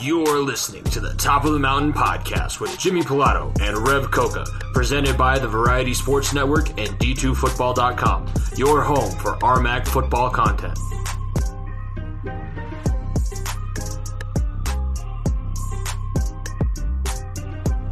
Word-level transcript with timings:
You're 0.00 0.38
listening 0.42 0.82
to 0.84 1.00
the 1.00 1.12
Top 1.14 1.44
of 1.44 1.52
the 1.52 1.58
Mountain 1.58 1.92
podcast 1.92 2.58
with 2.58 2.78
Jimmy 2.78 3.02
Pilato 3.02 3.54
and 3.60 3.86
Rev 3.86 4.10
Coca, 4.10 4.46
presented 4.72 5.18
by 5.18 5.38
the 5.38 5.46
Variety 5.46 5.92
Sports 5.92 6.32
Network 6.32 6.70
and 6.70 6.98
D2Football.com, 6.98 8.26
your 8.56 8.80
home 8.80 9.10
for 9.18 9.36
RMAC 9.40 9.86
football 9.86 10.30
content. 10.30 10.78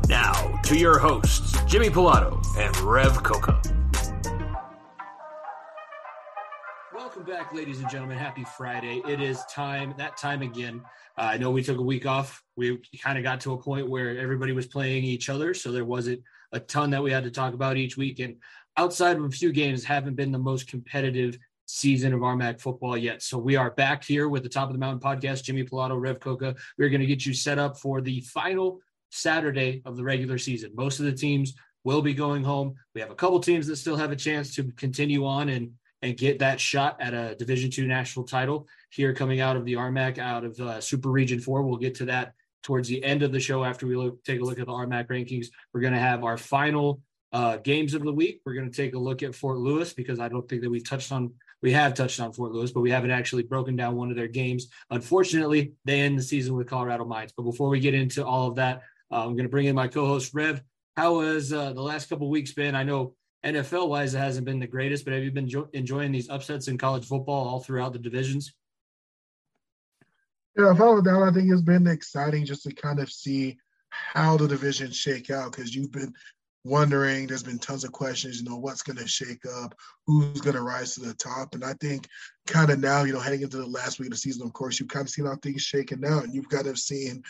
Now, 0.09 0.59
to 0.65 0.79
your 0.79 0.99
hosts, 0.99 1.63
Jimmy 1.67 1.91
Pilato 1.91 2.43
and 2.57 2.75
Rev 2.79 3.23
Coca. 3.23 3.61
Back, 7.49 7.57
ladies 7.57 7.81
and 7.81 7.89
gentlemen. 7.89 8.19
Happy 8.19 8.45
Friday. 8.45 9.01
It 9.09 9.23
is 9.23 9.43
time, 9.47 9.95
that 9.97 10.17
time 10.19 10.43
again. 10.43 10.83
Uh, 11.17 11.23
I 11.33 11.39
know 11.39 11.51
we 11.51 11.63
took 11.63 11.79
a 11.79 11.83
week 11.83 12.05
off. 12.05 12.43
We 12.57 12.79
kind 13.03 13.17
of 13.17 13.25
got 13.25 13.41
to 13.43 13.55
a 13.55 13.59
point 13.59 13.89
where 13.89 14.19
everybody 14.19 14.53
was 14.53 14.67
playing 14.67 15.05
each 15.05 15.31
other, 15.31 15.55
so 15.55 15.73
there 15.73 15.85
wasn't 15.85 16.23
a 16.53 16.61
ton 16.61 16.91
that 16.91 17.03
we 17.03 17.11
had 17.11 17.25
to 17.25 17.31
talk 17.31 17.55
about 17.55 17.77
each 17.77 17.97
week. 17.97 18.19
And 18.19 18.37
outside 18.77 19.17
of 19.17 19.25
a 19.25 19.31
few 19.31 19.53
games, 19.53 19.83
haven't 19.83 20.15
been 20.15 20.31
the 20.31 20.39
most 20.39 20.69
competitive 20.69 21.39
season 21.65 22.13
of 22.13 22.21
RMAC 22.21 22.61
football 22.61 22.99
yet. 22.99 23.23
So 23.23 23.39
we 23.39 23.57
are 23.57 23.71
back 23.71 24.05
here 24.05 24.29
with 24.29 24.43
the 24.43 24.49
Top 24.49 24.69
of 24.69 24.75
the 24.75 24.81
Mountain 24.81 25.01
podcast. 25.01 25.45
Jimmy 25.45 25.65
Pilato, 25.65 25.99
Rev 25.99 26.21
Coca. 26.21 26.55
We're 26.77 26.91
going 26.91 27.01
to 27.01 27.07
get 27.07 27.25
you 27.25 27.33
set 27.33 27.59
up 27.59 27.79
for 27.79 28.01
the 28.03 28.21
final 28.23 28.81
Saturday 29.11 29.81
of 29.87 29.97
the 29.97 30.05
regular 30.05 30.39
season. 30.39 30.73
Most 30.75 30.99
of 30.99 31.07
the 31.07 31.13
teams 31.13 31.55
will 31.85 32.03
be 32.03 32.13
going 32.13 32.45
home. 32.45 32.75
We 32.95 33.01
have 33.01 33.11
a 33.11 33.15
couple 33.15 33.41
teams 33.41 33.67
that 33.69 33.77
still 33.77 33.97
have 33.97 34.13
a 34.13 34.17
chance 34.17 34.55
to 34.57 34.71
continue 34.73 35.25
on 35.25 35.49
and 35.49 35.71
and 36.03 36.17
get 36.17 36.39
that 36.39 36.61
shot 36.61 36.97
at 37.01 37.15
a 37.15 37.35
Division 37.35 37.71
two 37.71 37.87
national 37.87 38.25
title 38.25 38.69
here 38.91 39.13
coming 39.13 39.41
out 39.41 39.57
of 39.57 39.65
the 39.65 39.75
RMAC, 39.75 40.19
out 40.19 40.45
of 40.45 40.59
uh, 40.61 40.81
Super 40.81 41.11
Region 41.11 41.41
Four. 41.41 41.63
We'll 41.63 41.77
get 41.77 41.97
to 41.97 42.05
that 42.07 42.35
towards 42.63 42.89
the 42.89 43.03
end 43.03 43.23
of 43.23 43.33
the 43.33 43.41
show 43.41 43.65
after 43.65 43.87
we 43.87 43.97
look, 43.97 44.23
take 44.25 44.41
a 44.41 44.45
look 44.45 44.59
at 44.59 44.67
the 44.67 44.73
RMAC 44.73 45.09
rankings. 45.09 45.47
We're 45.73 45.81
going 45.81 45.95
to 45.95 45.99
have 45.99 46.25
our 46.25 46.37
final 46.37 47.01
uh, 47.33 47.57
games 47.59 47.95
of 47.95 48.03
the 48.03 48.13
week. 48.13 48.41
We're 48.45 48.55
going 48.55 48.71
to 48.71 48.77
take 48.77 48.95
a 48.95 48.99
look 48.99 49.23
at 49.23 49.35
Fort 49.35 49.59
Lewis 49.59 49.93
because 49.93 50.21
I 50.21 50.29
don't 50.29 50.49
think 50.49 50.63
that 50.63 50.71
we've 50.71 50.89
touched 50.89 51.13
on. 51.13 51.33
We 51.63 51.73
have 51.73 51.95
touched 51.95 52.21
on 52.21 52.33
Fort 52.33 52.53
Lewis, 52.53 52.71
but 52.71 52.81
we 52.81 52.91
haven't 52.91 53.11
actually 53.11 53.43
broken 53.43 53.75
down 53.75 53.97
one 53.97 54.11
of 54.11 54.17
their 54.17 54.29
games. 54.29 54.69
Unfortunately, 54.91 55.73
they 55.85 56.01
end 56.01 56.19
the 56.19 56.23
season 56.23 56.55
with 56.55 56.69
Colorado 56.69 57.05
Mines. 57.05 57.33
But 57.37 57.43
before 57.43 57.69
we 57.69 57.81
get 57.81 57.95
into 57.95 58.25
all 58.25 58.49
of 58.49 58.57
that, 58.57 58.83
uh, 59.11 59.25
I'm 59.25 59.33
going 59.33 59.45
to 59.45 59.49
bring 59.49 59.67
in 59.67 59.75
my 59.75 59.89
co-host 59.89 60.33
Rev. 60.35 60.63
How 60.97 61.21
has 61.21 61.53
uh, 61.53 61.73
the 61.73 61.83
last 61.83 62.09
couple 62.09 62.29
weeks 62.29 62.53
been? 62.53 62.75
I 62.75 62.85
know 62.85 63.15
NFL 63.45 63.89
wise, 63.89 64.15
it 64.15 64.19
hasn't 64.19 64.47
been 64.47 64.59
the 64.59 64.67
greatest, 64.67 65.05
but 65.05 65.15
have 65.15 65.23
you 65.23 65.31
been 65.31 65.49
jo- 65.49 65.69
enjoying 65.73 66.13
these 66.13 66.29
upsets 66.29 66.69
in 66.69 66.79
college 66.79 67.07
football 67.07 67.49
all 67.49 67.61
throughout 67.61 67.93
the 67.93 67.99
divisions? 67.99 68.53
Yeah, 70.57 70.75
followed 70.75 71.05
down, 71.05 71.23
I 71.23 71.31
think 71.31 71.51
it's 71.53 71.63
been 71.63 71.87
exciting 71.87 72.45
just 72.45 72.65
to 72.65 72.75
kind 72.75 72.99
of 72.99 73.11
see 73.13 73.59
how 73.91 74.37
the 74.37 74.49
divisions 74.49 74.97
shake 74.97 75.31
out 75.31 75.53
because 75.53 75.75
you've 75.75 75.93
been 75.93 76.13
wondering. 76.65 77.27
There's 77.27 77.43
been 77.43 77.59
tons 77.59 77.85
of 77.85 77.93
questions, 77.93 78.41
you 78.41 78.49
know, 78.49 78.57
what's 78.57 78.83
going 78.83 78.99
to 78.99 79.07
shake 79.07 79.45
up, 79.47 79.75
who's 80.07 80.41
going 80.41 80.57
to 80.57 80.63
rise 80.63 80.95
to 80.95 81.01
the 81.01 81.15
top. 81.15 81.55
And 81.55 81.65
I 81.65 81.75
think 81.81 82.09
kind 82.47 82.71
of 82.71 82.81
now, 82.81 83.05
you 83.05 83.13
know, 83.13 83.21
heading 83.21 83.43
into 83.43 83.59
the 83.59 83.67
last 83.67 83.99
week 83.99 84.09
of 84.09 84.13
the 84.13 84.19
season, 84.19 84.47
of 84.47 84.53
course, 84.53 84.79
you've 84.79 84.89
kind 84.89 85.07
of 85.07 85.11
seen 85.11 85.27
how 85.27 85.37
things 85.37 85.63
shaking 85.63 86.05
out. 86.05 86.25
And 86.25 86.35
you've 86.35 86.49
kind 86.49 86.67
of 86.67 86.79
seen, 86.79 87.23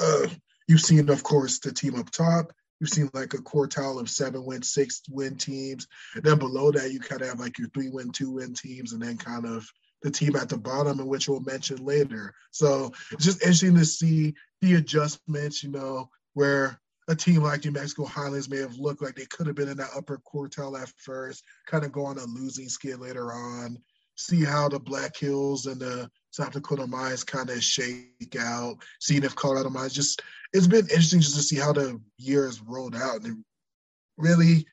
uh, 0.00 0.26
you've 0.66 0.80
seen, 0.80 1.08
of 1.08 1.22
course, 1.22 1.58
the 1.58 1.72
team 1.72 1.94
up 1.96 2.10
top. 2.10 2.52
You've 2.80 2.90
seen 2.90 3.10
like 3.14 3.34
a 3.34 3.38
quartile 3.38 4.00
of 4.00 4.10
seven 4.10 4.44
win, 4.44 4.62
six 4.62 5.02
win 5.08 5.36
teams. 5.36 5.86
And 6.14 6.22
then 6.22 6.38
below 6.38 6.70
that, 6.72 6.92
you 6.92 7.00
kind 7.00 7.22
of 7.22 7.28
have 7.28 7.40
like 7.40 7.58
your 7.58 7.68
three 7.70 7.88
win, 7.88 8.10
two 8.10 8.30
win 8.30 8.54
teams, 8.54 8.92
and 8.92 9.02
then 9.02 9.16
kind 9.16 9.46
of 9.46 9.66
the 10.02 10.10
team 10.10 10.36
at 10.36 10.48
the 10.48 10.58
bottom, 10.58 11.00
in 11.00 11.06
which 11.06 11.28
we'll 11.28 11.40
mention 11.40 11.84
later. 11.84 12.34
So 12.50 12.92
it's 13.12 13.24
just 13.24 13.42
interesting 13.42 13.74
to 13.76 13.84
see 13.84 14.34
the 14.60 14.74
adjustments, 14.74 15.62
you 15.62 15.70
know, 15.70 16.10
where 16.34 16.78
a 17.08 17.14
team 17.14 17.42
like 17.42 17.64
New 17.64 17.70
Mexico 17.70 18.04
Highlands 18.04 18.50
may 18.50 18.58
have 18.58 18.76
looked 18.76 19.02
like 19.02 19.14
they 19.14 19.26
could 19.26 19.46
have 19.46 19.56
been 19.56 19.68
in 19.68 19.76
that 19.78 19.90
upper 19.96 20.20
quartile 20.30 20.80
at 20.80 20.92
first, 20.98 21.44
kind 21.66 21.84
of 21.84 21.92
go 21.92 22.04
on 22.04 22.18
a 22.18 22.24
losing 22.24 22.68
skid 22.68 22.98
later 22.98 23.32
on. 23.32 23.78
See 24.16 24.44
how 24.44 24.68
the 24.68 24.80
Black 24.80 25.16
Hills 25.16 25.66
and 25.66 25.80
the 25.80 26.10
South 26.36 26.52
Dakota 26.52 26.86
Mines 26.86 27.24
kind 27.24 27.48
of 27.48 27.62
shake 27.62 28.36
out. 28.38 28.76
Seeing 29.00 29.24
if 29.24 29.34
Colorado 29.34 29.70
Mines 29.70 29.94
just 29.94 30.20
it's 30.52 30.66
been 30.66 30.84
interesting 30.84 31.20
just 31.20 31.34
to 31.34 31.40
see 31.40 31.56
how 31.56 31.72
the 31.72 31.98
years 32.18 32.60
rolled 32.60 32.94
out, 32.94 33.22
and 33.22 33.42
really 34.18 34.66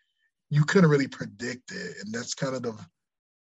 you 0.50 0.66
couldn't 0.66 0.90
really 0.90 1.08
predict 1.08 1.72
it, 1.72 1.96
and 2.04 2.14
that's 2.14 2.34
kind 2.34 2.54
of 2.54 2.64
the 2.64 2.78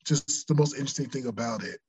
just 0.03 0.47
the 0.47 0.55
most 0.55 0.73
interesting 0.73 1.07
thing 1.07 1.27
about 1.27 1.63
it. 1.63 1.79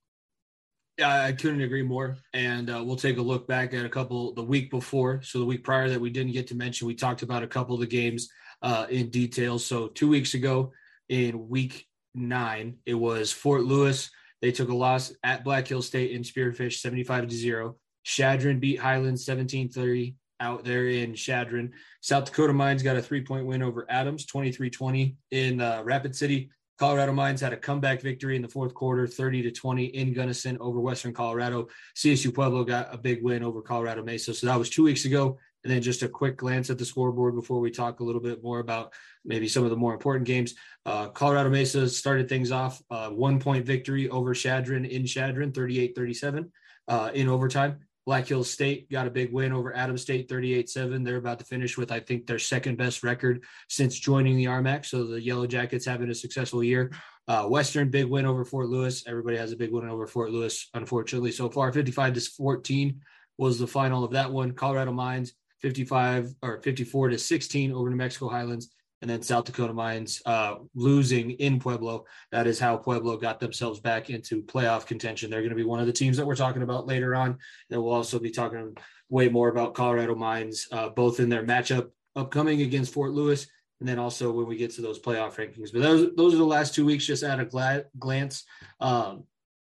Yeah, 0.98 1.22
I 1.22 1.32
couldn't 1.32 1.62
agree 1.62 1.82
more. 1.82 2.18
And 2.34 2.68
uh, 2.68 2.82
we'll 2.84 2.96
take 2.96 3.16
a 3.16 3.22
look 3.22 3.48
back 3.48 3.72
at 3.72 3.86
a 3.86 3.88
couple 3.88 4.34
the 4.34 4.42
week 4.42 4.70
before. 4.70 5.22
So 5.22 5.38
the 5.38 5.46
week 5.46 5.64
prior 5.64 5.88
that 5.88 6.00
we 6.00 6.10
didn't 6.10 6.32
get 6.32 6.46
to 6.48 6.54
mention, 6.54 6.88
we 6.88 6.94
talked 6.94 7.22
about 7.22 7.42
a 7.42 7.46
couple 7.46 7.74
of 7.74 7.80
the 7.80 7.86
games 7.86 8.28
uh, 8.60 8.86
in 8.90 9.08
detail. 9.08 9.58
So 9.58 9.88
two 9.88 10.08
weeks 10.08 10.34
ago 10.34 10.72
in 11.08 11.48
week 11.48 11.86
nine, 12.14 12.78
it 12.84 12.94
was 12.94 13.32
Fort 13.32 13.62
Lewis. 13.62 14.10
They 14.40 14.52
took 14.52 14.68
a 14.68 14.74
loss 14.74 15.12
at 15.22 15.44
Black 15.44 15.66
Hill 15.66 15.82
State 15.82 16.12
in 16.12 16.22
Spearfish, 16.22 16.78
75 16.78 17.28
to 17.28 17.34
zero. 17.34 17.76
Chadron 18.04 18.60
beat 18.60 18.78
Highlands 18.78 19.24
17 19.24 19.68
30 19.68 20.14
out 20.40 20.64
there 20.64 20.86
in 20.86 21.14
Chadron. 21.14 21.72
South 22.00 22.26
Dakota 22.26 22.52
Mines 22.52 22.82
got 22.82 22.96
a 22.96 23.02
three 23.02 23.22
point 23.22 23.46
win 23.46 23.62
over 23.62 23.86
Adams, 23.88 24.24
23 24.26 24.70
20 24.70 25.16
in 25.32 25.60
uh, 25.60 25.82
Rapid 25.84 26.14
City. 26.14 26.50
Colorado 26.78 27.12
Mines 27.12 27.40
had 27.40 27.52
a 27.52 27.56
comeback 27.56 28.00
victory 28.00 28.36
in 28.36 28.42
the 28.42 28.48
fourth 28.48 28.72
quarter, 28.72 29.04
30 29.06 29.42
to 29.42 29.50
20 29.50 29.84
in 29.86 30.12
Gunnison 30.12 30.56
over 30.60 30.78
Western 30.78 31.12
Colorado. 31.12 31.66
CSU 31.96 32.32
Pueblo 32.32 32.62
got 32.62 32.94
a 32.94 32.96
big 32.96 33.20
win 33.22 33.42
over 33.42 33.60
Colorado 33.60 34.04
Mesa. 34.04 34.32
So 34.32 34.46
that 34.46 34.58
was 34.58 34.70
two 34.70 34.84
weeks 34.84 35.04
ago. 35.04 35.38
And 35.68 35.76
then 35.76 35.82
just 35.82 36.02
a 36.02 36.08
quick 36.08 36.38
glance 36.38 36.70
at 36.70 36.78
the 36.78 36.84
scoreboard 36.86 37.34
before 37.34 37.60
we 37.60 37.70
talk 37.70 38.00
a 38.00 38.02
little 38.02 38.22
bit 38.22 38.42
more 38.42 38.60
about 38.60 38.94
maybe 39.22 39.46
some 39.46 39.64
of 39.64 39.70
the 39.70 39.76
more 39.76 39.92
important 39.92 40.26
games. 40.26 40.54
Uh, 40.86 41.08
Colorado 41.08 41.50
Mesa 41.50 41.86
started 41.90 42.26
things 42.26 42.50
off 42.50 42.80
uh, 42.90 43.10
one 43.10 43.38
point 43.38 43.66
victory 43.66 44.08
over 44.08 44.32
Chadron 44.32 44.86
in 44.86 45.04
Chadron, 45.04 45.52
38 45.52 45.94
37 45.94 46.50
uh, 46.88 47.10
in 47.12 47.28
overtime. 47.28 47.80
Black 48.06 48.26
Hills 48.26 48.50
State 48.50 48.90
got 48.90 49.06
a 49.06 49.10
big 49.10 49.30
win 49.30 49.52
over 49.52 49.76
Adams 49.76 50.00
State 50.00 50.26
38 50.30 50.70
7. 50.70 51.04
They're 51.04 51.16
about 51.16 51.38
to 51.40 51.44
finish 51.44 51.76
with, 51.76 51.92
I 51.92 52.00
think, 52.00 52.26
their 52.26 52.38
second 52.38 52.78
best 52.78 53.02
record 53.02 53.44
since 53.68 53.98
joining 53.98 54.38
the 54.38 54.46
RMAC. 54.46 54.86
So 54.86 55.04
the 55.04 55.20
Yellow 55.20 55.46
Jackets 55.46 55.84
having 55.84 56.08
a 56.08 56.14
successful 56.14 56.64
year. 56.64 56.92
Uh, 57.26 57.44
Western, 57.44 57.90
big 57.90 58.06
win 58.06 58.24
over 58.24 58.46
Fort 58.46 58.70
Lewis. 58.70 59.04
Everybody 59.06 59.36
has 59.36 59.52
a 59.52 59.56
big 59.58 59.70
win 59.70 59.86
over 59.86 60.06
Fort 60.06 60.30
Lewis, 60.30 60.70
unfortunately, 60.72 61.30
so 61.30 61.50
far. 61.50 61.70
55 61.74 62.14
to 62.14 62.20
14 62.22 63.02
was 63.36 63.58
the 63.58 63.66
final 63.66 64.02
of 64.02 64.12
that 64.12 64.32
one. 64.32 64.52
Colorado 64.52 64.92
Mines, 64.92 65.34
55 65.60 66.34
or 66.42 66.60
54 66.62 67.10
to 67.10 67.18
16 67.18 67.72
over 67.72 67.90
New 67.90 67.96
Mexico 67.96 68.28
Highlands 68.28 68.70
and 69.00 69.10
then 69.10 69.22
South 69.22 69.44
Dakota 69.44 69.72
Mines 69.72 70.20
uh, 70.26 70.56
losing 70.74 71.32
in 71.32 71.60
Pueblo. 71.60 72.04
That 72.32 72.46
is 72.46 72.58
how 72.58 72.76
Pueblo 72.76 73.16
got 73.16 73.38
themselves 73.38 73.80
back 73.80 74.10
into 74.10 74.42
playoff 74.42 74.86
contention. 74.86 75.30
They're 75.30 75.40
going 75.40 75.50
to 75.50 75.56
be 75.56 75.64
one 75.64 75.80
of 75.80 75.86
the 75.86 75.92
teams 75.92 76.16
that 76.16 76.26
we're 76.26 76.34
talking 76.34 76.62
about 76.62 76.86
later 76.86 77.14
on. 77.14 77.38
And 77.70 77.82
we'll 77.82 77.92
also 77.92 78.18
be 78.18 78.30
talking 78.30 78.76
way 79.08 79.28
more 79.28 79.48
about 79.48 79.74
Colorado 79.74 80.14
Mines, 80.14 80.66
uh, 80.72 80.88
both 80.88 81.20
in 81.20 81.28
their 81.28 81.44
matchup 81.44 81.90
upcoming 82.16 82.62
against 82.62 82.92
Fort 82.92 83.12
Lewis, 83.12 83.46
and 83.80 83.88
then 83.88 83.98
also 83.98 84.32
when 84.32 84.46
we 84.46 84.56
get 84.56 84.72
to 84.72 84.82
those 84.82 84.98
playoff 84.98 85.36
rankings. 85.36 85.72
But 85.72 85.82
those 85.82 86.14
those 86.16 86.34
are 86.34 86.38
the 86.38 86.44
last 86.44 86.74
two 86.74 86.84
weeks, 86.84 87.06
just 87.06 87.22
at 87.22 87.38
a 87.38 87.44
gla- 87.44 87.84
glance. 87.98 88.44
Um, 88.80 89.24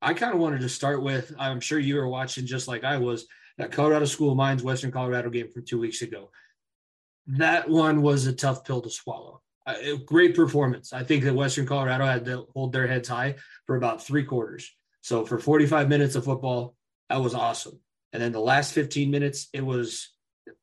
I 0.01 0.15
kind 0.15 0.33
of 0.33 0.39
wanted 0.39 0.61
to 0.61 0.69
start 0.69 1.03
with. 1.03 1.31
I'm 1.37 1.59
sure 1.59 1.77
you 1.77 1.95
were 1.95 2.07
watching 2.07 2.47
just 2.47 2.67
like 2.67 2.83
I 2.83 2.97
was 2.97 3.27
that 3.57 3.71
Colorado 3.71 4.05
School 4.05 4.31
of 4.31 4.37
Mines 4.37 4.63
Western 4.63 4.91
Colorado 4.91 5.29
game 5.29 5.51
from 5.51 5.65
two 5.65 5.79
weeks 5.79 6.01
ago 6.01 6.29
that 7.27 7.69
one 7.69 8.01
was 8.01 8.25
a 8.25 8.33
tough 8.33 8.65
pill 8.65 8.81
to 8.81 8.89
swallow. 8.89 9.41
Great 10.05 10.35
performance. 10.35 10.91
I 10.91 11.03
think 11.03 11.23
that 11.23 11.35
Western 11.35 11.65
Colorado 11.65 12.05
had 12.05 12.25
to 12.25 12.47
hold 12.53 12.73
their 12.73 12.87
heads 12.87 13.07
high 13.07 13.35
for 13.67 13.75
about 13.75 14.03
three 14.03 14.23
quarters. 14.23 14.75
So 15.01 15.25
for 15.25 15.39
45 15.39 15.87
minutes 15.87 16.15
of 16.15 16.25
football, 16.25 16.75
that 17.09 17.21
was 17.21 17.35
awesome. 17.35 17.79
And 18.11 18.21
then 18.21 18.31
the 18.31 18.39
last 18.39 18.73
15 18.73 19.09
minutes, 19.09 19.47
it 19.53 19.65
was 19.65 20.09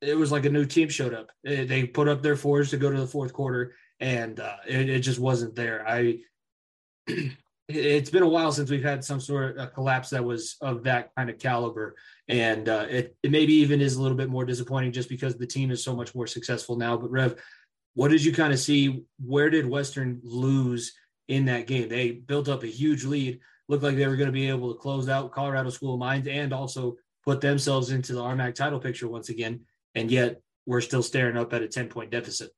it 0.02 0.17
was 0.17 0.32
like 0.32 0.44
a 0.44 0.50
new 0.50 0.67
team 0.67 0.88
showed 0.88 1.14
up. 1.14 1.31
They 1.44 1.84
put 1.84 2.08
up 2.08 2.20
their 2.20 2.37
fours 2.37 2.70
to 2.70 2.76
go 2.76 2.91
to 2.91 3.00
the 3.00 3.06
fourth 3.06 3.32
quarter, 3.32 3.75
and 4.00 4.38
uh, 4.38 4.56
it, 4.67 4.88
it, 4.91 5.00
just 5.00 5.20
wasn't 5.20 5.55
there. 5.55 5.88
I 5.88 6.19
it's 7.69 8.11
been 8.11 8.25
a 8.25 8.29
while 8.29 8.52
since 8.52 8.70
we've 8.70 8.82
had 8.82 9.05
some 9.05 9.20
sort 9.20 9.56
of 9.56 9.73
collapse 9.73 10.11
that 10.11 10.25
was 10.25 10.56
of 10.61 10.82
that 10.84 11.14
kind 11.17 11.31
of 11.31 11.38
caliber 11.38 11.94
and 12.29 12.69
uh, 12.69 12.87
it, 12.89 13.17
it 13.23 13.31
maybe 13.31 13.55
even 13.55 13.81
is 13.81 13.97
a 13.97 14.03
little 14.03 14.17
bit 14.17 14.29
more 14.29 14.45
disappointing 14.45 14.93
just 14.93 15.09
because 15.09 15.37
the 15.37 15.47
team 15.47 15.71
is 15.71 15.83
so 15.83 15.97
much 15.97 16.15
more 16.15 16.27
successful 16.27 16.77
now. 16.77 16.97
But 16.97 17.11
rev 17.11 17.43
what 17.95 18.11
did 18.11 18.25
you 18.25 18.33
kind 18.33 18.53
of 18.53 18.59
see? 18.59 19.05
Where 19.25 19.51
did 19.51 19.67
western 19.67 20.21
lose 20.23 20.93
in 21.27 21.47
that 21.47 21.67
game? 21.67 21.89
They 21.89 22.13
built 22.13 22.49
up 22.49 22.63
a 22.63 22.69
huge 22.69 23.05
lead 23.05 23.41
looked 23.69 23.83
like 23.83 23.97
they 23.97 24.07
were 24.07 24.17
going 24.17 24.29
to 24.29 24.33
be 24.33 24.49
able 24.49 24.73
to 24.73 24.81
close 24.81 25.09
out 25.09 25.33
colorado 25.33 25.71
school 25.71 25.95
of 25.95 26.01
mines 26.01 26.27
and 26.27 26.53
also 26.53 26.97
put 27.25 27.41
themselves 27.41 27.91
into 27.91 28.15
the 28.15 28.23
rmac 28.23 28.55
title 28.55 28.81
picture 28.81 29.09
once 29.09 29.29
again. 29.29 29.61
And 29.95 30.11
yet 30.11 30.41
we're 30.67 30.81
still 30.81 31.03
staring 31.03 31.37
up 31.37 31.53
at 31.53 31.63
a 31.63 31.69
10 31.69 31.89
point 31.89 32.11
deficit. 32.11 32.51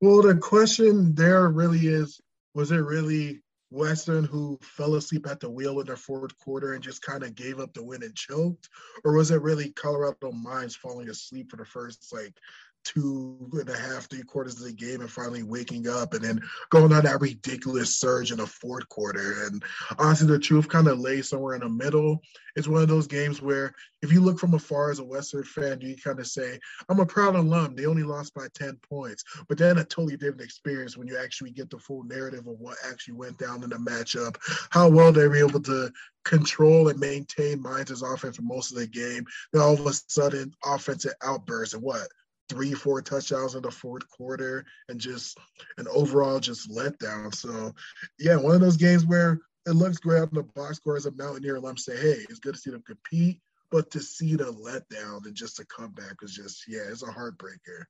Well 0.00 0.22
the 0.22 0.36
question 0.36 1.14
there 1.14 1.48
really 1.48 1.86
is 1.86 2.20
was 2.54 2.70
it 2.70 2.76
really 2.76 3.42
Western 3.74 4.24
who 4.24 4.56
fell 4.62 4.94
asleep 4.94 5.26
at 5.26 5.40
the 5.40 5.50
wheel 5.50 5.80
in 5.80 5.86
their 5.86 5.96
fourth 5.96 6.36
quarter 6.38 6.74
and 6.74 6.82
just 6.82 7.02
kind 7.02 7.24
of 7.24 7.34
gave 7.34 7.58
up 7.58 7.74
the 7.74 7.82
win 7.82 8.04
and 8.04 8.14
choked? 8.14 8.68
Or 9.04 9.14
was 9.14 9.32
it 9.32 9.42
really 9.42 9.70
Colorado 9.70 10.30
Mines 10.30 10.76
falling 10.76 11.08
asleep 11.08 11.50
for 11.50 11.56
the 11.56 11.64
first 11.64 12.12
like 12.12 12.34
two 12.84 13.50
and 13.52 13.68
a 13.68 13.76
half, 13.76 14.08
three 14.08 14.22
quarters 14.22 14.60
of 14.60 14.66
the 14.66 14.72
game 14.72 15.00
and 15.00 15.10
finally 15.10 15.42
waking 15.42 15.88
up 15.88 16.14
and 16.14 16.22
then 16.22 16.40
going 16.70 16.92
on 16.92 17.04
that 17.04 17.20
ridiculous 17.20 17.98
surge 17.98 18.30
in 18.30 18.38
the 18.38 18.46
fourth 18.46 18.88
quarter. 18.88 19.46
And 19.46 19.62
honestly, 19.98 20.26
the 20.26 20.38
truth 20.38 20.68
kind 20.68 20.88
of 20.88 20.98
lays 20.98 21.28
somewhere 21.28 21.54
in 21.54 21.60
the 21.60 21.68
middle. 21.68 22.20
It's 22.56 22.68
one 22.68 22.82
of 22.82 22.88
those 22.88 23.06
games 23.06 23.42
where 23.42 23.74
if 24.02 24.12
you 24.12 24.20
look 24.20 24.38
from 24.38 24.54
afar 24.54 24.90
as 24.90 24.98
a 24.98 25.04
Western 25.04 25.44
fan, 25.44 25.80
you 25.80 25.96
kind 25.96 26.20
of 26.20 26.26
say, 26.26 26.58
I'm 26.88 27.00
a 27.00 27.06
proud 27.06 27.34
alum. 27.34 27.74
They 27.74 27.86
only 27.86 28.04
lost 28.04 28.34
by 28.34 28.46
10 28.54 28.78
points. 28.88 29.24
But 29.48 29.58
then 29.58 29.78
a 29.78 29.84
totally 29.84 30.16
different 30.16 30.42
experience 30.42 30.96
when 30.96 31.08
you 31.08 31.18
actually 31.18 31.50
get 31.50 31.70
the 31.70 31.78
full 31.78 32.04
narrative 32.04 32.46
of 32.46 32.58
what 32.58 32.76
actually 32.86 33.14
went 33.14 33.38
down 33.38 33.64
in 33.64 33.70
the 33.70 33.76
matchup, 33.76 34.36
how 34.70 34.88
well 34.88 35.10
they 35.10 35.26
were 35.26 35.36
able 35.36 35.60
to 35.62 35.90
control 36.24 36.88
and 36.88 36.98
maintain 36.98 37.62
Mines' 37.62 38.02
offense 38.02 38.36
for 38.36 38.42
most 38.42 38.72
of 38.72 38.78
the 38.78 38.86
game. 38.86 39.24
Then 39.52 39.62
all 39.62 39.74
of 39.74 39.86
a 39.86 39.92
sudden, 39.92 40.52
offensive 40.64 41.14
outbursts 41.22 41.74
and 41.74 41.82
what? 41.82 42.08
Three, 42.48 42.72
four 42.72 43.00
touchdowns 43.02 43.54
in 43.54 43.62
the 43.62 43.70
fourth 43.70 44.08
quarter 44.10 44.64
and 44.88 45.00
just 45.00 45.38
an 45.78 45.86
overall 45.88 46.40
just 46.40 46.70
letdown. 46.70 47.34
So, 47.34 47.74
yeah, 48.18 48.36
one 48.36 48.54
of 48.54 48.60
those 48.60 48.76
games 48.76 49.06
where 49.06 49.40
it 49.66 49.72
looks 49.72 49.98
great 49.98 50.22
on 50.22 50.30
the 50.32 50.42
box 50.42 50.76
score 50.76 50.96
as 50.96 51.06
a 51.06 51.12
Mountaineer 51.12 51.56
alum 51.56 51.76
say, 51.76 51.96
hey, 51.96 52.24
it's 52.28 52.38
good 52.38 52.54
to 52.54 52.60
see 52.60 52.70
them 52.70 52.82
compete, 52.86 53.40
but 53.70 53.90
to 53.92 54.00
see 54.00 54.36
the 54.36 54.44
letdown 54.44 55.24
and 55.24 55.34
just 55.34 55.58
a 55.58 55.64
comeback 55.66 56.16
is 56.22 56.34
just, 56.34 56.64
yeah, 56.68 56.82
it's 56.88 57.02
a 57.02 57.06
heartbreaker. 57.06 57.84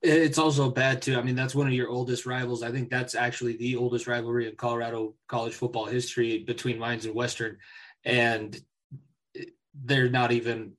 It's 0.00 0.38
also 0.38 0.70
bad 0.70 1.02
too. 1.02 1.18
I 1.18 1.22
mean, 1.22 1.34
that's 1.34 1.56
one 1.56 1.66
of 1.66 1.72
your 1.72 1.88
oldest 1.88 2.24
rivals. 2.24 2.62
I 2.62 2.70
think 2.70 2.88
that's 2.88 3.16
actually 3.16 3.56
the 3.56 3.76
oldest 3.76 4.06
rivalry 4.06 4.48
in 4.48 4.54
Colorado 4.54 5.14
college 5.26 5.54
football 5.54 5.86
history 5.86 6.44
between 6.44 6.78
Mines 6.78 7.04
and 7.04 7.14
Western. 7.14 7.58
And 8.04 8.60
they're 9.74 10.08
not 10.08 10.32
even 10.32 10.72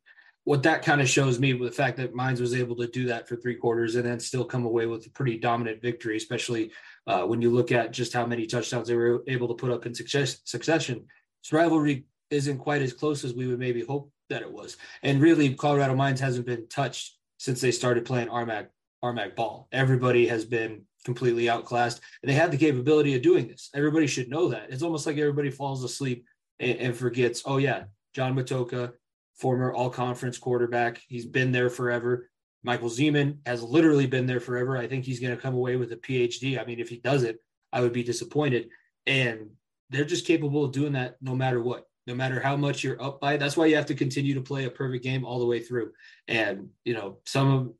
what 0.46 0.64
that 0.64 0.84
kind 0.84 1.02
of 1.02 1.10
shows 1.10 1.40
me 1.40 1.54
with 1.54 1.70
the 1.70 1.76
fact 1.76 1.98
that 1.98 2.16
Mines 2.16 2.42
was 2.42 2.56
able 2.56 2.76
to 2.78 2.88
do 2.88 3.06
that 3.08 3.28
for 3.28 3.36
three 3.36 3.56
quarters 3.56 3.96
and 3.96 4.06
then 4.06 4.20
still 4.20 4.46
come 4.46 4.66
away 4.66 4.86
with 4.86 5.06
a 5.06 5.10
pretty 5.12 5.38
dominant 5.38 5.82
victory, 5.82 6.18
especially 6.18 6.72
uh, 7.08 7.24
when 7.24 7.42
you 7.42 7.50
look 7.50 7.72
at 7.72 7.92
just 7.92 8.14
how 8.14 8.26
many 8.26 8.46
touchdowns 8.46 8.88
they 8.88 8.96
were 8.96 9.24
able 9.28 9.48
to 9.48 9.54
put 9.54 9.72
up 9.72 9.86
in 9.86 9.94
success, 9.94 10.40
succession. 10.46 11.06
This 11.44 11.54
rivalry 11.54 12.06
isn't 12.30 12.58
quite 12.60 12.82
as 12.82 12.94
close 12.94 13.24
as 13.24 13.34
we 13.34 13.48
would 13.48 13.60
maybe 13.60 13.84
hope 13.84 14.12
that 14.30 14.42
it 14.42 14.52
was. 14.52 14.78
And 15.04 15.22
really, 15.22 15.54
Colorado 15.54 15.96
Mines 15.96 16.20
hasn't 16.20 16.46
been 16.46 16.68
touched 16.68 17.18
since 17.38 17.62
they 17.62 17.72
started 17.72 18.06
playing 18.06 18.28
RMAC 18.28 18.68
RMAC 19.04 19.36
ball. 19.36 19.68
Everybody 19.72 20.28
has 20.28 20.46
been 20.46 20.82
completely 21.06 21.50
outclassed, 21.50 22.02
and 22.22 22.30
they 22.30 22.36
have 22.36 22.52
the 22.52 22.58
capability 22.58 23.16
of 23.16 23.22
doing 23.22 23.48
this. 23.48 23.70
Everybody 23.74 24.08
should 24.08 24.30
know 24.30 24.50
that. 24.50 24.70
It's 24.70 24.84
almost 24.84 25.06
like 25.06 25.18
everybody 25.18 25.50
falls 25.50 25.84
asleep 25.84 26.26
and, 26.60 26.78
and 26.78 26.96
forgets. 26.96 27.44
Oh 27.46 27.58
yeah, 27.58 27.84
John 28.14 28.36
Matocha 28.36 28.92
former 29.36 29.74
all 29.74 29.90
conference 29.90 30.38
quarterback. 30.38 31.02
He's 31.08 31.26
been 31.26 31.52
there 31.52 31.70
forever. 31.70 32.30
Michael 32.64 32.90
Zeman 32.90 33.38
has 33.46 33.64
literally 33.64 34.06
been 34.08 34.26
there 34.26 34.40
forever. 34.40 34.78
I 34.78 34.88
think 34.88 35.06
he's 35.06 35.20
going 35.20 35.36
to 35.36 35.42
come 35.42 35.54
away 35.54 35.78
with 35.78 35.92
a 35.94 35.98
PhD. 35.98 36.60
I 36.60 36.66
mean, 36.66 36.80
if 36.80 36.90
he 36.90 36.98
does 36.98 37.24
it, 37.24 37.38
I 37.72 37.82
would 37.82 37.94
be 37.94 38.04
disappointed. 38.04 38.70
And 39.08 39.52
they're 39.90 40.06
just 40.06 40.28
capable 40.28 40.66
of 40.66 40.72
doing 40.72 40.94
that 40.94 41.16
no 41.22 41.36
matter 41.36 41.62
what, 41.62 41.86
no 42.06 42.16
matter 42.16 42.40
how 42.40 42.58
much 42.58 42.84
you're 42.84 43.02
up 43.02 43.22
by. 43.22 43.38
That's 43.38 43.56
why 43.56 43.68
you 43.68 43.76
have 43.76 43.86
to 43.88 43.96
continue 43.96 44.34
to 44.34 44.42
play 44.42 44.66
a 44.66 44.70
perfect 44.70 45.04
game 45.04 45.24
all 45.24 45.40
the 45.40 45.46
way 45.46 45.62
through. 45.62 45.92
And, 46.28 46.70
you 46.84 46.94
know, 46.94 47.20
some 47.26 47.52
of 47.52 47.74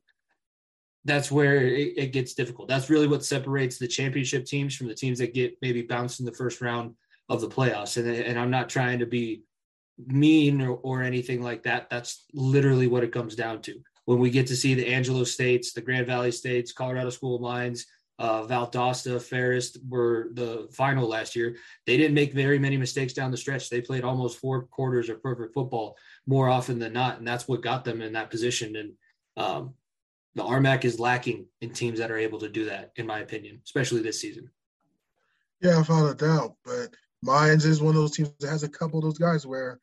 that's 1.04 1.30
where 1.30 1.66
it, 1.66 1.94
it 1.96 2.12
gets 2.12 2.34
difficult. 2.34 2.68
That's 2.68 2.90
really 2.90 3.06
what 3.06 3.24
separates 3.24 3.78
the 3.78 3.88
championship 3.88 4.44
teams 4.44 4.74
from 4.74 4.88
the 4.88 4.94
teams 4.94 5.18
that 5.18 5.34
get 5.34 5.56
maybe 5.62 5.82
bounced 5.82 6.20
in 6.20 6.26
the 6.26 6.32
first 6.32 6.60
round 6.60 6.94
of 7.28 7.40
the 7.40 7.48
playoffs. 7.48 7.96
And, 7.96 8.08
and 8.08 8.38
I'm 8.38 8.50
not 8.50 8.68
trying 8.68 8.98
to 8.98 9.06
be 9.06 9.42
mean 10.06 10.60
or, 10.62 10.76
or 10.76 11.02
anything 11.02 11.42
like 11.42 11.62
that. 11.64 11.90
That's 11.90 12.24
literally 12.32 12.86
what 12.86 13.04
it 13.04 13.12
comes 13.12 13.34
down 13.34 13.62
to. 13.62 13.80
When 14.04 14.18
we 14.18 14.30
get 14.30 14.46
to 14.48 14.56
see 14.56 14.74
the 14.74 14.86
Angelo 14.86 15.24
states, 15.24 15.72
the 15.72 15.80
Grand 15.80 16.06
Valley 16.06 16.32
states, 16.32 16.72
Colorado 16.72 17.10
School 17.10 17.36
of 17.36 17.42
Mines, 17.42 17.86
uh, 18.18 18.42
Valdosta, 18.46 19.20
Ferris 19.20 19.78
were 19.88 20.28
the 20.34 20.68
final 20.72 21.08
last 21.08 21.34
year. 21.34 21.56
They 21.86 21.96
didn't 21.96 22.14
make 22.14 22.34
very 22.34 22.58
many 22.58 22.76
mistakes 22.76 23.14
down 23.14 23.30
the 23.30 23.36
stretch. 23.36 23.70
They 23.70 23.80
played 23.80 24.04
almost 24.04 24.38
four 24.38 24.64
quarters 24.64 25.08
of 25.08 25.22
perfect 25.22 25.54
football 25.54 25.96
more 26.26 26.48
often 26.48 26.78
than 26.78 26.92
not, 26.92 27.18
and 27.18 27.26
that's 27.26 27.48
what 27.48 27.62
got 27.62 27.82
them 27.82 28.02
in 28.02 28.12
that 28.12 28.30
position. 28.30 28.76
And 28.76 28.92
um, 29.38 29.74
the 30.34 30.42
RMAC 30.42 30.84
is 30.84 31.00
lacking 31.00 31.46
in 31.62 31.70
teams 31.70 31.98
that 31.98 32.10
are 32.10 32.18
able 32.18 32.38
to 32.40 32.48
do 32.50 32.66
that, 32.66 32.92
in 32.96 33.06
my 33.06 33.20
opinion, 33.20 33.62
especially 33.64 34.02
this 34.02 34.20
season. 34.20 34.50
Yeah, 35.62 35.78
without 35.78 36.10
a 36.10 36.14
doubt. 36.14 36.56
But 36.62 36.94
Mines 37.22 37.64
is 37.64 37.80
one 37.80 37.94
of 37.94 38.02
those 38.02 38.16
teams 38.16 38.32
that 38.40 38.50
has 38.50 38.64
a 38.64 38.68
couple 38.68 38.98
of 38.98 39.04
those 39.04 39.18
guys 39.18 39.46
where 39.46 39.80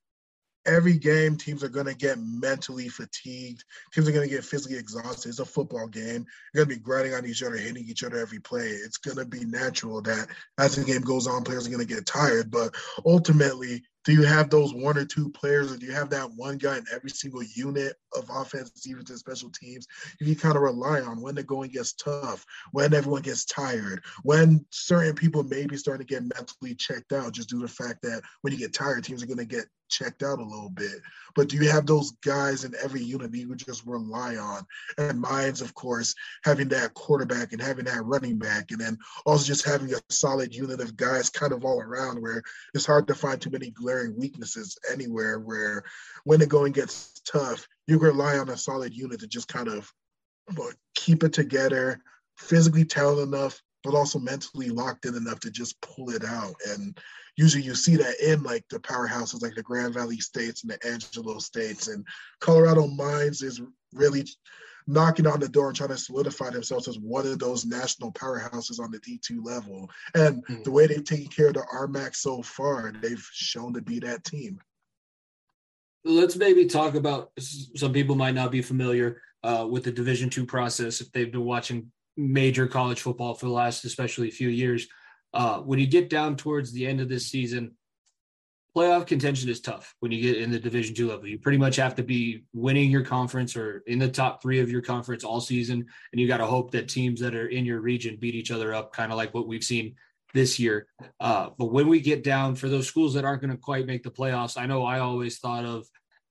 every 0.68 0.98
game 0.98 1.38
teams 1.38 1.64
are 1.64 1.70
going 1.70 1.86
to 1.86 1.96
get 1.96 2.20
mentally 2.20 2.90
fatigued. 2.90 3.64
Teams 3.94 4.08
are 4.08 4.12
going 4.12 4.28
to 4.28 4.36
get 4.36 4.44
physically 4.44 4.78
exhausted. 4.78 5.30
It's 5.30 5.40
a 5.40 5.46
football 5.46 5.88
game. 5.88 6.26
You're 6.54 6.66
going 6.66 6.76
to 6.76 6.76
be 6.76 6.86
grinding 6.86 7.14
on 7.14 7.26
each 7.26 7.42
other 7.42 7.58
hitting 7.58 7.86
each 7.88 8.04
other 8.04 8.18
every 8.18 8.40
play. 8.40 8.68
It's 8.68 8.98
going 8.98 9.18
to 9.18 9.26
be 9.26 9.46
natural 9.46 10.02
that 10.04 10.28
as 10.60 10.76
the 10.76 10.84
game 10.84 11.02
goes 11.02 11.26
on 11.28 11.44
players 11.44 11.66
are 11.66 11.72
going 11.72 11.86
to 11.86 11.94
get 11.94 12.06
tired. 12.06 12.52
But 12.52 12.76
ultimately 13.06 13.84
do 14.08 14.14
you 14.14 14.24
have 14.24 14.50
those 14.50 14.74
one 14.74 14.98
or 14.98 15.04
two 15.04 15.30
players, 15.32 15.70
or 15.70 15.76
do 15.76 15.86
you 15.86 15.92
have 15.92 16.10
that 16.12 16.32
one 16.38 16.58
guy 16.58 16.78
in 16.78 16.86
every 16.94 17.10
single 17.10 17.44
unit 17.44 17.94
of 18.16 18.30
offense, 18.34 18.70
defense, 18.70 19.10
and 19.10 19.20
special 19.20 19.50
teams? 19.50 19.86
You 20.22 20.34
kind 20.34 20.56
of 20.56 20.62
rely 20.62 21.02
on 21.02 21.20
when 21.20 21.36
the 21.36 21.44
going 21.44 21.72
gets 21.72 21.92
tough, 21.92 22.46
when 22.72 22.94
everyone 22.94 23.24
gets 23.24 23.44
tired, 23.44 24.02
when 24.24 24.66
certain 24.70 25.14
people 25.14 25.44
maybe 25.44 25.76
starting 25.76 26.08
to 26.08 26.14
get 26.14 26.24
mentally 26.24 26.74
checked 26.74 27.12
out, 27.12 27.34
just 27.34 27.50
due 27.50 27.60
to 27.60 27.68
the 27.68 27.74
fact 27.74 28.02
that 28.04 28.22
when 28.44 28.54
you 28.54 28.60
get 28.60 28.74
tired, 28.74 29.04
teams 29.04 29.22
are 29.22 29.28
going 29.28 29.40
to 29.40 29.46
get 29.46 29.66
checked 29.90 30.24
out 30.24 30.40
a 30.40 30.44
little 30.44 30.70
bit. 30.70 31.02
But 31.36 31.50
do 31.50 31.58
you 31.58 31.70
have 31.70 31.86
those 31.86 32.12
guys 32.24 32.64
in 32.64 32.74
every 32.84 33.02
unit 33.02 33.32
that 33.32 33.38
you 33.38 33.56
just 33.56 33.86
rely 33.86 34.36
on? 34.38 34.66
And 34.98 35.20
Mines, 35.20 35.62
of 35.62 35.74
course, 35.74 36.16
having 36.44 36.68
that 36.70 36.94
quarterback 36.94 37.54
and 37.54 37.62
having 37.62 37.86
that 37.86 38.06
running 38.06 38.38
back, 38.38 38.72
and 38.72 38.80
then 38.80 38.98
also 39.26 39.46
just 39.46 39.66
having 39.66 39.94
a 39.94 40.00
solid 40.10 40.54
unit 40.54 40.82
of 40.82 40.98
guys 40.98 41.30
kind 41.30 41.54
of 41.54 41.64
all 41.64 41.82
around 41.82 42.22
where 42.22 42.42
it's 42.74 42.86
hard 42.86 43.08
to 43.08 43.16
find 43.16 43.42
too 43.42 43.50
many 43.50 43.70
glaring 43.72 44.18
weaknesses 44.18 44.78
anywhere 44.92 45.40
where 45.40 45.84
when 46.24 46.40
the 46.40 46.46
going 46.46 46.72
gets 46.72 47.22
tough, 47.26 47.68
you 47.88 47.98
rely 48.00 48.38
on 48.38 48.50
a 48.50 48.58
solid 48.58 48.94
unit 48.94 49.20
to 49.20 49.28
just 49.28 49.48
kind 49.48 49.68
of 49.68 49.92
keep 50.96 51.24
it 51.24 51.34
together, 51.34 52.00
physically 52.38 52.86
talented 52.86 53.28
enough, 53.28 53.62
but 53.84 53.94
also 53.94 54.20
mentally 54.20 54.70
locked 54.70 55.06
in 55.06 55.16
enough 55.16 55.40
to 55.42 55.52
just 55.52 55.80
pull 55.82 56.10
it 56.10 56.26
out. 56.26 56.56
And 56.70 56.98
usually 57.36 57.64
you 57.64 57.76
see 57.76 57.96
that 57.96 58.20
in 58.20 58.44
like 58.44 58.66
the 58.70 58.80
powerhouses 58.80 59.42
like 59.42 59.56
the 59.56 59.64
Grand 59.64 59.94
Valley 59.94 60.18
states 60.18 60.64
and 60.64 60.72
the 60.72 60.88
Angelo 60.88 61.40
states 61.40 61.88
and 61.88 62.06
Colorado 62.40 62.88
Mines 62.88 63.42
is 63.42 63.62
really 63.94 64.26
knocking 64.88 65.28
on 65.28 65.40
the 65.40 65.50
door 65.50 65.68
and 65.68 65.76
trying 65.76 65.90
to 65.90 65.98
solidify 65.98 66.50
themselves 66.50 66.88
as 66.88 66.98
one 66.98 67.28
of 67.28 67.40
those 67.40 67.66
national 67.66 68.12
powerhouses 68.14 68.80
on 68.80 68.90
the 68.90 69.00
D2 69.00 69.46
level. 69.46 69.90
And 70.16 70.44
mm-hmm. 70.46 70.64
the 70.64 70.72
way 70.72 70.88
they've 70.88 71.04
taken 71.04 71.28
care 71.28 71.48
of 71.48 71.56
the 71.56 71.66
RMAC 71.74 72.16
so 72.16 72.42
far, 72.42 72.94
they've 73.02 73.26
shown 73.34 73.74
to 73.74 73.82
be 73.82 74.00
that 74.00 74.24
team. 74.24 74.60
Let's 76.06 76.38
maybe 76.38 76.66
talk 76.68 76.96
about 76.96 77.32
some 77.76 77.92
people 77.92 78.16
might 78.16 78.34
not 78.34 78.50
be 78.50 78.62
familiar 78.62 79.22
uh, 79.44 79.68
with 79.70 79.84
the 79.84 79.92
Division 79.92 80.30
two 80.30 80.46
process 80.46 81.02
if 81.02 81.12
they've 81.12 81.32
been 81.32 81.44
watching 81.44 81.92
major 82.18 82.68
college 82.68 83.02
football 83.02 83.34
for 83.34 83.46
the 83.46 83.52
last 83.52 83.86
especially 83.86 84.32
few 84.32 84.50
years. 84.50 84.88
Uh, 85.34 85.60
when 85.60 85.80
you 85.80 85.88
get 85.88 86.10
down 86.10 86.36
towards 86.36 86.72
the 86.72 86.86
end 86.86 87.00
of 87.00 87.10
this 87.10 87.28
season, 87.28 87.76
playoff 88.76 89.08
contention 89.08 89.50
is 89.50 89.62
tough 89.62 89.96
when 90.00 90.12
you 90.12 90.22
get 90.22 90.42
in 90.42 90.52
the 90.52 90.60
division 90.60 90.96
two 90.96 91.08
level. 91.10 91.28
You 91.28 91.40
pretty 91.40 91.58
much 91.58 91.76
have 91.78 91.96
to 91.96 92.04
be 92.04 92.44
winning 92.54 92.92
your 92.92 93.04
conference 93.04 93.56
or 93.56 93.84
in 93.88 94.00
the 94.00 94.10
top 94.10 94.42
three 94.42 94.60
of 94.60 94.70
your 94.70 94.82
conference 94.82 95.24
all 95.24 95.42
season 95.42 95.86
and 96.12 96.22
you 96.22 96.28
got 96.28 96.38
to 96.38 96.46
hope 96.46 96.72
that 96.72 96.88
teams 96.88 97.20
that 97.22 97.36
are 97.36 97.48
in 97.48 97.66
your 97.66 97.82
region 97.82 98.18
beat 98.20 98.36
each 98.36 98.52
other 98.52 98.74
up 98.74 98.94
kind 98.94 99.12
of 99.12 99.18
like 99.18 99.34
what 99.34 99.48
we've 99.48 99.64
seen 99.64 99.96
this 100.34 100.60
year. 100.60 100.88
Uh, 101.20 101.50
but 101.58 101.72
when 101.72 101.88
we 101.88 102.00
get 102.00 102.24
down 102.24 102.56
for 102.56 102.70
those 102.70 102.88
schools 102.88 103.14
that 103.14 103.26
aren't 103.26 103.42
going 103.42 103.52
to 103.52 103.58
quite 103.58 103.88
make 103.88 104.04
the 104.04 104.12
playoffs 104.12 104.60
i 104.60 104.66
know 104.66 104.84
i 104.84 105.00
always 105.00 105.40
thought 105.40 105.66
of 105.66 105.88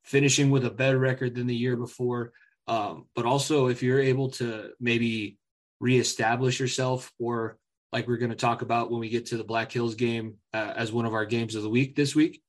finishing 0.06 0.50
with 0.50 0.64
a 0.64 0.70
better 0.70 0.98
record 0.98 1.34
than 1.34 1.46
the 1.46 1.54
year 1.54 1.76
before. 1.76 2.32
Um, 2.68 3.06
but 3.14 3.26
also 3.26 3.66
if 3.66 3.82
you're 3.82 4.00
able 4.00 4.30
to 4.32 4.70
maybe 4.80 5.38
reestablish 5.80 6.60
yourself 6.60 7.12
or 7.18 7.58
like 7.92 8.08
we're 8.08 8.16
going 8.16 8.30
to 8.30 8.36
talk 8.36 8.62
about 8.62 8.90
when 8.90 9.00
we 9.00 9.08
get 9.08 9.26
to 9.26 9.36
the 9.36 9.44
Black 9.44 9.70
Hills 9.70 9.94
game 9.94 10.34
uh, 10.52 10.72
as 10.76 10.92
one 10.92 11.06
of 11.06 11.14
our 11.14 11.24
games 11.24 11.54
of 11.54 11.62
the 11.62 11.70
week 11.70 11.96
this 11.96 12.14
week. 12.14 12.42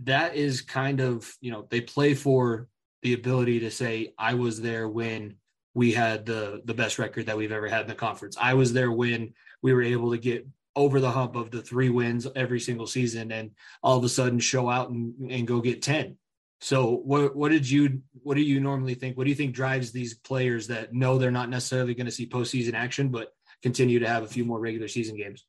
That 0.00 0.34
is 0.34 0.60
kind 0.60 1.00
of, 1.00 1.32
you 1.40 1.52
know, 1.52 1.66
they 1.70 1.80
play 1.80 2.14
for 2.14 2.68
the 3.02 3.12
ability 3.12 3.60
to 3.60 3.70
say, 3.70 4.12
I 4.18 4.34
was 4.34 4.60
there 4.60 4.88
when 4.88 5.36
we 5.74 5.92
had 5.92 6.24
the 6.24 6.62
the 6.64 6.74
best 6.74 6.98
record 6.98 7.26
that 7.26 7.36
we've 7.36 7.52
ever 7.52 7.68
had 7.68 7.82
in 7.82 7.88
the 7.88 7.94
conference. 7.94 8.36
I 8.40 8.54
was 8.54 8.72
there 8.72 8.92
when 8.92 9.34
we 9.62 9.72
were 9.72 9.82
able 9.82 10.12
to 10.12 10.18
get 10.18 10.46
over 10.76 11.00
the 11.00 11.10
hump 11.10 11.36
of 11.36 11.50
the 11.50 11.62
three 11.62 11.88
wins 11.88 12.26
every 12.34 12.60
single 12.60 12.86
season 12.86 13.30
and 13.32 13.50
all 13.82 13.96
of 13.96 14.04
a 14.04 14.08
sudden 14.08 14.38
show 14.38 14.68
out 14.68 14.90
and, 14.90 15.14
and 15.30 15.46
go 15.46 15.60
get 15.60 15.82
10. 15.82 16.16
So 16.64 16.92
what 16.92 17.36
what 17.36 17.52
did 17.52 17.68
you 17.68 18.00
what 18.22 18.36
do 18.36 18.40
you 18.40 18.58
normally 18.58 18.94
think? 18.94 19.18
What 19.18 19.24
do 19.24 19.30
you 19.30 19.36
think 19.36 19.54
drives 19.54 19.92
these 19.92 20.14
players 20.14 20.68
that 20.68 20.94
know 20.94 21.18
they're 21.18 21.30
not 21.30 21.50
necessarily 21.50 21.92
going 21.92 22.06
to 22.06 22.10
see 22.10 22.26
postseason 22.26 22.72
action, 22.72 23.10
but 23.10 23.34
continue 23.62 23.98
to 23.98 24.08
have 24.08 24.22
a 24.22 24.28
few 24.28 24.46
more 24.46 24.58
regular 24.58 24.88
season 24.88 25.14
games? 25.14 25.44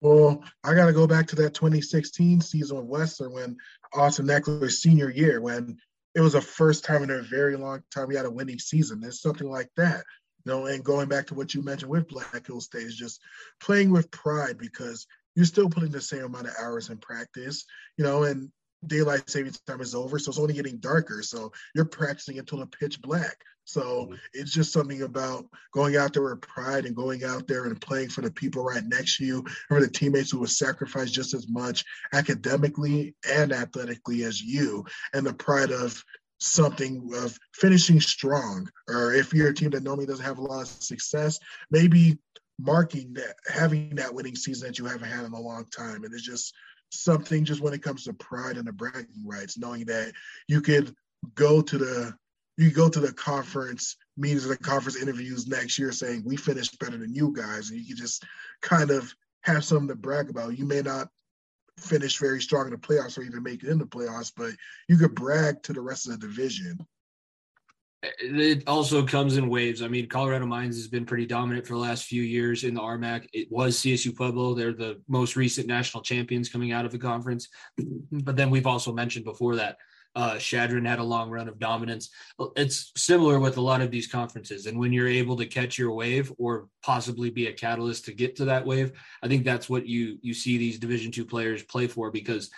Well, 0.00 0.44
I 0.62 0.74
got 0.74 0.86
to 0.86 0.92
go 0.92 1.08
back 1.08 1.26
to 1.28 1.36
that 1.36 1.54
2016 1.54 2.42
season 2.42 2.76
of 2.76 2.86
Western 2.86 3.32
when 3.32 3.56
Austin 3.92 4.28
Ekeler's 4.28 4.80
senior 4.80 5.10
year, 5.10 5.40
when 5.40 5.78
it 6.14 6.20
was 6.20 6.34
the 6.34 6.40
first 6.40 6.84
time 6.84 7.02
in 7.02 7.10
a 7.10 7.20
very 7.20 7.56
long 7.56 7.82
time 7.92 8.06
we 8.06 8.14
had 8.14 8.26
a 8.26 8.30
winning 8.30 8.60
season. 8.60 9.00
There's 9.00 9.20
something 9.20 9.50
like 9.50 9.70
that. 9.76 10.04
You 10.44 10.52
know, 10.52 10.66
and 10.66 10.84
going 10.84 11.08
back 11.08 11.26
to 11.26 11.34
what 11.34 11.54
you 11.54 11.64
mentioned 11.64 11.90
with 11.90 12.06
Black 12.06 12.46
Hill 12.46 12.60
State 12.60 12.86
is 12.86 12.96
just 12.96 13.20
playing 13.60 13.90
with 13.90 14.12
pride 14.12 14.58
because 14.58 15.08
you're 15.34 15.44
still 15.44 15.68
putting 15.68 15.90
the 15.90 16.00
same 16.00 16.22
amount 16.22 16.46
of 16.46 16.54
hours 16.62 16.88
in 16.88 16.98
practice, 16.98 17.64
you 17.96 18.04
know, 18.04 18.22
and 18.22 18.52
daylight 18.86 19.28
savings 19.28 19.60
time 19.60 19.80
is 19.80 19.94
over, 19.94 20.18
so 20.18 20.30
it's 20.30 20.38
only 20.38 20.54
getting 20.54 20.78
darker. 20.78 21.22
So 21.22 21.52
you're 21.74 21.84
practicing 21.84 22.38
until 22.38 22.58
the 22.58 22.66
pitch 22.66 23.00
black. 23.00 23.36
So 23.64 23.80
mm-hmm. 23.80 24.14
it's 24.32 24.52
just 24.52 24.72
something 24.72 25.02
about 25.02 25.46
going 25.72 25.96
out 25.96 26.12
there 26.12 26.22
with 26.22 26.40
pride 26.40 26.86
and 26.86 26.96
going 26.96 27.24
out 27.24 27.46
there 27.46 27.66
and 27.66 27.80
playing 27.80 28.08
for 28.08 28.22
the 28.22 28.30
people 28.30 28.64
right 28.64 28.84
next 28.84 29.18
to 29.18 29.24
you, 29.24 29.38
and 29.38 29.48
for 29.68 29.80
the 29.80 29.88
teammates 29.88 30.30
who 30.30 30.40
will 30.40 30.46
sacrifice 30.46 31.10
just 31.10 31.34
as 31.34 31.48
much 31.48 31.84
academically 32.12 33.14
and 33.28 33.52
athletically 33.52 34.24
as 34.24 34.42
you, 34.42 34.84
and 35.12 35.26
the 35.26 35.34
pride 35.34 35.70
of 35.70 36.02
something 36.38 37.10
of 37.14 37.38
finishing 37.54 38.00
strong. 38.00 38.68
Or 38.88 39.12
if 39.12 39.32
you're 39.32 39.50
a 39.50 39.54
team 39.54 39.70
that 39.70 39.82
normally 39.82 40.06
doesn't 40.06 40.24
have 40.24 40.38
a 40.38 40.42
lot 40.42 40.62
of 40.62 40.68
success, 40.68 41.38
maybe 41.70 42.18
marking 42.58 43.14
that 43.14 43.36
having 43.48 43.94
that 43.94 44.12
winning 44.12 44.36
season 44.36 44.68
that 44.68 44.78
you 44.78 44.84
haven't 44.84 45.08
had 45.08 45.24
in 45.24 45.32
a 45.32 45.40
long 45.40 45.64
time. 45.66 46.04
And 46.04 46.12
it's 46.12 46.22
just 46.22 46.54
something 46.90 47.44
just 47.44 47.60
when 47.60 47.72
it 47.72 47.82
comes 47.82 48.04
to 48.04 48.12
pride 48.12 48.56
and 48.56 48.66
the 48.66 48.72
bragging 48.72 49.24
rights, 49.24 49.58
knowing 49.58 49.84
that 49.86 50.12
you 50.48 50.60
could 50.60 50.94
go 51.34 51.60
to 51.60 51.78
the 51.78 52.14
you 52.56 52.70
go 52.70 52.88
to 52.90 53.00
the 53.00 53.12
conference 53.12 53.96
meetings 54.18 54.44
the 54.44 54.56
conference 54.56 55.00
interviews 55.00 55.46
next 55.46 55.78
year 55.78 55.92
saying 55.92 56.22
we 56.26 56.36
finished 56.36 56.78
better 56.78 56.98
than 56.98 57.14
you 57.14 57.32
guys, 57.34 57.70
and 57.70 57.80
you 57.80 57.86
can 57.86 57.96
just 57.96 58.24
kind 58.60 58.90
of 58.90 59.12
have 59.42 59.64
something 59.64 59.88
to 59.88 59.94
brag 59.94 60.28
about. 60.28 60.58
You 60.58 60.66
may 60.66 60.82
not 60.82 61.08
finish 61.78 62.18
very 62.18 62.42
strong 62.42 62.66
in 62.66 62.72
the 62.72 62.76
playoffs 62.76 63.16
or 63.16 63.22
even 63.22 63.42
make 63.42 63.62
it 63.62 63.70
in 63.70 63.78
the 63.78 63.86
playoffs, 63.86 64.32
but 64.36 64.52
you 64.88 64.98
could 64.98 65.14
brag 65.14 65.62
to 65.62 65.72
the 65.72 65.80
rest 65.80 66.06
of 66.06 66.20
the 66.20 66.26
division. 66.26 66.86
It 68.02 68.66
also 68.66 69.04
comes 69.04 69.36
in 69.36 69.48
waves. 69.48 69.82
I 69.82 69.88
mean, 69.88 70.08
Colorado 70.08 70.46
Mines 70.46 70.76
has 70.76 70.88
been 70.88 71.04
pretty 71.04 71.26
dominant 71.26 71.66
for 71.66 71.74
the 71.74 71.80
last 71.80 72.04
few 72.04 72.22
years 72.22 72.64
in 72.64 72.74
the 72.74 72.80
RMAC. 72.80 73.28
It 73.34 73.48
was 73.50 73.76
CSU 73.76 74.16
Pueblo. 74.16 74.54
They're 74.54 74.72
the 74.72 75.02
most 75.06 75.36
recent 75.36 75.66
national 75.66 76.02
champions 76.02 76.48
coming 76.48 76.72
out 76.72 76.86
of 76.86 76.92
the 76.92 76.98
conference. 76.98 77.48
But 78.12 78.36
then 78.36 78.50
we've 78.50 78.66
also 78.66 78.92
mentioned 78.92 79.24
before 79.24 79.56
that 79.56 79.76
uh, 80.16 80.38
Chadron 80.38 80.84
had 80.84 80.98
a 80.98 81.04
long 81.04 81.30
run 81.30 81.48
of 81.48 81.58
dominance. 81.58 82.10
It's 82.56 82.92
similar 82.96 83.38
with 83.38 83.56
a 83.56 83.60
lot 83.60 83.80
of 83.80 83.90
these 83.90 84.08
conferences. 84.08 84.66
And 84.66 84.78
when 84.78 84.92
you're 84.92 85.08
able 85.08 85.36
to 85.36 85.46
catch 85.46 85.78
your 85.78 85.92
wave 85.92 86.32
or 86.38 86.68
possibly 86.82 87.30
be 87.30 87.46
a 87.46 87.52
catalyst 87.52 88.06
to 88.06 88.12
get 88.12 88.34
to 88.36 88.44
that 88.46 88.66
wave, 88.66 88.92
I 89.22 89.28
think 89.28 89.44
that's 89.44 89.70
what 89.70 89.86
you 89.86 90.18
you 90.22 90.34
see 90.34 90.58
these 90.58 90.78
Division 90.78 91.12
two 91.12 91.24
players 91.24 91.62
play 91.62 91.86
for. 91.86 92.10
Because, 92.10 92.50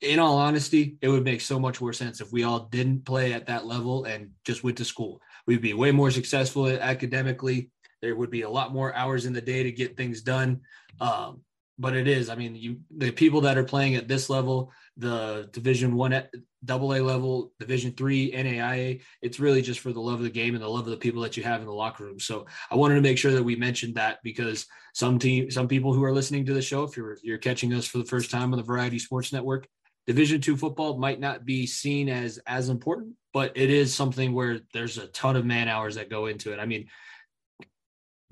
in 0.00 0.18
all 0.18 0.38
honesty, 0.38 0.96
it 1.00 1.08
would 1.08 1.24
make 1.24 1.40
so 1.40 1.58
much 1.58 1.80
more 1.80 1.92
sense 1.92 2.20
if 2.20 2.32
we 2.32 2.44
all 2.44 2.60
didn't 2.60 3.04
play 3.04 3.32
at 3.32 3.46
that 3.46 3.66
level 3.66 4.04
and 4.04 4.30
just 4.44 4.62
went 4.62 4.76
to 4.78 4.84
school. 4.84 5.20
We'd 5.46 5.62
be 5.62 5.74
way 5.74 5.92
more 5.92 6.10
successful 6.10 6.68
academically. 6.68 7.70
There 8.00 8.14
would 8.14 8.30
be 8.30 8.42
a 8.42 8.50
lot 8.50 8.72
more 8.72 8.94
hours 8.94 9.26
in 9.26 9.32
the 9.32 9.40
day 9.40 9.64
to 9.64 9.72
get 9.72 9.96
things 9.96 10.22
done. 10.22 10.60
Um, 11.00 11.40
but 11.78 11.96
it 11.96 12.08
is. 12.08 12.28
I 12.28 12.34
mean, 12.34 12.56
you 12.56 12.80
the 12.96 13.12
people 13.12 13.42
that 13.42 13.56
are 13.56 13.64
playing 13.64 13.94
at 13.94 14.08
this 14.08 14.28
level, 14.28 14.72
the 14.96 15.48
Division 15.52 15.94
One, 15.94 16.24
Double 16.64 16.92
A 16.94 17.00
level, 17.00 17.52
Division 17.60 17.92
Three, 17.92 18.32
NAIA. 18.32 19.00
It's 19.22 19.38
really 19.38 19.62
just 19.62 19.80
for 19.80 19.92
the 19.92 20.00
love 20.00 20.18
of 20.18 20.24
the 20.24 20.30
game 20.30 20.54
and 20.54 20.62
the 20.62 20.68
love 20.68 20.86
of 20.86 20.90
the 20.90 20.96
people 20.96 21.22
that 21.22 21.36
you 21.36 21.44
have 21.44 21.60
in 21.60 21.66
the 21.66 21.72
locker 21.72 22.04
room. 22.04 22.18
So 22.18 22.46
I 22.70 22.74
wanted 22.74 22.96
to 22.96 23.00
make 23.00 23.16
sure 23.16 23.32
that 23.32 23.44
we 23.44 23.54
mentioned 23.54 23.94
that 23.94 24.18
because 24.24 24.66
some 24.92 25.20
team, 25.20 25.52
some 25.52 25.68
people 25.68 25.92
who 25.92 26.02
are 26.02 26.12
listening 26.12 26.46
to 26.46 26.54
the 26.54 26.62
show, 26.62 26.82
if 26.82 26.96
you're 26.96 27.16
you're 27.22 27.38
catching 27.38 27.72
us 27.74 27.86
for 27.86 27.98
the 27.98 28.04
first 28.04 28.30
time 28.30 28.52
on 28.52 28.58
the 28.58 28.64
Variety 28.64 28.98
Sports 28.98 29.32
Network, 29.32 29.68
Division 30.08 30.40
Two 30.40 30.56
football 30.56 30.96
might 30.96 31.20
not 31.20 31.44
be 31.44 31.66
seen 31.66 32.08
as 32.08 32.38
as 32.46 32.70
important, 32.70 33.14
but 33.34 33.52
it 33.54 33.68
is 33.68 33.94
something 33.94 34.32
where 34.32 34.60
there's 34.72 34.96
a 34.96 35.06
ton 35.08 35.36
of 35.36 35.44
man 35.44 35.68
hours 35.68 35.96
that 35.96 36.08
go 36.08 36.26
into 36.26 36.50
it. 36.50 36.58
I 36.58 36.64
mean, 36.64 36.86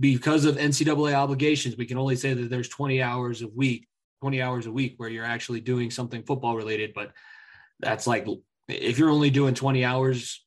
because 0.01 0.47
of 0.47 0.57
NCAA 0.57 1.13
obligations, 1.13 1.77
we 1.77 1.85
can 1.85 1.99
only 1.99 2.17
say 2.17 2.33
that 2.33 2.49
there's 2.49 2.71
20 2.71 3.03
hours 3.03 3.43
a 3.43 3.49
week, 3.49 3.87
20 4.23 4.41
hours 4.41 4.65
a 4.65 4.73
week 4.73 4.95
where 4.97 5.11
you're 5.11 5.27
actually 5.27 5.61
doing 5.61 5.91
something 5.91 6.23
football 6.23 6.57
related. 6.57 6.95
But 6.95 7.13
that's 7.79 8.07
like 8.07 8.27
if 8.69 8.99
you're 8.99 9.11
only 9.11 9.29
doing 9.29 9.53
20 9.53 9.85
hours, 9.85 10.43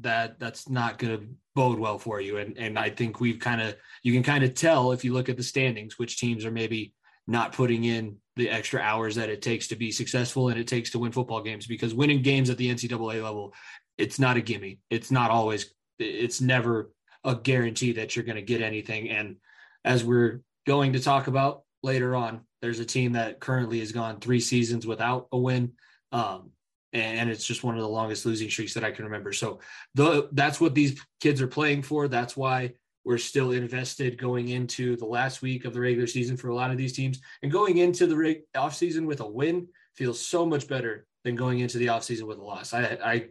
that 0.00 0.38
that's 0.38 0.68
not 0.68 0.98
going 0.98 1.18
to 1.18 1.26
bode 1.54 1.78
well 1.78 1.98
for 1.98 2.20
you. 2.20 2.36
And 2.36 2.58
and 2.58 2.78
I 2.78 2.90
think 2.90 3.20
we've 3.20 3.38
kind 3.38 3.62
of 3.62 3.74
you 4.02 4.12
can 4.12 4.22
kind 4.22 4.44
of 4.44 4.52
tell 4.52 4.92
if 4.92 5.02
you 5.02 5.14
look 5.14 5.30
at 5.30 5.38
the 5.38 5.42
standings 5.42 5.98
which 5.98 6.18
teams 6.18 6.44
are 6.44 6.50
maybe 6.50 6.92
not 7.26 7.54
putting 7.54 7.84
in 7.84 8.18
the 8.36 8.50
extra 8.50 8.80
hours 8.80 9.14
that 9.14 9.28
it 9.28 9.42
takes 9.42 9.68
to 9.68 9.76
be 9.76 9.92
successful 9.92 10.48
and 10.48 10.58
it 10.58 10.66
takes 10.66 10.90
to 10.90 10.98
win 10.98 11.12
football 11.12 11.42
games 11.42 11.66
because 11.66 11.94
winning 11.94 12.22
games 12.22 12.50
at 12.50 12.56
the 12.56 12.68
NCAA 12.68 13.22
level, 13.22 13.54
it's 13.96 14.18
not 14.18 14.36
a 14.36 14.40
gimme. 14.40 14.80
It's 14.90 15.10
not 15.10 15.30
always. 15.30 15.72
It's 15.98 16.40
never 16.40 16.90
a 17.22 17.36
guarantee 17.36 17.92
that 17.92 18.14
you're 18.14 18.24
going 18.24 18.36
to 18.36 18.42
get 18.42 18.60
anything. 18.60 19.08
And 19.10 19.36
as 19.84 20.04
we're 20.04 20.40
going 20.66 20.94
to 20.94 21.00
talk 21.00 21.26
about 21.26 21.62
later 21.82 22.16
on, 22.16 22.40
there's 22.60 22.80
a 22.80 22.84
team 22.84 23.12
that 23.12 23.40
currently 23.40 23.78
has 23.80 23.92
gone 23.92 24.20
three 24.20 24.40
seasons 24.40 24.86
without 24.86 25.28
a 25.32 25.38
win. 25.38 25.72
Um, 26.12 26.50
and 26.92 27.28
it's 27.28 27.44
just 27.44 27.64
one 27.64 27.74
of 27.74 27.80
the 27.80 27.88
longest 27.88 28.24
losing 28.24 28.48
streaks 28.48 28.74
that 28.74 28.84
I 28.84 28.92
can 28.92 29.04
remember. 29.04 29.32
So 29.32 29.60
the, 29.94 30.28
that's 30.32 30.60
what 30.60 30.74
these 30.74 31.00
kids 31.20 31.42
are 31.42 31.48
playing 31.48 31.82
for. 31.82 32.06
That's 32.06 32.36
why 32.36 32.74
we're 33.04 33.18
still 33.18 33.52
invested 33.52 34.18
going 34.18 34.48
into 34.48 34.96
the 34.96 35.06
last 35.06 35.42
week 35.42 35.64
of 35.64 35.74
the 35.74 35.80
regular 35.80 36.06
season 36.06 36.36
for 36.36 36.48
a 36.48 36.54
lot 36.54 36.70
of 36.70 36.76
these 36.76 36.92
teams. 36.92 37.20
And 37.42 37.52
going 37.52 37.78
into 37.78 38.06
the 38.06 38.42
off 38.56 38.72
offseason 38.74 39.06
with 39.06 39.20
a 39.20 39.26
win 39.26 39.68
feels 39.94 40.20
so 40.20 40.46
much 40.46 40.68
better 40.68 41.06
than 41.24 41.36
going 41.36 41.60
into 41.60 41.78
the 41.78 41.86
offseason 41.86 42.26
with 42.26 42.38
a 42.38 42.42
loss. 42.42 42.72
I, 42.72 42.98
I 43.04 43.26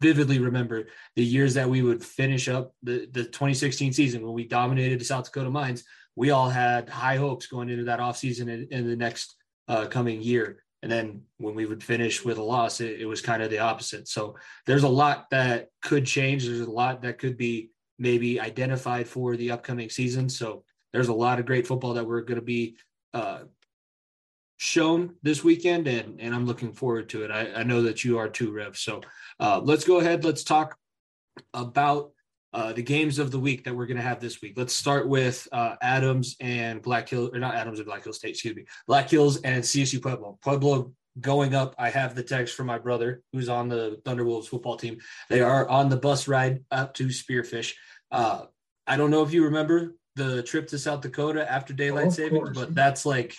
vividly 0.00 0.38
remember 0.38 0.86
the 1.16 1.24
years 1.24 1.54
that 1.54 1.68
we 1.68 1.82
would 1.82 2.04
finish 2.04 2.48
up 2.48 2.74
the, 2.82 3.08
the 3.12 3.24
2016 3.24 3.92
season 3.92 4.22
when 4.24 4.32
we 4.32 4.46
dominated 4.46 5.00
the 5.00 5.04
South 5.04 5.24
Dakota 5.24 5.50
Mines. 5.50 5.84
We 6.16 6.30
all 6.30 6.48
had 6.48 6.88
high 6.88 7.16
hopes 7.16 7.46
going 7.46 7.68
into 7.68 7.84
that 7.84 8.00
offseason 8.00 8.48
in, 8.48 8.68
in 8.70 8.86
the 8.86 8.96
next 8.96 9.36
uh, 9.68 9.86
coming 9.86 10.22
year. 10.22 10.62
And 10.82 10.90
then 10.90 11.22
when 11.36 11.54
we 11.54 11.66
would 11.66 11.84
finish 11.84 12.24
with 12.24 12.38
a 12.38 12.42
loss, 12.42 12.80
it, 12.80 13.00
it 13.00 13.06
was 13.06 13.20
kind 13.20 13.42
of 13.42 13.50
the 13.50 13.58
opposite. 13.58 14.08
So 14.08 14.36
there's 14.66 14.82
a 14.82 14.88
lot 14.88 15.26
that 15.30 15.68
could 15.82 16.06
change. 16.06 16.46
There's 16.46 16.60
a 16.60 16.70
lot 16.70 17.02
that 17.02 17.18
could 17.18 17.36
be 17.36 17.70
maybe 18.00 18.40
identified 18.40 19.06
for 19.06 19.36
the 19.36 19.52
upcoming 19.52 19.90
season. 19.90 20.28
So 20.28 20.64
there's 20.92 21.08
a 21.08 21.14
lot 21.14 21.38
of 21.38 21.46
great 21.46 21.66
football 21.66 21.94
that 21.94 22.06
we're 22.06 22.22
going 22.22 22.40
to 22.40 22.44
be 22.44 22.76
uh, 23.14 23.40
shown 24.56 25.14
this 25.22 25.44
weekend, 25.44 25.86
and 25.86 26.20
and 26.20 26.34
I'm 26.34 26.46
looking 26.46 26.72
forward 26.72 27.08
to 27.10 27.22
it. 27.24 27.30
I, 27.30 27.60
I 27.60 27.62
know 27.62 27.82
that 27.82 28.02
you 28.02 28.18
are 28.18 28.28
too, 28.28 28.52
Rev. 28.52 28.76
So 28.76 29.02
uh, 29.38 29.60
let's 29.62 29.84
go 29.84 30.00
ahead. 30.00 30.24
Let's 30.24 30.42
talk 30.42 30.76
about 31.54 32.10
uh, 32.52 32.72
the 32.72 32.82
games 32.82 33.18
of 33.18 33.30
the 33.30 33.38
week 33.38 33.64
that 33.64 33.76
we're 33.76 33.86
going 33.86 33.96
to 33.96 34.02
have 34.02 34.20
this 34.20 34.40
week. 34.42 34.54
Let's 34.56 34.74
start 34.74 35.08
with 35.08 35.46
uh, 35.52 35.76
Adams 35.82 36.36
and 36.40 36.82
Black 36.82 37.08
Hill, 37.08 37.30
or 37.32 37.38
not 37.38 37.54
Adams 37.54 37.78
and 37.78 37.86
Black 37.86 38.02
Hill 38.02 38.12
State, 38.12 38.30
excuse 38.30 38.56
me, 38.56 38.64
Black 38.88 39.08
Hills 39.08 39.40
and 39.42 39.62
CSU 39.62 40.02
Pueblo. 40.02 40.38
Pueblo 40.42 40.92
going 41.20 41.54
up. 41.54 41.74
I 41.78 41.90
have 41.90 42.14
the 42.14 42.22
text 42.22 42.54
from 42.54 42.66
my 42.66 42.78
brother 42.78 43.22
who's 43.32 43.48
on 43.48 43.68
the 43.68 44.00
Thunderwolves 44.04 44.46
football 44.46 44.76
team. 44.76 44.98
They 45.28 45.40
are 45.40 45.68
on 45.68 45.88
the 45.88 45.96
bus 45.96 46.28
ride 46.28 46.64
up 46.70 46.94
to 46.94 47.06
Spearfish. 47.06 47.74
Uh, 48.10 48.42
I 48.86 48.96
don't 48.96 49.10
know 49.10 49.22
if 49.22 49.32
you 49.32 49.44
remember 49.44 49.94
the 50.16 50.42
trip 50.42 50.68
to 50.68 50.78
South 50.78 51.00
Dakota 51.00 51.50
after 51.50 51.72
daylight 51.72 52.08
oh, 52.08 52.10
savings, 52.10 52.42
course. 52.42 52.58
but 52.58 52.74
that's 52.74 53.06
like 53.06 53.34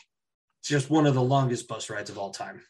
just 0.64 0.90
one 0.90 1.06
of 1.06 1.16
the 1.16 1.22
longest 1.22 1.68
bus 1.68 1.90
rides 1.90 2.10
of 2.10 2.18
all 2.18 2.32
time. 2.32 2.62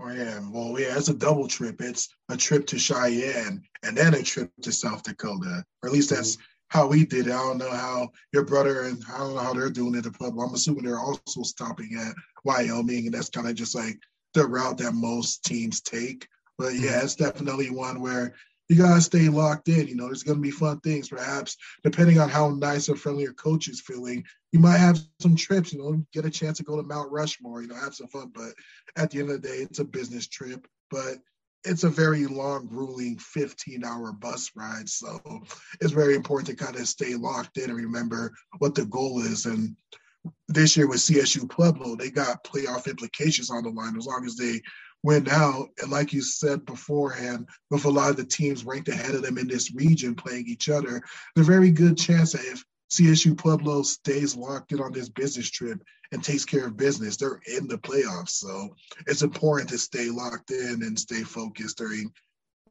Oh 0.00 0.10
yeah, 0.10 0.40
well 0.50 0.78
yeah, 0.78 0.96
it's 0.96 1.08
a 1.08 1.14
double 1.14 1.46
trip. 1.46 1.80
It's 1.80 2.08
a 2.28 2.36
trip 2.36 2.66
to 2.68 2.78
Cheyenne 2.78 3.62
and 3.84 3.96
then 3.96 4.14
a 4.14 4.22
trip 4.22 4.50
to 4.62 4.72
South 4.72 5.04
Dakota, 5.04 5.64
or 5.82 5.88
at 5.88 5.92
least 5.92 6.10
that's 6.10 6.36
mm-hmm. 6.36 6.44
how 6.78 6.88
we 6.88 7.06
did 7.06 7.28
it. 7.28 7.32
I 7.32 7.38
don't 7.38 7.58
know 7.58 7.70
how 7.70 8.08
your 8.32 8.44
brother 8.44 8.82
and 8.82 9.02
I 9.12 9.18
don't 9.18 9.34
know 9.34 9.40
how 9.40 9.54
they're 9.54 9.70
doing 9.70 9.94
it 9.94 10.06
at 10.06 10.14
Pueblo. 10.14 10.44
I'm 10.44 10.54
assuming 10.54 10.84
they're 10.84 10.98
also 10.98 11.42
stopping 11.42 11.96
at 12.00 12.14
Wyoming, 12.42 13.06
and 13.06 13.14
that's 13.14 13.30
kind 13.30 13.46
of 13.46 13.54
just 13.54 13.74
like 13.74 13.98
the 14.34 14.44
route 14.44 14.78
that 14.78 14.94
most 14.94 15.44
teams 15.44 15.80
take. 15.80 16.26
But 16.58 16.74
yeah, 16.74 16.92
mm-hmm. 16.92 17.04
it's 17.04 17.14
definitely 17.14 17.70
one 17.70 18.00
where 18.00 18.34
you 18.68 18.76
gotta 18.76 19.00
stay 19.00 19.28
locked 19.28 19.68
in. 19.68 19.86
You 19.86 19.96
know, 19.96 20.06
there's 20.06 20.22
gonna 20.22 20.40
be 20.40 20.50
fun 20.50 20.80
things. 20.80 21.08
Perhaps 21.08 21.56
depending 21.82 22.18
on 22.18 22.28
how 22.28 22.50
nice 22.50 22.88
or 22.88 22.96
friendly 22.96 23.24
your 23.24 23.34
coach 23.34 23.68
is 23.68 23.80
feeling, 23.80 24.24
you 24.52 24.60
might 24.60 24.78
have 24.78 24.98
some 25.20 25.36
trips. 25.36 25.72
You 25.72 25.80
know, 25.80 26.04
get 26.12 26.24
a 26.24 26.30
chance 26.30 26.58
to 26.58 26.64
go 26.64 26.76
to 26.76 26.82
Mount 26.82 27.10
Rushmore. 27.10 27.62
You 27.62 27.68
know, 27.68 27.76
have 27.76 27.94
some 27.94 28.08
fun. 28.08 28.32
But 28.34 28.54
at 28.96 29.10
the 29.10 29.20
end 29.20 29.30
of 29.30 29.42
the 29.42 29.48
day, 29.48 29.56
it's 29.56 29.80
a 29.80 29.84
business 29.84 30.26
trip. 30.28 30.66
But 30.90 31.18
it's 31.64 31.84
a 31.84 31.90
very 31.90 32.26
long, 32.26 32.66
grueling 32.66 33.18
15 33.18 33.84
hour 33.84 34.12
bus 34.12 34.50
ride. 34.54 34.88
So 34.88 35.20
it's 35.80 35.92
very 35.92 36.14
important 36.14 36.46
to 36.48 36.64
kind 36.64 36.76
of 36.76 36.86
stay 36.86 37.14
locked 37.14 37.56
in 37.56 37.70
and 37.70 37.76
remember 37.78 38.32
what 38.58 38.74
the 38.74 38.84
goal 38.86 39.20
is. 39.20 39.46
And 39.46 39.76
this 40.48 40.76
year 40.76 40.86
with 40.86 40.98
CSU 40.98 41.48
Pueblo, 41.48 41.96
they 41.96 42.10
got 42.10 42.44
playoff 42.44 42.86
implications 42.86 43.50
on 43.50 43.62
the 43.62 43.70
line 43.70 43.96
as 43.96 44.06
long 44.06 44.24
as 44.26 44.36
they 44.36 44.60
went 45.04 45.28
out, 45.28 45.68
and 45.82 45.92
like 45.92 46.14
you 46.14 46.22
said 46.22 46.64
beforehand, 46.64 47.46
with 47.70 47.84
a 47.84 47.90
lot 47.90 48.08
of 48.08 48.16
the 48.16 48.24
teams 48.24 48.64
ranked 48.64 48.88
ahead 48.88 49.14
of 49.14 49.22
them 49.22 49.36
in 49.36 49.46
this 49.46 49.72
region 49.74 50.14
playing 50.14 50.46
each 50.48 50.70
other, 50.70 51.02
there's 51.34 51.46
a 51.46 51.52
very 51.52 51.70
good 51.70 51.98
chance 51.98 52.32
that 52.32 52.40
if 52.46 52.64
CSU 52.90 53.36
Pueblo 53.36 53.82
stays 53.82 54.34
locked 54.34 54.72
in 54.72 54.80
on 54.80 54.92
this 54.92 55.10
business 55.10 55.50
trip 55.50 55.78
and 56.12 56.24
takes 56.24 56.46
care 56.46 56.66
of 56.66 56.78
business, 56.78 57.18
they're 57.18 57.40
in 57.54 57.68
the 57.68 57.76
playoffs. 57.76 58.30
So 58.30 58.74
it's 59.06 59.20
important 59.20 59.68
to 59.70 59.78
stay 59.78 60.08
locked 60.08 60.50
in 60.50 60.82
and 60.82 60.98
stay 60.98 61.22
focused 61.22 61.76
during, 61.76 62.10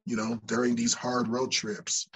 you 0.06 0.16
know, 0.16 0.40
during 0.48 0.76
these 0.76 0.96
hard 0.96 1.28
road 1.28 1.52
trips. 1.52 2.10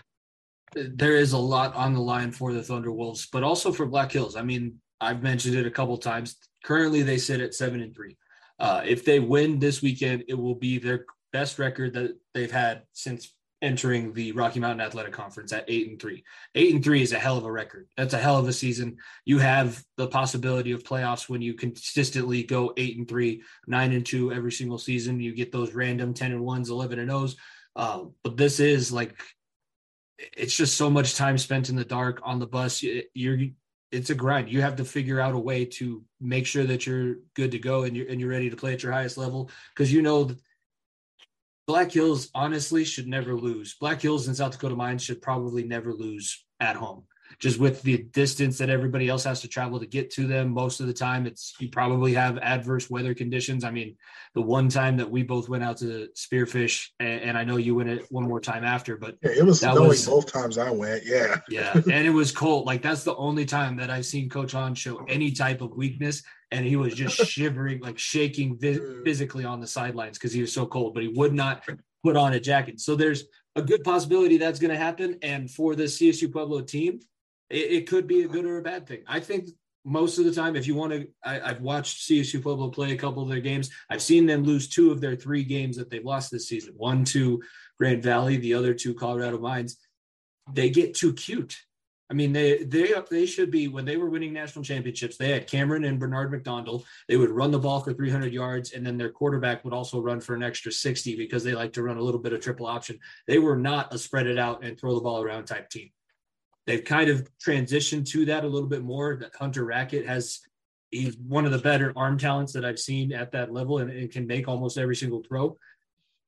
There 0.74 1.16
is 1.16 1.34
a 1.34 1.38
lot 1.38 1.76
on 1.76 1.94
the 1.94 2.02
line 2.02 2.32
for 2.32 2.54
the 2.54 2.62
Thunderwolves, 2.62 3.28
but 3.32 3.44
also 3.44 3.72
for 3.72 3.86
Black 3.86 4.12
Hills. 4.12 4.36
I 4.36 4.42
mean, 4.42 4.80
I've 5.00 5.22
mentioned 5.22 5.56
it 5.56 5.68
a 5.68 5.72
couple 5.72 5.98
times. 5.98 6.38
Currently, 6.64 7.04
they 7.04 7.20
sit 7.20 7.40
at 7.40 7.54
seven 7.54 7.82
and 7.82 7.94
three. 7.94 8.18
Uh, 8.60 8.82
if 8.86 9.06
they 9.06 9.20
win 9.20 9.60
this 9.60 9.82
weekend, 9.82 10.24
it 10.28 10.34
will 10.34 10.56
be 10.56 10.78
their 10.78 11.06
best 11.32 11.60
record 11.60 11.94
that 11.94 12.18
they've 12.34 12.52
had 12.52 12.84
since 12.94 13.34
entering 13.62 14.14
the 14.14 14.32
Rocky 14.34 14.60
Mountain 14.60 14.86
Athletic 14.86 15.14
Conference 15.14 15.52
at 15.52 15.66
eight 15.68 15.90
and 15.90 16.00
three. 16.00 16.24
Eight 16.54 16.74
and 16.74 16.84
three 16.84 17.02
is 17.02 17.12
a 17.12 17.20
hell 17.20 17.38
of 17.38 17.46
a 17.46 17.52
record. 17.52 17.88
That's 17.98 18.14
a 18.14 18.20
hell 18.20 18.38
of 18.38 18.48
a 18.48 18.54
season. 18.54 18.98
You 19.26 19.40
have 19.40 19.84
the 19.98 20.08
possibility 20.08 20.72
of 20.72 20.84
playoffs 20.84 21.28
when 21.28 21.42
you 21.42 21.56
consistently 21.56 22.44
go 22.44 22.74
eight 22.78 22.98
and 22.98 23.08
three, 23.08 23.42
nine 23.66 23.94
and 23.94 24.06
two 24.06 24.32
every 24.32 24.52
single 24.52 24.78
season. 24.78 25.20
You 25.20 25.34
get 25.34 25.52
those 25.52 25.74
random 25.74 26.14
10 26.14 26.34
and 26.34 26.46
ones, 26.46 26.70
11 26.70 27.00
and 27.00 27.12
O's. 27.12 27.36
Uh, 27.76 28.06
but 28.24 28.38
this 28.38 28.60
is 28.60 28.92
like, 28.92 29.20
it's 30.36 30.56
just 30.56 30.78
so 30.78 30.90
much 30.90 31.16
time 31.16 31.38
spent 31.38 31.70
in 31.70 31.76
the 31.76 31.86
dark 31.86 32.20
on 32.24 32.40
the 32.40 32.48
bus. 32.48 32.84
You're, 32.84 33.40
it's 33.92 34.10
a 34.10 34.16
grind. 34.16 34.50
You 34.50 34.62
have 34.62 34.76
to 34.78 34.86
figure 34.86 35.20
out 35.20 35.34
a 35.34 35.40
way 35.40 35.66
to 35.66 36.04
make 36.20 36.46
sure 36.46 36.66
that 36.66 36.86
you're 36.86 37.16
good 37.36 37.52
to 37.52 37.60
go 37.60 37.84
and 37.84 37.96
you're, 37.96 38.08
and 38.08 38.20
you're 38.20 38.30
ready 38.30 38.50
to 38.50 38.56
play 38.56 38.74
at 38.74 38.84
your 38.84 38.92
highest 38.92 39.18
level. 39.18 39.50
Cause 39.76 39.92
you 39.92 40.02
know, 40.02 40.32
Black 41.68 41.92
Hills 41.92 42.30
honestly 42.34 42.84
should 42.86 43.08
never 43.08 43.36
lose. 43.36 43.76
Black 43.76 44.02
Hills 44.02 44.28
and 44.28 44.36
South 44.36 44.54
Dakota 44.54 44.76
Mines 44.76 45.04
should 45.04 45.22
probably 45.22 45.64
never 45.64 45.94
lose 45.94 46.46
at 46.60 46.76
home. 46.76 47.04
Just 47.40 47.60
with 47.60 47.84
the 47.84 47.98
distance 47.98 48.58
that 48.58 48.70
everybody 48.70 49.10
else 49.10 49.24
has 49.26 49.42
to 49.42 49.48
travel 49.48 49.80
to 49.80 49.86
get 49.86 50.10
to 50.12 50.26
them, 50.26 50.50
most 50.50 50.80
of 50.80 50.88
the 50.88 50.94
time 50.94 51.28
it's 51.28 51.54
you 51.60 51.70
probably 51.70 52.14
have 52.14 52.38
adverse 52.40 52.90
weather 52.90 53.14
conditions. 53.14 53.64
I 53.64 53.70
mean, 53.70 53.96
the 54.34 54.42
one 54.42 54.70
time 54.70 54.98
that 54.98 55.12
we 55.12 55.22
both 55.22 55.48
went 55.48 55.64
out 55.64 55.78
to 55.78 56.10
spearfish, 56.16 56.88
and, 57.00 57.22
and 57.22 57.38
I 57.38 57.44
know 57.44 57.58
you 57.58 57.76
went 57.76 57.90
it 57.90 58.08
one 58.10 58.28
more 58.28 58.40
time 58.40 58.64
after, 58.64 58.98
but 58.98 59.18
yeah, 59.22 59.32
it 59.38 59.46
was 59.46 59.60
snowing 59.60 59.90
was, 59.90 60.08
both 60.08 60.32
times 60.32 60.58
I 60.58 60.72
went. 60.72 61.06
Yeah, 61.06 61.38
yeah, 61.50 61.74
and 61.74 62.08
it 62.08 62.14
was 62.14 62.32
cold. 62.32 62.66
Like 62.66 62.82
that's 62.82 63.04
the 63.04 63.16
only 63.16 63.46
time 63.46 63.78
that 63.78 63.92
I've 63.92 64.06
seen 64.06 64.30
Coach 64.30 64.54
Hahn 64.54 64.74
show 64.74 65.06
any 65.08 65.32
type 65.32 65.62
of 65.62 65.76
weakness 65.76 66.24
and 66.52 66.66
he 66.66 66.76
was 66.76 66.94
just 66.94 67.18
shivering, 67.28 67.82
like 67.82 67.98
shaking 67.98 68.58
physically 68.58 69.46
on 69.46 69.60
the 69.60 69.68
sidelines 69.68 70.18
because 70.18 70.34
he 70.34 70.42
was 70.42 70.54
so 70.54 70.66
cold, 70.66 70.94
but 70.94 71.04
he 71.04 71.10
would 71.10 71.34
not 71.34 71.64
put 72.04 72.16
on 72.16 72.34
a 72.34 72.40
jacket. 72.40 72.80
So 72.80 72.96
there's 72.96 73.26
a 73.56 73.62
good 73.62 73.84
possibility 73.84 74.38
that's 74.38 74.60
going 74.60 74.72
to 74.72 74.78
happen. 74.78 75.18
And 75.22 75.50
for 75.50 75.76
the 75.76 75.84
CSU 75.84 76.32
Pueblo 76.32 76.62
team, 76.62 77.00
it, 77.50 77.72
it, 77.72 77.90
could 77.90 78.08
be 78.08 78.24
a 78.24 78.28
good 78.28 78.46
or 78.46 78.58
a 78.58 78.64
bad 78.64 78.88
thing. 78.88 79.04
I 79.08 79.20
think 79.20 79.50
most 79.86 80.18
of 80.18 80.26
the 80.26 80.34
time, 80.34 80.56
if 80.56 80.68
you 80.68 80.76
want 80.76 80.94
to, 80.94 81.08
I, 81.24 81.48
have 81.48 81.62
watched 81.62 82.08
CSU 82.08 82.42
Pueblo 82.42 82.70
play 82.70 82.92
a 82.92 82.98
couple 82.98 83.24
of 83.24 83.30
their 83.30 83.40
games. 83.40 83.70
I've 83.90 84.02
seen 84.02 84.26
them 84.26 84.44
lose 84.44 84.68
two 84.68 84.92
of 84.92 85.02
their 85.02 85.16
three 85.16 85.44
games 85.44 85.78
that 85.78 85.90
they've 85.90 86.04
lost 86.04 86.32
this 86.32 86.48
season. 86.48 86.74
One 86.78 87.06
to 87.06 87.42
Grand 87.78 88.04
Valley, 88.04 88.38
the 88.38 88.54
other 88.54 88.74
to 88.74 88.94
Colorado 88.94 89.40
Mines. 89.40 89.78
They 90.54 90.70
get 90.70 90.94
too 90.94 91.14
cute 91.14 91.58
I 92.10 92.14
mean, 92.14 92.32
they 92.32 92.64
they 92.64 92.94
they 93.10 93.26
should 93.26 93.52
be 93.52 93.68
when 93.68 93.84
they 93.84 93.98
were 93.98 94.10
winning 94.10 94.32
national 94.32 94.64
championships. 94.64 95.18
They 95.18 95.32
had 95.32 95.48
Cameron 95.48 95.84
and 95.84 96.00
Bernard 96.00 96.32
McDonald. 96.32 96.86
They 97.08 97.18
would 97.18 97.30
run 97.30 97.52
the 97.52 97.60
ball 97.60 97.82
for 97.82 97.94
300 97.94 98.32
yards, 98.32 98.72
and 98.72 98.86
then 98.86 98.98
their 98.98 99.10
quarterback 99.10 99.66
would 99.66 99.74
also 99.74 100.00
run 100.00 100.22
for 100.22 100.34
an 100.34 100.44
extra 100.44 100.72
60 100.72 101.18
because 101.18 101.44
they 101.44 101.54
like 101.54 101.74
to 101.74 101.84
run 101.84 101.98
a 101.98 102.02
little 102.02 102.22
bit 102.22 102.32
of 102.32 102.40
triple 102.40 102.66
option. 102.66 103.00
They 103.28 103.40
were 103.40 103.58
not 103.58 103.94
a 103.94 103.98
spread 103.98 104.28
it 104.28 104.40
out 104.40 104.64
and 104.64 104.80
throw 104.80 104.96
the 104.96 105.02
ball 105.02 105.22
around 105.22 105.46
type 105.46 105.70
team. 105.70 105.90
They've 106.68 106.84
kind 106.84 107.10
of 107.10 107.28
transitioned 107.40 108.06
to 108.10 108.26
that 108.26 108.44
a 108.44 108.48
little 108.48 108.70
bit 108.70 108.84
more. 108.84 109.16
That 109.16 109.36
Hunter 109.36 109.66
Rackett 109.66 110.06
has 110.06 110.42
he's 110.92 111.18
one 111.18 111.46
of 111.46 111.52
the 111.52 111.58
better 111.58 111.94
arm 111.96 112.18
talents 112.18 112.54
that 112.54 112.66
I've 112.66 112.80
seen 112.80 113.12
at 113.14 113.32
that 113.32 113.52
level, 113.52 113.80
and, 113.80 113.90
and 113.90 114.12
can 114.12 114.28
make 114.28 114.48
almost 114.48 114.78
every 114.78 114.96
single 114.96 115.24
throw. 115.24 115.58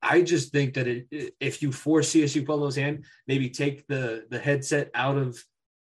I 0.02 0.22
just 0.22 0.50
think 0.50 0.74
that 0.74 0.88
it, 0.88 1.34
if 1.40 1.62
you 1.62 1.70
force 1.70 2.12
CSU 2.12 2.44
Pueblo's 2.46 2.76
hand, 2.76 3.04
maybe 3.28 3.50
take 3.50 3.86
the 3.86 4.26
the 4.30 4.38
headset 4.38 4.90
out 4.94 5.18
of 5.18 5.38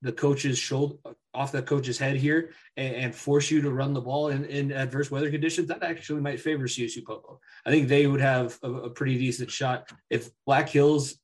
the 0.02 0.14
coach's 0.14 0.58
shoulder 0.58 0.96
off 1.34 1.52
the 1.52 1.62
coach's 1.62 1.98
head 1.98 2.16
here 2.16 2.52
and, 2.78 2.96
and, 2.96 3.16
force 3.16 3.52
you 3.52 3.62
to 3.62 3.70
run 3.70 3.94
the 3.94 4.02
ball 4.02 4.30
in, 4.30 4.44
in 4.46 4.72
adverse 4.72 5.12
weather 5.12 5.30
conditions, 5.30 5.68
that 5.68 5.84
actually 5.84 6.20
might 6.20 6.40
favor 6.40 6.66
CSU 6.66 7.06
Pueblo. 7.06 7.40
I 7.66 7.70
think 7.70 7.88
they 7.88 8.08
would 8.08 8.22
have 8.22 8.58
a, 8.64 8.72
a, 8.72 8.90
pretty 8.90 9.18
decent 9.18 9.52
shot 9.52 9.92
if 10.10 10.30
Black 10.46 10.68
Hills, 10.68 11.16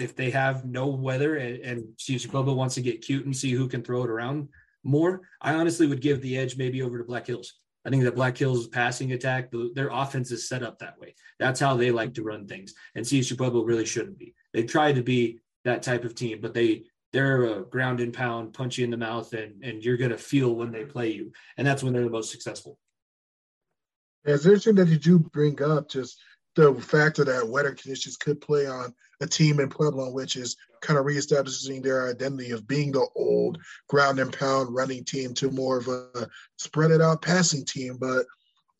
if 0.00 0.16
they 0.16 0.30
have 0.30 0.64
no 0.64 0.86
weather 0.86 1.36
and, 1.36 1.84
CSU 1.98 2.30
Pueblo 2.30 2.54
wants 2.54 2.74
to 2.76 2.82
get 2.82 3.02
cute 3.02 3.24
and 3.24 3.36
see 3.36 3.52
who 3.52 3.68
can 3.68 3.82
throw 3.82 4.02
it 4.04 4.10
around 4.10 4.48
more. 4.82 5.22
I 5.40 5.54
honestly 5.54 5.86
would 5.86 6.00
give 6.00 6.22
the 6.22 6.38
edge 6.38 6.56
maybe 6.56 6.82
over 6.82 6.98
to 6.98 7.04
Black 7.04 7.26
Hills. 7.26 7.54
I 7.84 7.90
think 7.90 8.04
that 8.04 8.14
Black 8.14 8.36
Hills 8.36 8.68
passing 8.68 9.12
attack, 9.12 9.50
their 9.74 9.88
offense 9.90 10.30
is 10.30 10.48
set 10.48 10.62
up 10.62 10.78
that 10.78 10.98
way. 10.98 11.14
That's 11.38 11.60
how 11.60 11.76
they 11.76 11.90
like 11.90 12.14
to 12.14 12.22
run 12.22 12.46
things. 12.46 12.74
And 12.94 13.04
CSU 13.04 13.36
Pueblo 13.36 13.62
really 13.62 13.86
shouldn't 13.86 14.18
be. 14.18 14.34
They 14.52 14.64
tried 14.64 14.96
to 14.96 15.02
be 15.02 15.40
that 15.64 15.82
type 15.82 16.04
of 16.04 16.14
team, 16.14 16.40
but 16.40 16.54
they 16.54 16.84
they're 17.12 17.44
a 17.44 17.64
ground 17.64 18.00
and 18.00 18.12
pound, 18.12 18.54
punch 18.54 18.78
you 18.78 18.84
in 18.84 18.90
the 18.90 18.96
mouth, 18.96 19.32
and 19.32 19.64
and 19.64 19.82
you're 19.82 19.96
gonna 19.96 20.18
feel 20.18 20.54
when 20.54 20.70
they 20.70 20.84
play 20.84 21.10
you, 21.10 21.32
and 21.56 21.66
that's 21.66 21.82
when 21.82 21.92
they're 21.92 22.04
the 22.04 22.10
most 22.10 22.30
successful. 22.30 22.78
Yeah, 24.24 24.34
it's 24.34 24.44
interesting 24.44 24.74
that 24.76 24.88
you 24.88 24.98
do 24.98 25.18
bring 25.18 25.62
up 25.62 25.88
just 25.88 26.18
the 26.56 26.74
factor 26.74 27.24
that 27.24 27.48
weather 27.48 27.72
conditions 27.72 28.16
could 28.16 28.40
play 28.40 28.66
on 28.66 28.94
a 29.20 29.26
team 29.26 29.60
in 29.60 29.68
Pueblo, 29.68 30.10
which 30.10 30.36
is 30.36 30.56
kind 30.82 30.98
of 30.98 31.04
reestablishing 31.04 31.82
their 31.82 32.08
identity 32.08 32.50
of 32.50 32.66
being 32.66 32.90
the 32.92 33.06
old 33.14 33.58
ground 33.88 34.18
and 34.18 34.32
pound 34.32 34.74
running 34.74 35.04
team 35.04 35.34
to 35.34 35.50
more 35.50 35.78
of 35.78 35.88
a 35.88 36.28
spread 36.58 36.90
it 36.90 37.00
out 37.00 37.22
passing 37.22 37.64
team. 37.64 37.96
But 38.00 38.26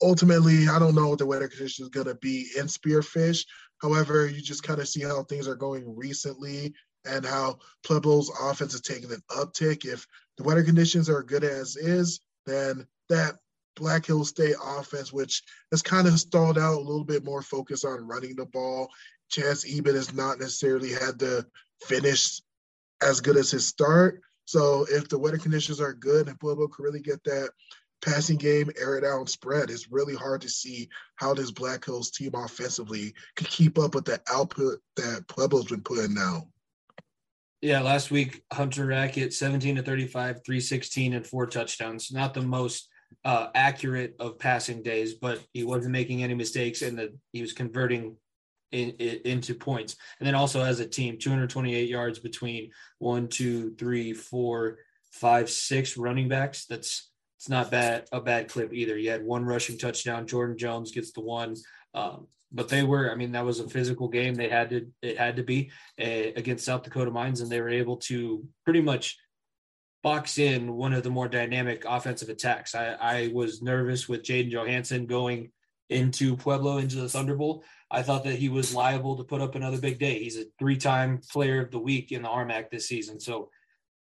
ultimately, 0.03 0.69
I 0.69 0.79
don't 0.79 0.95
know 0.95 1.09
what 1.09 1.19
the 1.19 1.27
weather 1.27 1.49
conditions 1.49 1.87
is 1.87 1.91
going 1.91 2.07
to 2.07 2.17
be 2.17 2.49
in 2.57 2.67
Spearfish. 2.67 3.45
However, 3.81 4.27
you 4.27 4.43
just 4.43 4.63
kind 4.63 4.81
of 4.81 4.89
see 4.89 5.03
how 5.03 5.23
things 5.25 5.47
are 5.47 5.55
going 5.55 5.97
recently 5.97 6.75
and 7.07 7.25
how 7.25 7.59
Pueblo's 7.85 8.31
offense 8.43 8.75
is 8.75 8.83
taking 8.83 9.11
an 9.13 9.23
uptick. 9.31 9.85
If 9.85 10.07
the 10.37 10.45
weather 10.45 10.63
conditions 10.63 11.09
are 11.09 11.23
good 11.23 11.45
as 11.45 11.77
is, 11.77 12.21
then 12.47 12.87
that 13.09 13.37
Black 13.81 14.07
Hill 14.07 14.25
State 14.25 14.55
offense, 14.63 15.13
which 15.13 15.43
has 15.73 15.83
kind 15.83 16.07
of 16.07 16.21
stalled 16.21 16.59
out 16.59 16.77
a 16.77 16.81
little 16.81 17.05
bit 17.05 17.25
more 17.25 17.43
focus 17.43 17.85
on 17.85 18.07
running 18.07 18.37
the 18.37 18.47
ball. 18.47 18.89
Chance 19.31 19.65
Eben 19.67 19.95
has 19.95 20.13
not 20.13 20.39
necessarily 20.39 20.91
had 20.91 21.19
the 21.19 21.47
finish 21.83 22.41
as 23.03 23.21
good 23.21 23.37
as 23.37 23.51
his 23.51 23.67
start. 23.67 24.21
So 24.45 24.87
if 24.91 25.09
the 25.09 25.19
weather 25.19 25.39
conditions 25.39 25.81
are 25.81 25.95
good 25.95 26.29
and 26.29 26.39
Pueblo 26.39 26.69
can 26.69 26.85
really 26.85 27.01
get 27.01 27.23
that 27.25 27.51
passing 28.03 28.37
game, 28.37 28.71
air 28.79 28.97
it 28.97 29.05
out, 29.05 29.21
and 29.21 29.29
spread, 29.29 29.71
it's 29.71 29.91
really 29.91 30.15
hard 30.15 30.43
to 30.43 30.49
see 30.49 30.89
how 31.17 31.35
this 31.35 31.51
Black 31.51 31.85
Hills 31.85 32.11
team 32.11 32.33
offensively 32.35 33.15
could 33.37 33.49
keep 33.49 33.79
up 33.79 33.95
with 33.95 34.05
the 34.05 34.21
output 34.31 34.81
that 34.97 35.27
Pueblo's 35.29 35.67
been 35.67 35.83
putting 35.83 36.17
out. 36.19 36.43
Yeah, 37.63 37.81
last 37.81 38.11
week 38.11 38.43
Hunter 38.53 38.87
Rackett 38.87 39.35
17 39.35 39.77
to 39.77 39.83
35, 39.83 40.41
316 40.45 41.13
and 41.13 41.27
four 41.27 41.47
touchdowns. 41.47 42.11
Not 42.11 42.33
the 42.33 42.43
most 42.43 42.89
uh, 43.25 43.49
accurate 43.55 44.17
of 44.19 44.39
passing 44.39 44.83
days, 44.83 45.15
but 45.15 45.41
he 45.53 45.65
wasn't 45.65 45.93
making 45.93 46.23
any 46.23 46.35
mistakes 46.35 46.83
and 46.83 46.99
the 46.99 47.13
he 47.33 47.41
was 47.41 47.53
converting 47.53 48.17
in, 48.73 48.91
in, 48.99 49.21
into 49.25 49.55
points. 49.55 49.97
And 50.19 50.27
then 50.27 50.35
also 50.35 50.63
as 50.63 50.81
a 50.81 50.87
team, 50.87 51.19
228 51.19 51.89
yards 51.89 52.19
between 52.19 52.71
one, 52.99 53.29
two, 53.29 53.75
three, 53.75 54.13
four, 54.13 54.79
five, 55.13 55.51
six 55.51 55.97
running 55.97 56.29
backs. 56.29 56.67
That's 56.67 57.11
it's 57.37 57.49
not 57.49 57.71
bad 57.71 58.07
a 58.13 58.21
bad 58.21 58.49
clip 58.49 58.73
either. 58.73 58.99
You 58.99 59.11
had 59.11 59.25
one 59.25 59.45
rushing 59.45 59.79
touchdown. 59.79 60.27
Jordan 60.27 60.59
Jones 60.59 60.93
gets 60.93 61.13
the 61.13 61.23
one. 61.23 61.57
Um, 61.95 62.27
but 62.53 62.69
they 62.69 62.83
were 62.83 63.11
i 63.11 63.15
mean 63.15 63.33
that 63.33 63.45
was 63.45 63.61
a 63.61 63.69
physical 63.69 64.09
game 64.09 64.35
they 64.35 64.49
had 64.49 64.71
to 64.71 64.87
it 65.03 65.17
had 65.17 65.37
to 65.37 65.43
be 65.43 65.71
uh, 66.01 66.33
against 66.37 66.65
south 66.65 66.83
dakota 66.83 67.11
mines 67.11 67.41
and 67.41 67.51
they 67.51 67.61
were 67.61 67.69
able 67.69 67.97
to 67.97 68.45
pretty 68.65 68.81
much 68.81 69.19
box 70.03 70.39
in 70.39 70.73
one 70.73 70.93
of 70.93 71.03
the 71.03 71.11
more 71.11 71.29
dynamic 71.29 71.85
offensive 71.87 72.29
attacks 72.29 72.75
i, 72.75 72.93
I 73.01 73.31
was 73.33 73.63
nervous 73.63 74.09
with 74.09 74.23
jaden 74.23 74.51
johansson 74.51 75.07
going 75.07 75.51
into 75.89 76.37
pueblo 76.37 76.79
into 76.79 76.97
the 76.97 77.07
ThunderBowl 77.07 77.63
i 77.91 78.03
thought 78.03 78.25
that 78.25 78.37
he 78.37 78.49
was 78.49 78.75
liable 78.75 79.17
to 79.17 79.25
put 79.25 79.41
up 79.41 79.55
another 79.55 79.79
big 79.79 79.99
day 79.99 80.19
he's 80.19 80.39
a 80.39 80.45
three-time 80.59 81.21
player 81.31 81.61
of 81.63 81.71
the 81.71 81.79
week 81.79 82.13
in 82.13 82.23
the 82.23 82.29
rmac 82.29 82.71
this 82.71 82.89
season 82.89 83.21
so 83.21 83.51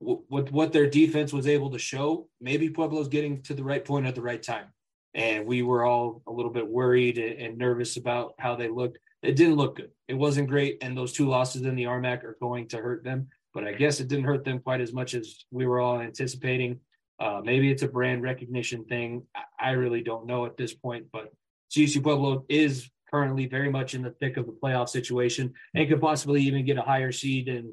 with 0.00 0.52
what 0.52 0.72
their 0.72 0.88
defense 0.88 1.32
was 1.32 1.46
able 1.46 1.70
to 1.70 1.78
show 1.78 2.28
maybe 2.40 2.70
pueblo's 2.70 3.08
getting 3.08 3.42
to 3.42 3.54
the 3.54 3.64
right 3.64 3.84
point 3.84 4.06
at 4.06 4.14
the 4.14 4.22
right 4.22 4.42
time 4.42 4.66
and 5.14 5.46
we 5.46 5.62
were 5.62 5.84
all 5.84 6.22
a 6.26 6.32
little 6.32 6.52
bit 6.52 6.66
worried 6.66 7.18
and 7.18 7.58
nervous 7.58 7.96
about 7.96 8.34
how 8.38 8.54
they 8.54 8.68
looked. 8.68 8.98
It 9.22 9.36
didn't 9.36 9.56
look 9.56 9.76
good. 9.76 9.90
It 10.06 10.14
wasn't 10.14 10.48
great, 10.48 10.78
and 10.80 10.96
those 10.96 11.12
two 11.12 11.28
losses 11.28 11.62
in 11.62 11.74
the 11.74 11.84
RMAC 11.84 12.22
are 12.22 12.36
going 12.40 12.68
to 12.68 12.76
hurt 12.76 13.02
them. 13.02 13.28
But 13.58 13.66
I 13.66 13.72
guess 13.72 13.98
it 13.98 14.06
didn't 14.06 14.26
hurt 14.26 14.44
them 14.44 14.60
quite 14.60 14.80
as 14.80 14.92
much 14.92 15.14
as 15.14 15.44
we 15.50 15.66
were 15.66 15.80
all 15.80 15.98
anticipating. 16.00 16.78
Uh, 17.18 17.40
maybe 17.42 17.72
it's 17.72 17.82
a 17.82 17.88
brand 17.88 18.22
recognition 18.22 18.84
thing. 18.84 19.24
I 19.58 19.70
really 19.72 20.00
don't 20.00 20.26
know 20.26 20.46
at 20.46 20.56
this 20.56 20.72
point, 20.72 21.06
but 21.12 21.32
CSU 21.74 22.00
Pueblo 22.00 22.44
is 22.48 22.88
currently 23.10 23.46
very 23.46 23.68
much 23.68 23.94
in 23.94 24.02
the 24.02 24.12
thick 24.12 24.36
of 24.36 24.46
the 24.46 24.56
playoff 24.62 24.88
situation 24.88 25.52
and 25.74 25.88
could 25.88 26.00
possibly 26.00 26.40
even 26.42 26.64
get 26.64 26.78
a 26.78 26.82
higher 26.82 27.10
seed 27.10 27.48
and 27.48 27.72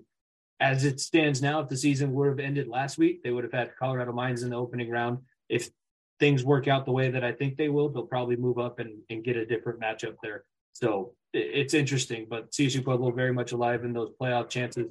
as 0.59 0.85
it 0.85 0.99
stands 0.99 1.39
now, 1.39 1.59
if 1.59 1.69
the 1.69 1.77
season 1.77 2.13
would 2.13 2.29
have 2.29 2.39
ended 2.39 2.67
last 2.67 2.97
week, 2.97 3.21
they 3.21 3.29
would 3.29 3.43
have 3.43 3.53
had 3.53 3.75
Colorado 3.77 4.11
Mines 4.11 4.41
in 4.41 4.49
the 4.49 4.55
opening 4.55 4.89
round. 4.89 5.19
If 5.49 5.69
things 6.19 6.43
work 6.43 6.67
out 6.67 6.85
the 6.85 6.93
way 6.93 7.11
that 7.11 7.23
I 7.23 7.31
think 7.31 7.57
they 7.57 7.69
will, 7.69 7.89
they'll 7.89 8.07
probably 8.07 8.37
move 8.37 8.57
up 8.57 8.79
and, 8.79 9.01
and 9.11 9.23
get 9.23 9.37
a 9.37 9.45
different 9.45 9.81
matchup 9.81 10.15
there. 10.23 10.45
So 10.73 11.13
it's 11.31 11.75
interesting, 11.75 12.25
but 12.27 12.51
CSU 12.51 12.83
Pueblo 12.83 13.11
very 13.11 13.33
much 13.33 13.51
alive 13.51 13.83
in 13.83 13.93
those 13.93 14.09
playoff 14.19 14.49
chances. 14.49 14.87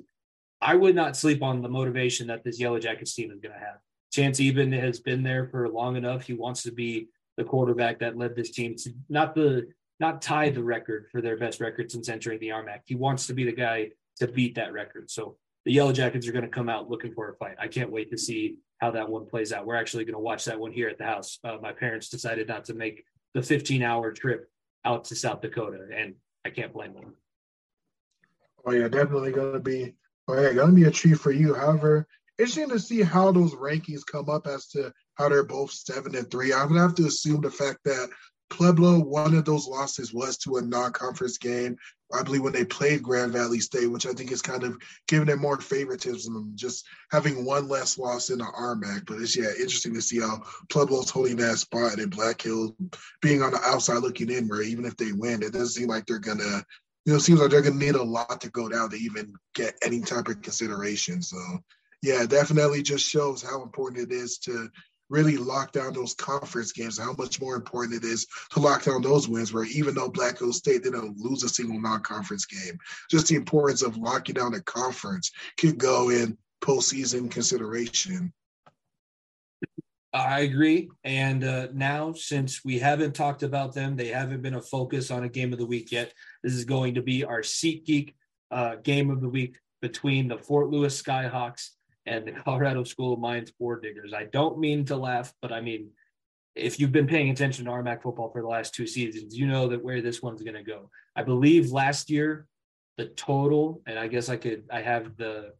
I 0.64 0.74
would 0.74 0.94
not 0.94 1.16
sleep 1.16 1.42
on 1.42 1.60
the 1.60 1.68
motivation 1.68 2.26
that 2.28 2.42
this 2.42 2.58
Yellow 2.58 2.78
Jackets 2.78 3.14
team 3.14 3.30
is 3.30 3.38
going 3.38 3.52
to 3.52 3.60
have. 3.60 3.76
Chance 4.12 4.40
Eben 4.40 4.72
has 4.72 4.98
been 4.98 5.22
there 5.22 5.46
for 5.48 5.68
long 5.68 5.96
enough. 5.96 6.22
He 6.22 6.32
wants 6.32 6.62
to 6.62 6.72
be 6.72 7.08
the 7.36 7.44
quarterback 7.44 7.98
that 7.98 8.16
led 8.16 8.34
this 8.34 8.50
team 8.50 8.74
to 8.76 8.90
not 9.10 9.34
the 9.34 9.68
not 10.00 10.22
tie 10.22 10.48
the 10.48 10.62
record 10.62 11.06
for 11.12 11.20
their 11.20 11.36
best 11.36 11.60
record 11.60 11.90
since 11.90 12.08
entering 12.08 12.40
the 12.40 12.48
RMAC. 12.48 12.80
He 12.86 12.94
wants 12.94 13.26
to 13.26 13.34
be 13.34 13.44
the 13.44 13.52
guy 13.52 13.90
to 14.18 14.26
beat 14.26 14.54
that 14.54 14.72
record. 14.72 15.10
So 15.10 15.36
the 15.64 15.72
Yellow 15.72 15.92
Jackets 15.92 16.26
are 16.26 16.32
going 16.32 16.44
to 16.44 16.50
come 16.50 16.68
out 16.68 16.90
looking 16.90 17.12
for 17.12 17.28
a 17.28 17.36
fight. 17.36 17.56
I 17.60 17.68
can't 17.68 17.92
wait 17.92 18.10
to 18.10 18.18
see 18.18 18.56
how 18.78 18.90
that 18.92 19.08
one 19.08 19.26
plays 19.26 19.52
out. 19.52 19.66
We're 19.66 19.76
actually 19.76 20.04
going 20.04 20.14
to 20.14 20.20
watch 20.20 20.46
that 20.46 20.58
one 20.58 20.72
here 20.72 20.88
at 20.88 20.98
the 20.98 21.04
house. 21.04 21.38
Uh, 21.44 21.58
my 21.60 21.72
parents 21.72 22.08
decided 22.08 22.48
not 22.48 22.64
to 22.66 22.74
make 22.74 23.04
the 23.34 23.42
15 23.42 23.82
hour 23.82 24.12
trip 24.12 24.50
out 24.84 25.04
to 25.06 25.14
South 25.14 25.42
Dakota, 25.42 25.86
and 25.94 26.14
I 26.44 26.50
can't 26.50 26.72
blame 26.72 26.94
them. 26.94 27.14
Oh 28.66 28.72
yeah, 28.72 28.88
definitely 28.88 29.32
going 29.32 29.52
to 29.52 29.60
be. 29.60 29.94
Oh 30.28 30.54
going 30.54 30.68
to 30.68 30.72
be 30.72 30.84
a 30.84 30.90
treat 30.90 31.18
for 31.18 31.32
you. 31.32 31.54
However, 31.54 32.06
interesting 32.38 32.70
to 32.70 32.78
see 32.78 33.02
how 33.02 33.30
those 33.32 33.54
rankings 33.54 34.06
come 34.06 34.28
up 34.28 34.46
as 34.46 34.66
to 34.68 34.92
how 35.14 35.28
they're 35.28 35.44
both 35.44 35.70
seven 35.70 36.14
and 36.16 36.30
three. 36.30 36.52
I'm 36.52 36.68
gonna 36.68 36.80
have 36.80 36.94
to 36.96 37.06
assume 37.06 37.40
the 37.40 37.50
fact 37.50 37.78
that 37.84 38.08
Pueblo, 38.50 38.98
one 39.00 39.34
of 39.34 39.44
those 39.44 39.66
losses 39.66 40.12
was 40.12 40.36
to 40.38 40.56
a 40.56 40.62
non-conference 40.62 41.38
game. 41.38 41.76
I 42.12 42.22
believe 42.22 42.42
when 42.42 42.52
they 42.52 42.64
played 42.64 43.02
Grand 43.02 43.32
Valley 43.32 43.58
State, 43.58 43.90
which 43.90 44.06
I 44.06 44.12
think 44.12 44.30
is 44.30 44.42
kind 44.42 44.62
of 44.62 44.76
giving 45.08 45.26
them 45.26 45.40
more 45.40 45.60
favoritism, 45.60 46.52
just 46.54 46.84
having 47.10 47.44
one 47.44 47.68
less 47.68 47.98
loss 47.98 48.30
in 48.30 48.38
the 48.38 48.44
RMAC. 48.44 49.06
But 49.06 49.20
it's 49.20 49.36
yeah, 49.36 49.50
interesting 49.58 49.94
to 49.94 50.02
see 50.02 50.20
how 50.20 50.42
Pueblo's 50.70 51.10
holding 51.10 51.36
that 51.36 51.58
spot 51.58 51.98
and 51.98 52.10
Black 52.10 52.42
Hill 52.42 52.76
being 53.20 53.42
on 53.42 53.52
the 53.52 53.60
outside 53.62 53.98
looking 53.98 54.30
in, 54.30 54.46
where 54.46 54.62
even 54.62 54.84
if 54.84 54.96
they 54.96 55.12
win, 55.12 55.42
it 55.42 55.52
doesn't 55.52 55.68
seem 55.68 55.88
like 55.88 56.06
they're 56.06 56.18
gonna, 56.18 56.64
you 57.04 57.12
know, 57.12 57.18
seems 57.18 57.40
like 57.40 57.50
they're 57.50 57.62
gonna 57.62 57.76
need 57.76 57.94
a 57.94 58.02
lot 58.02 58.40
to 58.40 58.50
go 58.50 58.68
down 58.68 58.90
to 58.90 58.96
even 58.96 59.34
get 59.54 59.74
any 59.84 60.00
type 60.00 60.28
of 60.28 60.42
consideration. 60.42 61.22
So 61.22 61.38
yeah, 62.02 62.26
definitely 62.26 62.82
just 62.82 63.08
shows 63.08 63.42
how 63.42 63.62
important 63.62 64.10
it 64.10 64.14
is 64.14 64.38
to 64.38 64.68
really 65.10 65.36
lock 65.36 65.72
down 65.72 65.92
those 65.92 66.14
conference 66.14 66.72
games, 66.72 66.98
how 66.98 67.14
much 67.18 67.40
more 67.40 67.56
important 67.56 68.02
it 68.02 68.06
is 68.06 68.26
to 68.50 68.60
lock 68.60 68.84
down 68.84 69.02
those 69.02 69.28
wins, 69.28 69.52
where 69.52 69.64
even 69.64 69.94
though 69.94 70.08
Black 70.08 70.38
Hills 70.38 70.58
State 70.58 70.82
didn't 70.82 71.18
lose 71.18 71.42
a 71.42 71.48
single 71.48 71.80
non-conference 71.80 72.46
game, 72.46 72.78
just 73.10 73.28
the 73.28 73.36
importance 73.36 73.82
of 73.82 73.96
locking 73.96 74.34
down 74.34 74.54
a 74.54 74.60
conference 74.62 75.30
could 75.58 75.78
go 75.78 76.10
in 76.10 76.38
postseason 76.62 77.30
consideration. 77.30 78.32
I 80.14 80.40
agree. 80.40 80.88
And 81.02 81.42
uh, 81.42 81.68
now, 81.74 82.12
since 82.12 82.64
we 82.64 82.78
haven't 82.78 83.16
talked 83.16 83.42
about 83.42 83.74
them, 83.74 83.96
they 83.96 84.08
haven't 84.08 84.42
been 84.42 84.54
a 84.54 84.62
focus 84.62 85.10
on 85.10 85.24
a 85.24 85.28
game 85.28 85.52
of 85.52 85.58
the 85.58 85.66
week 85.66 85.90
yet. 85.90 86.12
This 86.44 86.54
is 86.54 86.64
going 86.64 86.94
to 86.94 87.02
be 87.02 87.24
our 87.24 87.40
SeatGeek 87.40 88.14
uh, 88.52 88.76
game 88.76 89.10
of 89.10 89.20
the 89.20 89.28
week 89.28 89.58
between 89.82 90.28
the 90.28 90.38
Fort 90.38 90.70
Lewis 90.70 91.02
Skyhawks 91.02 91.70
and 92.06 92.24
the 92.24 92.32
Colorado 92.32 92.84
School 92.84 93.14
of 93.14 93.18
Mines 93.18 93.52
Ore 93.58 93.80
Diggers. 93.80 94.12
I 94.14 94.24
don't 94.24 94.60
mean 94.60 94.84
to 94.84 94.96
laugh, 94.96 95.34
but 95.42 95.52
I 95.52 95.60
mean, 95.60 95.90
if 96.54 96.78
you've 96.78 96.92
been 96.92 97.08
paying 97.08 97.30
attention 97.30 97.64
to 97.64 97.72
RMAC 97.72 98.02
football 98.02 98.30
for 98.30 98.40
the 98.40 98.46
last 98.46 98.72
two 98.72 98.86
seasons, 98.86 99.36
you 99.36 99.48
know 99.48 99.66
that 99.68 99.82
where 99.82 100.00
this 100.00 100.22
one's 100.22 100.42
going 100.42 100.54
to 100.54 100.62
go. 100.62 100.90
I 101.16 101.24
believe 101.24 101.72
last 101.72 102.08
year, 102.08 102.46
the 102.98 103.06
total, 103.06 103.82
and 103.86 103.98
I 103.98 104.06
guess 104.06 104.28
I 104.28 104.36
could, 104.36 104.62
I 104.70 104.80
have 104.80 105.16
the, 105.16 105.54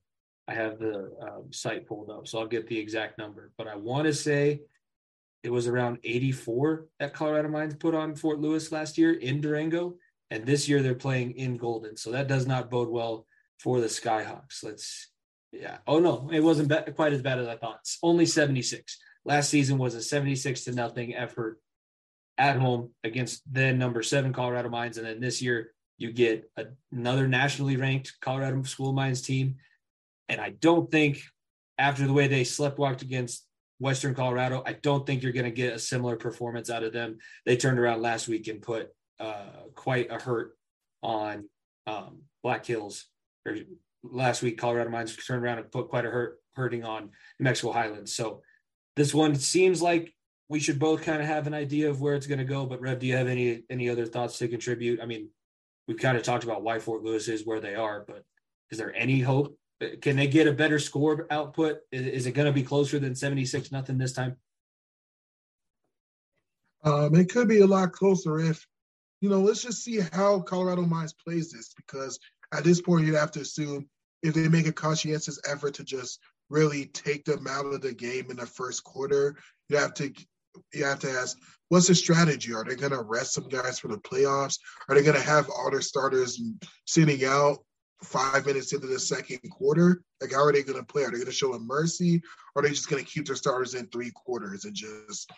I 0.46 0.54
have 0.54 0.78
the 0.78 1.10
um, 1.20 1.52
site 1.52 1.86
pulled 1.86 2.10
up, 2.10 2.28
so 2.28 2.38
I'll 2.38 2.46
get 2.46 2.66
the 2.66 2.78
exact 2.78 3.18
number. 3.18 3.50
But 3.56 3.66
I 3.66 3.76
want 3.76 4.06
to 4.06 4.12
say 4.12 4.60
it 5.42 5.50
was 5.50 5.66
around 5.66 5.98
84 6.04 6.86
that 7.00 7.14
Colorado 7.14 7.48
Mines 7.48 7.74
put 7.74 7.94
on 7.94 8.14
Fort 8.14 8.40
Lewis 8.40 8.72
last 8.72 8.98
year 8.98 9.12
in 9.12 9.40
Durango, 9.40 9.96
and 10.30 10.44
this 10.44 10.68
year 10.68 10.82
they're 10.82 10.94
playing 10.94 11.32
in 11.32 11.56
Golden, 11.56 11.96
so 11.96 12.10
that 12.12 12.28
does 12.28 12.46
not 12.46 12.70
bode 12.70 12.88
well 12.88 13.26
for 13.58 13.80
the 13.80 13.86
Skyhawks. 13.86 14.62
Let's 14.62 15.10
yeah. 15.52 15.78
Oh 15.86 16.00
no, 16.00 16.28
it 16.32 16.40
wasn't 16.40 16.68
be- 16.68 16.92
quite 16.92 17.12
as 17.12 17.22
bad 17.22 17.38
as 17.38 17.46
I 17.46 17.56
thought. 17.56 17.78
It's 17.80 17.98
only 18.02 18.26
76. 18.26 18.98
Last 19.24 19.48
season 19.48 19.78
was 19.78 19.94
a 19.94 20.02
76 20.02 20.64
to 20.64 20.72
nothing 20.72 21.14
effort 21.14 21.60
at 22.36 22.56
home 22.56 22.90
against 23.04 23.42
then 23.50 23.78
number 23.78 24.02
seven 24.02 24.32
Colorado 24.32 24.68
Mines, 24.68 24.98
and 24.98 25.06
then 25.06 25.20
this 25.20 25.40
year 25.40 25.70
you 25.96 26.12
get 26.12 26.50
a, 26.56 26.66
another 26.92 27.28
nationally 27.28 27.76
ranked 27.76 28.14
Colorado 28.20 28.62
School 28.64 28.92
Mines 28.92 29.22
team. 29.22 29.56
And 30.28 30.40
I 30.40 30.50
don't 30.50 30.90
think 30.90 31.22
after 31.78 32.06
the 32.06 32.12
way 32.12 32.28
they 32.28 32.44
slept 32.44 32.78
walked 32.78 33.02
against 33.02 33.46
Western 33.78 34.14
Colorado, 34.14 34.62
I 34.64 34.74
don't 34.74 35.06
think 35.06 35.22
you're 35.22 35.32
going 35.32 35.44
to 35.44 35.50
get 35.50 35.74
a 35.74 35.78
similar 35.78 36.16
performance 36.16 36.70
out 36.70 36.82
of 36.84 36.92
them. 36.92 37.18
They 37.44 37.56
turned 37.56 37.78
around 37.78 38.02
last 38.02 38.28
week 38.28 38.48
and 38.48 38.62
put 38.62 38.88
uh, 39.20 39.68
quite 39.74 40.10
a 40.10 40.18
hurt 40.18 40.56
on 41.02 41.48
um, 41.86 42.22
Black 42.42 42.64
Hills 42.64 43.06
or 43.46 43.56
last 44.02 44.42
week, 44.42 44.58
Colorado 44.58 44.90
Mines 44.90 45.16
turned 45.16 45.42
around 45.42 45.58
and 45.58 45.70
put 45.70 45.88
quite 45.88 46.04
a 46.04 46.10
hurt 46.10 46.38
hurting 46.54 46.84
on 46.84 47.10
New 47.38 47.44
Mexico 47.44 47.72
Highlands. 47.72 48.14
So 48.14 48.42
this 48.96 49.14
one 49.14 49.34
seems 49.34 49.82
like 49.82 50.12
we 50.48 50.60
should 50.60 50.78
both 50.78 51.02
kind 51.02 51.20
of 51.20 51.26
have 51.26 51.46
an 51.46 51.54
idea 51.54 51.90
of 51.90 52.00
where 52.00 52.14
it's 52.14 52.26
going 52.26 52.38
to 52.38 52.44
go. 52.44 52.66
But 52.66 52.80
Rev, 52.80 52.98
do 52.98 53.06
you 53.06 53.16
have 53.16 53.28
any 53.28 53.64
any 53.70 53.88
other 53.88 54.06
thoughts 54.06 54.38
to 54.38 54.48
contribute? 54.48 55.00
I 55.00 55.06
mean, 55.06 55.30
we've 55.88 55.98
kind 55.98 56.16
of 56.16 56.22
talked 56.22 56.44
about 56.44 56.62
why 56.62 56.78
Fort 56.78 57.02
Lewis 57.02 57.28
is 57.28 57.46
where 57.46 57.60
they 57.60 57.74
are, 57.74 58.04
but 58.06 58.24
is 58.70 58.78
there 58.78 58.94
any 58.94 59.20
hope? 59.20 59.58
Can 60.00 60.16
they 60.16 60.26
get 60.26 60.46
a 60.46 60.52
better 60.52 60.78
score 60.78 61.26
output? 61.30 61.78
Is, 61.92 62.06
is 62.06 62.26
it 62.26 62.32
going 62.32 62.46
to 62.46 62.52
be 62.52 62.62
closer 62.62 62.98
than 62.98 63.14
seventy 63.14 63.44
six 63.44 63.72
nothing 63.72 63.98
this 63.98 64.12
time? 64.12 64.36
Um, 66.82 67.14
it 67.14 67.30
could 67.30 67.48
be 67.48 67.60
a 67.60 67.66
lot 67.66 67.92
closer 67.92 68.38
if, 68.38 68.66
you 69.22 69.30
know, 69.30 69.40
let's 69.40 69.62
just 69.62 69.82
see 69.82 70.00
how 70.12 70.40
Colorado 70.40 70.82
Mines 70.82 71.14
plays 71.14 71.50
this 71.50 71.72
because 71.74 72.18
at 72.52 72.62
this 72.62 72.82
point 72.82 73.06
you'd 73.06 73.14
have 73.14 73.32
to 73.32 73.40
assume 73.40 73.88
if 74.22 74.34
they 74.34 74.48
make 74.48 74.66
a 74.66 74.72
conscientious 74.72 75.40
effort 75.50 75.74
to 75.74 75.84
just 75.84 76.20
really 76.50 76.86
take 76.86 77.24
them 77.24 77.46
out 77.48 77.64
of 77.64 77.80
the 77.80 77.94
game 77.94 78.30
in 78.30 78.36
the 78.36 78.44
first 78.46 78.84
quarter, 78.84 79.34
you 79.68 79.78
have 79.78 79.94
to 79.94 80.12
you 80.72 80.84
have 80.84 81.00
to 81.00 81.10
ask, 81.10 81.36
what's 81.68 81.88
the 81.88 81.94
strategy? 81.94 82.52
Are 82.52 82.64
they 82.64 82.76
going 82.76 82.92
to 82.92 83.02
rest 83.02 83.32
some 83.32 83.48
guys 83.48 83.78
for 83.78 83.88
the 83.88 83.98
playoffs? 83.98 84.58
Are 84.88 84.94
they 84.94 85.02
going 85.02 85.16
to 85.16 85.26
have 85.26 85.50
all 85.50 85.70
their 85.70 85.80
starters 85.80 86.40
sitting 86.86 87.24
out 87.24 87.58
five 88.04 88.46
minutes 88.46 88.72
into 88.72 88.86
the 88.86 88.98
second 88.98 89.40
quarter? 89.50 90.02
Like, 90.20 90.32
how 90.32 90.44
are 90.44 90.52
they 90.52 90.62
going 90.62 90.78
to 90.78 90.84
play? 90.84 91.02
Are 91.02 91.10
they 91.10 91.18
going 91.18 91.26
to 91.26 91.32
show 91.32 91.52
them 91.52 91.66
mercy? 91.66 92.22
Or 92.54 92.60
are 92.60 92.62
they 92.62 92.70
just 92.70 92.88
going 92.88 93.04
to 93.04 93.10
keep 93.10 93.26
their 93.26 93.36
starters 93.36 93.74
in 93.74 93.86
three 93.86 94.10
quarters 94.14 94.64
and 94.64 94.74
just 94.74 95.30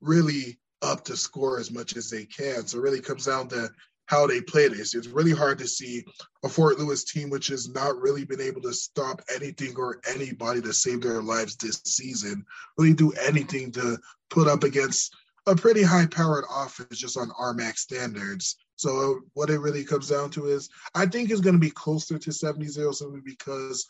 really 0.00 0.58
up 0.82 1.04
to 1.04 1.16
score 1.16 1.58
as 1.58 1.70
much 1.70 1.96
as 1.96 2.10
they 2.10 2.24
can? 2.24 2.66
So 2.66 2.78
it 2.78 2.82
really 2.82 3.00
comes 3.00 3.26
down 3.26 3.48
to 3.48 3.70
how 4.06 4.26
they 4.26 4.40
play 4.40 4.68
this. 4.68 4.94
It's 4.94 5.08
really 5.08 5.32
hard 5.32 5.58
to 5.58 5.66
see 5.66 6.04
a 6.44 6.48
Fort 6.48 6.78
Lewis 6.78 7.04
team 7.04 7.28
which 7.28 7.48
has 7.48 7.68
not 7.68 8.00
really 8.00 8.24
been 8.24 8.40
able 8.40 8.62
to 8.62 8.72
stop 8.72 9.20
anything 9.34 9.74
or 9.76 10.00
anybody 10.08 10.62
to 10.62 10.72
save 10.72 11.02
their 11.02 11.20
lives 11.22 11.56
this 11.56 11.82
season, 11.84 12.44
really 12.78 12.94
do 12.94 13.12
anything 13.12 13.72
to 13.72 13.98
put 14.30 14.46
up 14.46 14.62
against 14.62 15.14
a 15.46 15.54
pretty 15.54 15.82
high 15.82 16.06
powered 16.06 16.44
offense 16.50 16.98
just 16.98 17.16
on 17.16 17.30
RMAC 17.30 17.76
standards. 17.76 18.56
So 18.76 19.20
what 19.34 19.50
it 19.50 19.60
really 19.60 19.84
comes 19.84 20.08
down 20.08 20.30
to 20.30 20.46
is 20.46 20.68
I 20.94 21.06
think 21.06 21.30
it's 21.30 21.40
going 21.40 21.54
to 21.54 21.60
be 21.60 21.70
closer 21.70 22.18
to 22.18 22.30
70-0 22.30 22.94
simply 22.94 23.20
because 23.24 23.86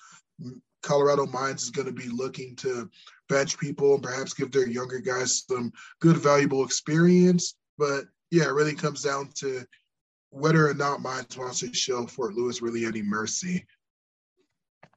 Colorado 0.83 1.27
Mines 1.27 1.63
is 1.63 1.71
going 1.71 1.87
to 1.87 1.93
be 1.93 2.09
looking 2.09 2.55
to 2.57 2.89
bench 3.29 3.59
people 3.59 3.95
and 3.95 4.03
perhaps 4.03 4.35
give 4.35 4.53
their 4.53 4.69
younger 4.69 5.01
guys 5.01 5.45
some 5.49 5.73
good 6.01 6.17
valuable 6.17 6.65
experience. 6.65 7.57
But 7.79 8.05
yeah, 8.31 8.45
it 8.45 8.53
really 8.53 8.75
comes 8.75 9.03
down 9.03 9.31
to 9.37 9.65
whether 10.31 10.69
or 10.69 10.75
not 10.75 11.01
Mines 11.01 11.37
wants 11.37 11.61
to 11.61 11.73
show 11.73 12.07
Fort 12.07 12.35
Lewis 12.35 12.63
really 12.63 12.85
any 12.85 13.03
mercy. 13.03 13.67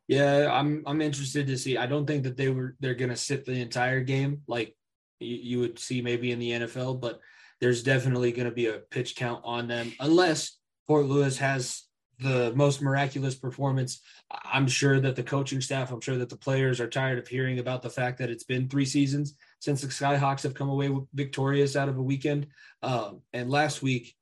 Yeah, 0.08 0.50
I'm 0.52 0.84
I'm 0.88 1.02
interested 1.02 1.46
to 1.48 1.58
see. 1.58 1.78
I 1.78 1.86
don't 1.86 2.08
think 2.08 2.24
that 2.24 2.36
they 2.36 2.50
were 2.50 2.76
they're 2.80 2.96
gonna 2.96 3.16
sit 3.16 3.46
the 3.46 3.54
entire 3.54 4.02
game 4.02 4.42
like 4.48 4.76
you, 5.20 5.36
you 5.36 5.60
would 5.60 5.80
see 5.80 6.02
maybe 6.02 6.32
in 6.32 6.40
the 6.40 6.52
NFL, 6.52 7.00
but 7.00 7.20
there's 7.60 7.84
definitely 7.84 8.32
gonna 8.32 8.52
be 8.52 8.68
a 8.68 8.80
pitch 8.80 9.16
count 9.16 9.42
on 9.44 9.68
them 9.68 9.92
unless 10.00 10.58
Fort 10.88 11.06
Lewis 11.06 11.38
has 11.38 11.84
the 12.20 12.54
most 12.56 12.82
miraculous 12.82 13.36
performance. 13.36 14.02
I'm 14.30 14.68
sure 14.68 15.00
that 15.00 15.16
the 15.16 15.24
coaching 15.24 15.62
staff, 15.62 15.92
I'm 15.92 16.02
sure 16.02 16.18
that 16.18 16.30
the 16.30 16.38
players 16.38 16.80
are 16.80 16.90
tired 16.90 17.18
of 17.18 17.28
hearing 17.28 17.60
about 17.60 17.82
the 17.82 17.90
fact 17.90 18.18
that 18.20 18.30
it's 18.30 18.44
been 18.44 18.68
three 18.68 18.86
seasons 18.86 19.36
since 19.60 19.82
the 19.82 19.88
Skyhawks 19.88 20.44
have 20.44 20.54
come 20.54 20.70
away 20.70 20.92
victorious 21.14 21.76
out 21.76 21.90
of 21.90 21.98
a 21.98 22.04
weekend. 22.04 22.48
Um, 22.84 23.22
and 23.34 23.50
last 23.50 23.82
week, 23.82 24.16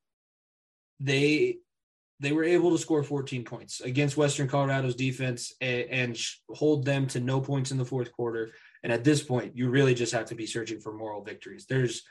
they 1.00 1.58
they 2.20 2.32
were 2.32 2.44
able 2.44 2.72
to 2.72 2.80
score 2.80 3.04
14 3.04 3.44
points 3.44 3.82
against 3.82 4.18
Western 4.18 4.48
Colorado's 4.48 4.96
defense 4.96 5.54
and, 5.62 5.86
and, 5.90 6.18
hold 6.50 6.84
them 6.84 7.06
to 7.06 7.20
no 7.20 7.40
points 7.40 7.70
in 7.70 7.78
the 7.78 7.86
fourth 7.86 8.12
quarter. 8.12 8.54
And 8.88 8.94
at 8.94 9.04
this 9.04 9.22
point, 9.22 9.58
you 9.58 9.70
really 9.70 9.94
just 9.94 10.14
have 10.14 10.28
to 10.28 10.36
be 10.36 10.46
searching 10.46 10.80
for 10.80 10.94
moral 10.94 11.22
victories. 11.22 11.66
There's 11.68 12.04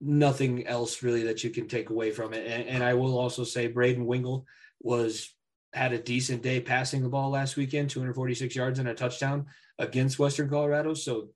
nothing 0.00 0.66
else 0.66 1.04
really 1.04 1.22
that 1.22 1.44
you 1.44 1.50
can 1.50 1.68
take 1.68 1.90
away 1.90 2.10
from 2.10 2.34
it. 2.34 2.48
And, 2.48 2.68
and 2.68 2.82
I 2.82 2.94
will 2.94 3.16
also 3.16 3.44
say 3.44 3.68
Braden 3.68 4.04
Wingle 4.04 4.44
was 4.80 5.32
had 5.72 5.92
a 5.92 6.02
decent 6.02 6.42
day 6.42 6.60
passing 6.60 7.04
the 7.04 7.08
ball 7.08 7.30
last 7.30 7.56
weekend, 7.56 7.90
246 7.90 8.56
yards 8.56 8.80
and 8.80 8.88
a 8.88 8.94
touchdown 8.94 9.46
against 9.78 10.18
Western 10.18 10.48
Colorado. 10.50 10.94
So 10.94 11.28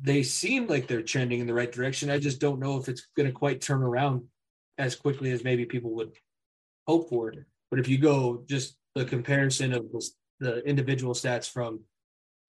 they 0.00 0.24
seem 0.24 0.66
like 0.66 0.88
they're 0.88 1.02
trending 1.02 1.38
in 1.38 1.46
the 1.46 1.54
right 1.54 1.70
direction. 1.70 2.10
I 2.10 2.18
just 2.18 2.40
don't 2.40 2.58
know 2.58 2.78
if 2.78 2.88
it's 2.88 3.06
going 3.16 3.28
to 3.28 3.32
quite 3.32 3.60
turn 3.60 3.84
around 3.84 4.24
as 4.78 4.96
quickly 4.96 5.30
as 5.30 5.44
maybe 5.44 5.64
people 5.64 5.94
would 5.94 6.10
hope 6.88 7.08
for. 7.08 7.32
But 7.70 7.78
if 7.78 7.86
you 7.86 7.98
go 7.98 8.42
just 8.48 8.76
the 8.96 9.04
comparison 9.04 9.72
of 9.72 9.84
the 10.40 10.58
individual 10.68 11.14
stats 11.14 11.48
from 11.48 11.84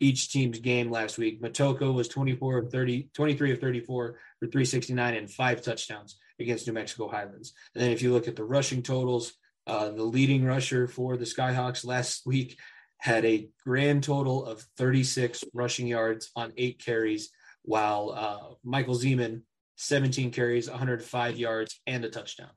each 0.03 0.31
team's 0.31 0.59
game 0.59 0.91
last 0.91 1.17
week, 1.17 1.41
Matocha 1.41 1.91
was 1.93 2.07
24 2.07 2.57
of 2.57 2.71
30, 2.71 3.09
23 3.13 3.53
of 3.53 3.59
34 3.59 3.85
for 3.87 4.15
369 4.39 5.15
and 5.15 5.31
five 5.31 5.61
touchdowns 5.61 6.17
against 6.39 6.67
New 6.67 6.73
Mexico 6.73 7.07
Highlands. 7.07 7.53
And 7.73 7.83
then 7.83 7.91
if 7.91 8.01
you 8.01 8.11
look 8.11 8.27
at 8.27 8.35
the 8.35 8.43
rushing 8.43 8.83
totals, 8.83 9.33
uh, 9.65 9.89
the 9.89 10.03
leading 10.03 10.43
rusher 10.43 10.87
for 10.87 11.15
the 11.15 11.25
Skyhawks 11.25 11.85
last 11.85 12.25
week 12.25 12.59
had 12.97 13.25
a 13.25 13.49
grand 13.65 14.03
total 14.03 14.45
of 14.45 14.65
36 14.77 15.43
rushing 15.53 15.87
yards 15.87 16.31
on 16.35 16.53
eight 16.57 16.83
carries, 16.83 17.29
while 17.63 18.11
uh, 18.11 18.55
Michael 18.63 18.95
Zeman, 18.95 19.41
17 19.77 20.31
carries, 20.31 20.69
105 20.69 21.37
yards, 21.37 21.79
and 21.87 22.03
a 22.05 22.09
touchdown. 22.09 22.51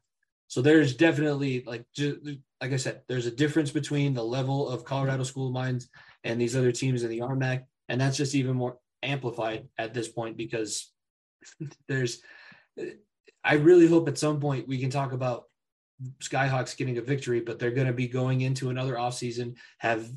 So 0.48 0.62
there's 0.62 0.94
definitely 0.94 1.64
like 1.66 1.84
like 2.60 2.72
I 2.72 2.76
said, 2.76 3.02
there's 3.08 3.26
a 3.26 3.30
difference 3.30 3.70
between 3.70 4.14
the 4.14 4.24
level 4.24 4.68
of 4.68 4.84
Colorado 4.84 5.24
School 5.24 5.48
of 5.48 5.52
Mines 5.52 5.88
and 6.26 6.40
these 6.40 6.56
other 6.56 6.72
teams 6.72 7.02
in 7.02 7.10
the 7.10 7.20
RMAC, 7.20 7.64
and 7.88 8.00
that's 8.00 8.16
just 8.16 8.34
even 8.34 8.56
more 8.56 8.78
amplified 9.02 9.68
at 9.78 9.94
this 9.94 10.08
point 10.08 10.36
because 10.36 10.92
there's. 11.88 12.20
I 13.44 13.54
really 13.54 13.86
hope 13.86 14.08
at 14.08 14.18
some 14.18 14.40
point 14.40 14.66
we 14.66 14.78
can 14.78 14.90
talk 14.90 15.12
about 15.12 15.44
Skyhawks 16.20 16.76
getting 16.76 16.98
a 16.98 17.02
victory, 17.02 17.40
but 17.40 17.58
they're 17.58 17.70
going 17.70 17.86
to 17.86 17.92
be 17.92 18.08
going 18.08 18.40
into 18.40 18.70
another 18.70 18.94
offseason, 18.94 19.54
have 19.78 20.10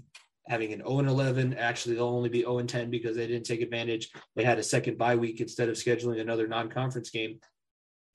having 0.48 0.74
an 0.74 0.80
0 0.80 1.00
11. 1.00 1.54
Actually, 1.54 1.96
they'll 1.96 2.08
only 2.08 2.30
be 2.30 2.42
0 2.42 2.64
10 2.64 2.90
because 2.90 3.16
they 3.16 3.28
didn't 3.28 3.46
take 3.46 3.62
advantage. 3.62 4.10
They 4.36 4.44
had 4.44 4.60
a 4.60 4.64
second 4.64 4.98
bye 4.98 5.16
week 5.16 5.40
instead 5.40 5.70
of 5.70 5.76
scheduling 5.76 6.20
another 6.20 6.48
non 6.48 6.70
conference 6.70 7.12
game. 7.12 7.40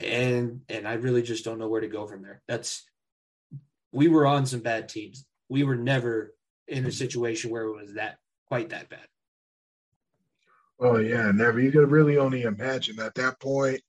And 0.01 0.63
and 0.69 0.87
I 0.87 0.95
really 0.95 1.23
just 1.23 1.45
don't 1.45 1.59
know 1.59 1.69
where 1.69 1.81
to 1.81 1.89
go 1.89 2.07
from 2.07 2.23
there. 2.23 2.43
That's 2.49 2.85
we 3.93 4.09
were 4.09 4.27
on 4.27 4.45
some 4.45 4.61
bad 4.61 4.89
teams. 4.89 5.25
We 5.49 5.63
were 5.63 5.77
never 5.77 6.34
in 6.69 6.87
a 6.87 6.93
situation 6.93 7.51
where 7.51 7.65
it 7.65 7.75
was 7.75 7.95
that 7.95 8.19
quite 8.49 8.71
that 8.71 8.89
bad. 8.89 9.07
Oh 10.81 10.99
yeah, 10.99 11.31
never. 11.33 11.61
You 11.61 11.71
could 11.71 11.91
really 11.91 12.19
only 12.19 12.43
imagine 12.43 12.99
at 13.01 13.15
that 13.15 13.41
point 13.41 13.81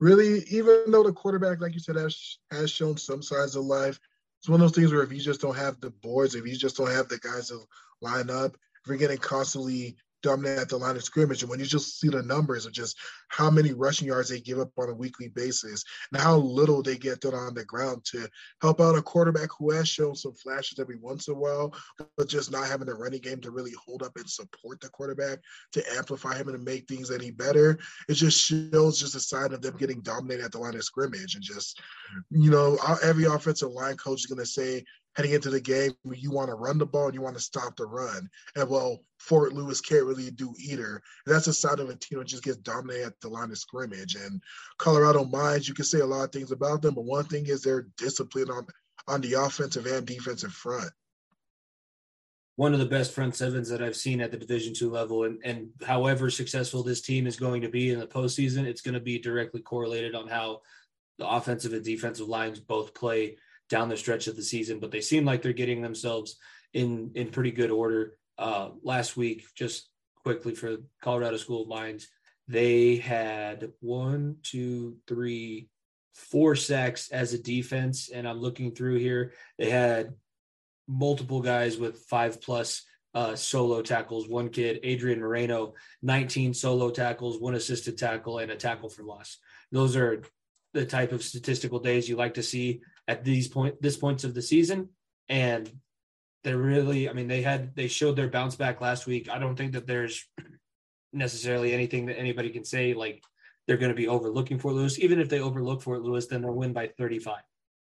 really, 0.00 0.44
even 0.50 0.84
though 0.88 1.02
the 1.02 1.12
quarterback, 1.12 1.60
like 1.60 1.74
you 1.74 1.80
said, 1.80 1.96
has 1.96 2.38
has 2.50 2.70
shown 2.70 2.96
some 2.96 3.22
signs 3.22 3.56
of 3.56 3.64
life, 3.64 3.98
it's 4.38 4.48
one 4.48 4.60
of 4.60 4.68
those 4.68 4.76
things 4.76 4.92
where 4.92 5.02
if 5.02 5.12
you 5.12 5.20
just 5.20 5.40
don't 5.40 5.56
have 5.56 5.80
the 5.80 5.90
boards, 5.90 6.34
if 6.34 6.46
you 6.46 6.56
just 6.56 6.76
don't 6.76 6.90
have 6.90 7.08
the 7.08 7.18
guys 7.18 7.48
to 7.48 7.60
line 8.00 8.30
up, 8.30 8.54
if 8.54 8.88
you're 8.88 8.96
getting 8.96 9.18
constantly 9.18 9.96
dominant 10.22 10.60
at 10.60 10.68
the 10.68 10.76
line 10.76 10.96
of 10.96 11.04
scrimmage. 11.04 11.42
And 11.42 11.50
when 11.50 11.60
you 11.60 11.66
just 11.66 12.00
see 12.00 12.08
the 12.08 12.22
numbers 12.22 12.66
of 12.66 12.72
just 12.72 12.96
how 13.28 13.50
many 13.50 13.72
rushing 13.72 14.08
yards 14.08 14.28
they 14.28 14.40
give 14.40 14.58
up 14.58 14.70
on 14.78 14.88
a 14.88 14.94
weekly 14.94 15.28
basis 15.28 15.84
and 16.12 16.20
how 16.20 16.36
little 16.36 16.82
they 16.82 16.96
get 16.96 17.20
done 17.20 17.34
on 17.34 17.54
the 17.54 17.64
ground 17.64 18.04
to 18.12 18.28
help 18.60 18.80
out 18.80 18.96
a 18.96 19.02
quarterback 19.02 19.48
who 19.58 19.70
has 19.70 19.88
shown 19.88 20.14
some 20.14 20.34
flashes 20.34 20.78
every 20.78 20.96
once 20.96 21.28
in 21.28 21.34
a 21.34 21.38
while, 21.38 21.74
but 22.16 22.28
just 22.28 22.50
not 22.50 22.66
having 22.66 22.88
a 22.88 22.94
running 22.94 23.20
game 23.20 23.40
to 23.40 23.50
really 23.50 23.72
hold 23.84 24.02
up 24.02 24.12
and 24.16 24.28
support 24.28 24.80
the 24.80 24.88
quarterback 24.88 25.38
to 25.72 25.82
amplify 25.96 26.36
him 26.36 26.48
and 26.48 26.64
make 26.64 26.86
things 26.88 27.10
any 27.10 27.30
better. 27.30 27.78
It 28.08 28.14
just 28.14 28.40
shows 28.40 28.98
just 28.98 29.14
a 29.14 29.20
sign 29.20 29.52
of 29.52 29.62
them 29.62 29.76
getting 29.76 30.00
dominated 30.00 30.44
at 30.44 30.52
the 30.52 30.58
line 30.58 30.74
of 30.74 30.84
scrimmage 30.84 31.34
and 31.34 31.42
just, 31.42 31.80
you 32.30 32.50
know, 32.50 32.78
every 33.02 33.24
offensive 33.24 33.70
line 33.70 33.96
coach 33.96 34.20
is 34.20 34.26
going 34.26 34.38
to 34.38 34.46
say, 34.46 34.84
heading 35.18 35.32
into 35.32 35.50
the 35.50 35.60
game, 35.60 35.92
you 36.14 36.30
want 36.30 36.48
to 36.48 36.54
run 36.54 36.78
the 36.78 36.86
ball 36.86 37.06
and 37.06 37.14
you 37.14 37.20
want 37.20 37.34
to 37.36 37.42
stop 37.42 37.74
the 37.76 37.84
run. 37.84 38.30
And 38.54 38.70
well, 38.70 39.00
Fort 39.18 39.52
Lewis 39.52 39.80
can't 39.80 40.04
really 40.04 40.30
do 40.30 40.54
either. 40.64 41.02
That's 41.26 41.48
a 41.48 41.52
side 41.52 41.80
of 41.80 41.90
a 41.90 41.96
team 41.96 42.20
that 42.20 42.28
just 42.28 42.44
gets 42.44 42.58
dominated 42.58 43.06
at 43.06 43.20
the 43.20 43.28
line 43.28 43.50
of 43.50 43.58
scrimmage. 43.58 44.14
And 44.14 44.40
Colorado 44.78 45.24
Mines, 45.24 45.66
you 45.66 45.74
can 45.74 45.84
say 45.84 45.98
a 45.98 46.06
lot 46.06 46.22
of 46.22 46.30
things 46.30 46.52
about 46.52 46.82
them, 46.82 46.94
but 46.94 47.04
one 47.04 47.24
thing 47.24 47.46
is 47.46 47.62
their 47.62 47.88
discipline 47.96 48.48
on 48.48 48.64
on 49.08 49.20
the 49.20 49.32
offensive 49.32 49.86
and 49.86 50.06
defensive 50.06 50.52
front. 50.52 50.90
One 52.54 52.72
of 52.72 52.78
the 52.78 52.86
best 52.86 53.12
front 53.12 53.34
sevens 53.34 53.68
that 53.70 53.82
I've 53.82 53.96
seen 53.96 54.20
at 54.20 54.30
the 54.30 54.36
Division 54.36 54.72
two 54.72 54.90
level, 54.90 55.24
and, 55.24 55.40
and 55.44 55.70
however 55.84 56.30
successful 56.30 56.84
this 56.84 57.00
team 57.00 57.26
is 57.26 57.36
going 57.36 57.62
to 57.62 57.68
be 57.68 57.90
in 57.90 57.98
the 57.98 58.06
postseason, 58.06 58.64
it's 58.64 58.82
going 58.82 58.94
to 58.94 59.00
be 59.00 59.18
directly 59.18 59.62
correlated 59.62 60.14
on 60.14 60.28
how 60.28 60.60
the 61.18 61.28
offensive 61.28 61.72
and 61.72 61.84
defensive 61.84 62.28
lines 62.28 62.60
both 62.60 62.94
play 62.94 63.36
down 63.68 63.88
the 63.88 63.96
stretch 63.96 64.26
of 64.26 64.36
the 64.36 64.42
season, 64.42 64.80
but 64.80 64.90
they 64.90 65.00
seem 65.00 65.24
like 65.24 65.42
they're 65.42 65.52
getting 65.52 65.82
themselves 65.82 66.36
in 66.72 67.12
in 67.14 67.30
pretty 67.30 67.50
good 67.50 67.70
order. 67.70 68.16
Uh, 68.36 68.70
last 68.82 69.16
week, 69.16 69.44
just 69.56 69.90
quickly 70.22 70.54
for 70.54 70.76
Colorado 71.02 71.36
School 71.36 71.62
of 71.62 71.68
Mines, 71.68 72.08
they 72.46 72.96
had 72.96 73.72
one, 73.80 74.36
two, 74.42 74.96
three, 75.06 75.68
four 76.14 76.54
sacks 76.56 77.10
as 77.10 77.32
a 77.32 77.42
defense, 77.42 78.10
and 78.10 78.28
I'm 78.28 78.38
looking 78.38 78.72
through 78.74 78.98
here. 78.98 79.32
They 79.58 79.70
had 79.70 80.14
multiple 80.86 81.40
guys 81.40 81.78
with 81.78 81.98
five 82.08 82.40
plus 82.40 82.84
uh, 83.14 83.36
solo 83.36 83.82
tackles. 83.82 84.28
One 84.28 84.48
kid, 84.48 84.80
Adrian 84.82 85.20
Moreno, 85.20 85.74
19 86.02 86.54
solo 86.54 86.90
tackles, 86.90 87.38
one 87.40 87.54
assisted 87.54 87.98
tackle, 87.98 88.38
and 88.38 88.50
a 88.50 88.56
tackle 88.56 88.88
for 88.88 89.02
loss. 89.02 89.38
Those 89.72 89.96
are 89.96 90.22
the 90.74 90.86
type 90.86 91.12
of 91.12 91.22
statistical 91.22 91.80
days 91.80 92.08
you 92.08 92.16
like 92.16 92.34
to 92.34 92.42
see 92.42 92.80
at 93.08 93.24
these 93.24 93.48
point 93.48 93.80
this 93.82 93.96
points 93.96 94.22
of 94.22 94.34
the 94.34 94.42
season. 94.42 94.90
And 95.28 95.70
they're 96.44 96.56
really 96.56 97.08
i 97.08 97.12
mean 97.12 97.26
they 97.26 97.42
had 97.42 97.74
they 97.74 97.88
showed 97.88 98.14
their 98.14 98.28
bounce 98.28 98.54
back 98.54 98.80
last 98.80 99.06
week. 99.06 99.28
I 99.28 99.38
don't 99.38 99.56
think 99.56 99.72
that 99.72 99.86
there's 99.86 100.24
necessarily 101.12 101.72
anything 101.72 102.06
that 102.06 102.18
anybody 102.18 102.50
can 102.50 102.64
say 102.64 102.94
like 102.94 103.24
they're 103.66 103.76
going 103.76 103.90
to 103.90 103.96
be 103.96 104.08
overlooking 104.08 104.58
fort 104.58 104.74
lewis. 104.74 104.98
Even 104.98 105.20
if 105.20 105.28
they 105.28 105.40
overlook 105.40 105.82
fort 105.82 106.02
lewis 106.02 106.26
then 106.26 106.42
they'll 106.42 106.54
win 106.54 106.72
by 106.72 106.86
35 106.98 107.42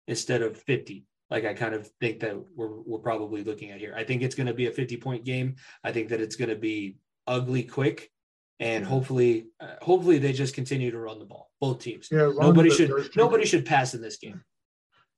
instead 0.08 0.42
of 0.42 0.56
50 0.56 1.04
like 1.30 1.44
i 1.44 1.54
kind 1.54 1.74
of 1.74 1.86
think 2.00 2.18
that 2.20 2.36
we're, 2.56 2.80
we're 2.80 2.98
probably 2.98 3.44
looking 3.44 3.70
at 3.70 3.78
here. 3.78 3.94
I 3.96 4.04
think 4.04 4.22
it's 4.22 4.34
going 4.34 4.48
to 4.48 4.54
be 4.54 4.66
a 4.66 4.72
50 4.72 4.96
point 4.96 5.24
game. 5.24 5.56
I 5.84 5.92
think 5.92 6.08
that 6.08 6.20
it's 6.20 6.36
going 6.36 6.50
to 6.50 6.56
be 6.56 6.96
ugly 7.26 7.62
quick. 7.62 8.10
And 8.58 8.84
hopefully 8.84 9.46
uh, 9.60 9.76
hopefully 9.80 10.18
they 10.18 10.32
just 10.32 10.54
continue 10.54 10.90
to 10.90 10.98
run 10.98 11.18
the 11.18 11.24
ball 11.24 11.50
both 11.60 11.78
teams. 11.78 12.08
Yeah, 12.10 12.30
nobody 12.36 12.68
should 12.68 13.16
nobody 13.16 13.46
should 13.46 13.64
pass 13.64 13.94
in 13.94 14.02
this 14.02 14.18
game 14.18 14.42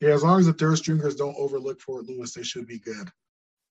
yeah, 0.03 0.15
as 0.15 0.25
long 0.25 0.41
as 0.41 0.47
the 0.47 0.53
third 0.53 0.79
stringers 0.79 1.15
don't 1.15 1.37
overlook 1.39 1.81
Fort 1.81 2.07
Lewis, 2.07 2.35
they 2.35 2.43
should 2.43 2.67
be 2.67 2.81
good. 2.81 3.09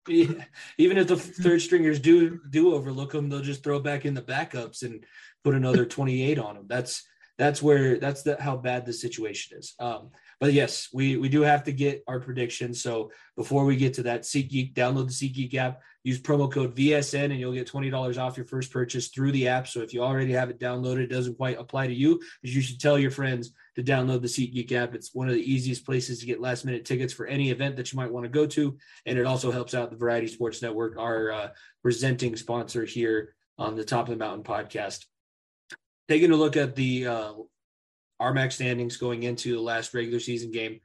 Yeah, 0.08 0.46
even 0.78 0.98
if 0.98 1.08
the 1.08 1.18
third 1.18 1.62
stringers 1.62 2.00
do 2.00 2.40
do 2.50 2.74
overlook 2.74 3.12
them, 3.12 3.30
they'll 3.30 3.42
just 3.42 3.64
throw 3.64 3.80
back 3.80 4.06
in 4.06 4.14
the 4.14 4.22
backups 4.22 4.82
and 4.82 5.06
put 5.44 5.54
another 5.54 5.86
28 5.98 6.40
on 6.40 6.56
them. 6.56 6.66
That's 6.68 7.04
that's 7.38 7.62
where 7.62 7.98
that's 8.00 8.24
the, 8.24 8.42
how 8.42 8.56
bad 8.56 8.86
the 8.86 8.94
situation 8.94 9.58
is. 9.58 9.74
Um, 9.80 10.12
but 10.40 10.54
yes, 10.54 10.88
we 10.94 11.18
we 11.18 11.28
do 11.28 11.42
have 11.42 11.64
to 11.66 11.72
get 11.72 12.04
our 12.08 12.20
predictions. 12.20 12.82
So 12.82 13.12
before 13.36 13.66
we 13.66 13.76
get 13.76 13.94
to 13.96 14.04
that, 14.04 14.22
SeatGeek, 14.22 14.74
download 14.74 15.08
the 15.08 15.30
SeatGeek 15.30 15.54
app, 15.56 15.82
use 16.04 16.22
promo 16.22 16.52
code 16.52 16.76
VSN, 16.76 17.26
and 17.26 17.40
you'll 17.40 17.54
get 17.54 17.68
twenty 17.68 17.90
dollars 17.90 18.18
off 18.18 18.38
your 18.38 18.46
first 18.46 18.72
purchase 18.72 19.10
through 19.10 19.34
the 19.34 19.50
app. 19.50 19.68
So 19.68 19.82
if 19.82 19.94
you 19.94 20.02
already 20.02 20.32
have 20.32 20.50
it 20.50 20.60
downloaded, 20.60 21.04
it 21.04 21.08
doesn't 21.12 21.38
quite 21.38 21.60
apply 21.60 21.88
to 21.88 21.94
you, 21.94 22.22
because 22.42 22.56
you 22.56 22.62
should 22.62 22.80
tell 22.80 22.98
your 22.98 23.12
friends 23.12 23.52
to 23.76 23.84
download 23.84 24.22
the 24.22 24.28
SeatGeek 24.28 24.72
app. 24.74 24.94
It's 24.94 25.14
one 25.14 25.30
of 25.30 25.34
the 25.34 25.52
easiest 25.52 25.86
places 25.86 26.20
to 26.20 26.26
get 26.26 26.42
last 26.42 26.66
minute 26.66 26.86
tickets 26.86 27.14
for 27.14 27.26
any 27.26 27.52
event 27.52 27.76
that 27.78 27.92
you 27.92 27.98
might 27.98 28.12
want 28.12 28.26
to 28.26 28.30
go 28.30 28.46
to, 28.48 28.78
and 29.06 29.18
it 29.18 29.26
also 29.26 29.52
helps 29.52 29.74
out 29.74 29.90
the 29.90 29.98
Variety 29.98 30.28
Sports 30.28 30.62
Network, 30.62 30.98
our 30.98 31.32
uh, 31.32 31.50
presenting 31.82 32.36
sponsor 32.36 32.86
here 32.86 33.36
on 33.58 33.76
the 33.76 33.86
Top 33.86 34.08
of 34.08 34.18
the 34.18 34.24
Mountain 34.24 34.44
podcast. 34.44 35.06
Taking 36.10 36.32
a 36.32 36.36
look 36.36 36.58
at 36.58 36.76
the 36.76 37.08
uh, 37.08 37.34
RMAC 38.22 38.52
standings 38.52 38.98
going 38.98 39.24
into 39.24 39.56
the 39.56 39.62
last 39.62 39.94
regular 39.94 40.20
season 40.20 40.52
game. 40.52 40.80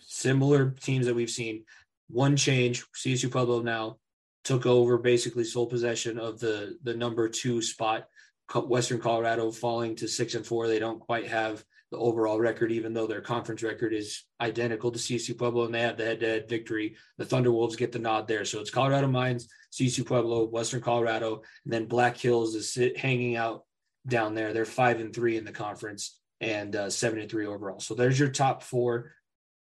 Similar 0.00 0.70
teams 0.70 1.06
that 1.06 1.14
we've 1.14 1.30
seen. 1.30 1.64
One 2.08 2.36
change, 2.36 2.84
CSU 2.94 3.30
Pueblo 3.30 3.62
now 3.62 3.98
took 4.44 4.66
over 4.66 4.98
basically 4.98 5.44
sole 5.44 5.66
possession 5.66 6.18
of 6.18 6.40
the 6.40 6.76
the 6.82 6.94
number 6.94 7.28
two 7.28 7.62
spot. 7.62 8.08
Western 8.54 9.00
Colorado 9.00 9.50
falling 9.50 9.96
to 9.96 10.08
six 10.08 10.34
and 10.34 10.46
four. 10.46 10.68
They 10.68 10.78
don't 10.78 11.00
quite 11.00 11.28
have 11.28 11.64
the 11.92 11.98
overall 11.98 12.40
record, 12.40 12.72
even 12.72 12.94
though 12.94 13.06
their 13.06 13.20
conference 13.20 13.62
record 13.62 13.92
is 13.92 14.24
identical 14.40 14.90
to 14.90 14.98
CSU 14.98 15.36
Pueblo 15.36 15.66
and 15.66 15.74
they 15.74 15.82
have 15.82 15.98
the 15.98 16.06
head-to-head 16.06 16.48
victory. 16.48 16.96
The 17.18 17.26
Thunderwolves 17.26 17.76
get 17.76 17.92
the 17.92 17.98
nod 17.98 18.26
there. 18.26 18.46
So 18.46 18.60
it's 18.60 18.70
Colorado 18.70 19.08
Mines, 19.08 19.46
CSU 19.70 20.06
Pueblo, 20.06 20.46
Western 20.46 20.80
Colorado, 20.80 21.42
and 21.64 21.72
then 21.72 21.84
Black 21.84 22.16
Hills 22.16 22.54
is 22.54 22.72
sit, 22.72 22.96
hanging 22.96 23.36
out 23.36 23.64
down 24.08 24.34
there. 24.34 24.54
They're 24.54 24.64
five 24.64 25.00
and 25.00 25.14
three 25.14 25.36
in 25.36 25.44
the 25.44 25.52
conference 25.52 26.18
and 26.40 26.74
uh, 26.74 26.88
seven 26.88 27.18
and 27.18 27.30
three 27.30 27.46
overall. 27.46 27.78
So 27.78 27.94
there's 27.94 28.18
your 28.18 28.30
top 28.30 28.62
four. 28.62 29.12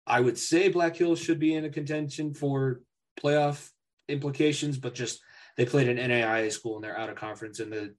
I 0.06 0.20
would 0.20 0.36
say 0.38 0.68
Black 0.68 0.96
Hills 0.96 1.20
should 1.20 1.40
be 1.40 1.54
in 1.54 1.64
a 1.64 1.70
contention 1.70 2.34
for 2.34 2.82
playoff 3.18 3.70
implications, 4.08 4.76
but 4.76 4.94
just 4.94 5.22
they 5.56 5.64
played 5.64 5.88
an 5.88 5.96
NAIA 5.96 6.52
school 6.52 6.74
and 6.74 6.84
they're 6.84 6.98
out 6.98 7.08
of 7.08 7.16
conference, 7.16 7.60
and 7.60 7.72
the 7.72 7.94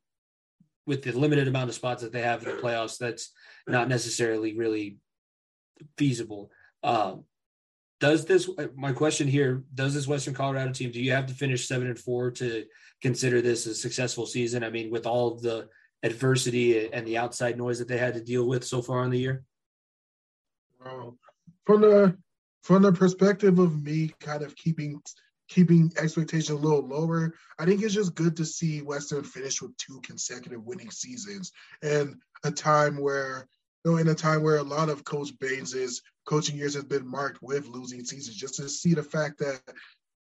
with 0.92 1.04
the 1.04 1.14
limited 1.14 1.48
amount 1.48 1.70
of 1.70 1.76
spots 1.76 2.04
that 2.04 2.12
they 2.12 2.22
have 2.22 2.46
in 2.46 2.54
the 2.54 2.62
playoffs, 2.62 2.98
that's 2.98 3.32
not 3.66 3.88
necessarily 3.88 4.58
really 4.58 4.98
feasible. 5.98 6.52
Um, 6.84 7.24
does 8.02 8.26
this 8.26 8.50
my 8.76 8.92
question 8.92 9.26
here 9.28 9.64
does 9.74 9.94
this 9.94 10.08
western 10.08 10.34
colorado 10.34 10.74
team 10.74 10.90
do 10.92 11.00
you 11.00 11.12
have 11.12 11.28
to 11.28 11.36
finish 11.36 11.68
seven 11.68 11.88
and 11.88 12.00
four 12.00 12.32
to 12.32 12.66
consider 13.00 13.42
this 13.42 13.68
a 13.68 13.76
successful 13.76 14.26
season 14.26 14.64
i 14.64 14.72
mean 14.72 14.90
with 14.90 15.06
all 15.06 15.32
of 15.32 15.44
the 15.44 15.70
adversity 16.02 16.92
and 16.92 17.06
the 17.06 17.16
outside 17.16 17.60
noise 17.60 17.78
that 17.78 17.88
they 17.88 18.00
had 18.00 18.16
to 18.16 18.24
deal 18.24 18.48
with 18.48 18.64
so 18.64 18.82
far 18.82 19.04
in 19.04 19.12
the 19.12 19.20
year 19.20 19.44
from 21.68 21.82
the 21.82 22.18
from 22.64 22.82
the 22.82 22.92
perspective 22.92 23.60
of 23.60 23.84
me 23.84 24.12
kind 24.20 24.42
of 24.42 24.56
keeping 24.56 25.00
keeping 25.52 25.92
expectations 25.98 26.50
a 26.50 26.56
little 26.56 26.88
lower 26.88 27.34
i 27.60 27.66
think 27.66 27.84
it's 27.84 27.94
just 27.94 28.16
good 28.16 28.36
to 28.36 28.46
see 28.46 28.82
western 28.82 29.24
finish 29.24 29.62
with 29.62 29.76
two 29.78 30.00
consecutive 30.02 30.64
winning 30.64 30.90
seasons 30.90 31.52
and 31.84 32.16
a 32.44 32.52
time 32.52 32.98
where 32.98 33.48
you 33.84 33.92
know, 33.92 33.98
in 33.98 34.08
a 34.08 34.16
time 34.16 34.44
where 34.44 34.58
a 34.58 34.64
lot 34.64 34.90
of 34.90 35.04
Coach 35.04 35.38
Bains's 35.40 36.02
coaching 36.26 36.56
years 36.56 36.76
has 36.76 36.84
been 36.84 37.08
marked 37.08 37.42
with 37.42 37.68
losing 37.68 38.04
seasons, 38.04 38.38
just 38.38 38.56
to 38.56 38.70
see 38.70 38.94
the 38.94 39.04
fact 39.04 39.40
that 39.40 39.60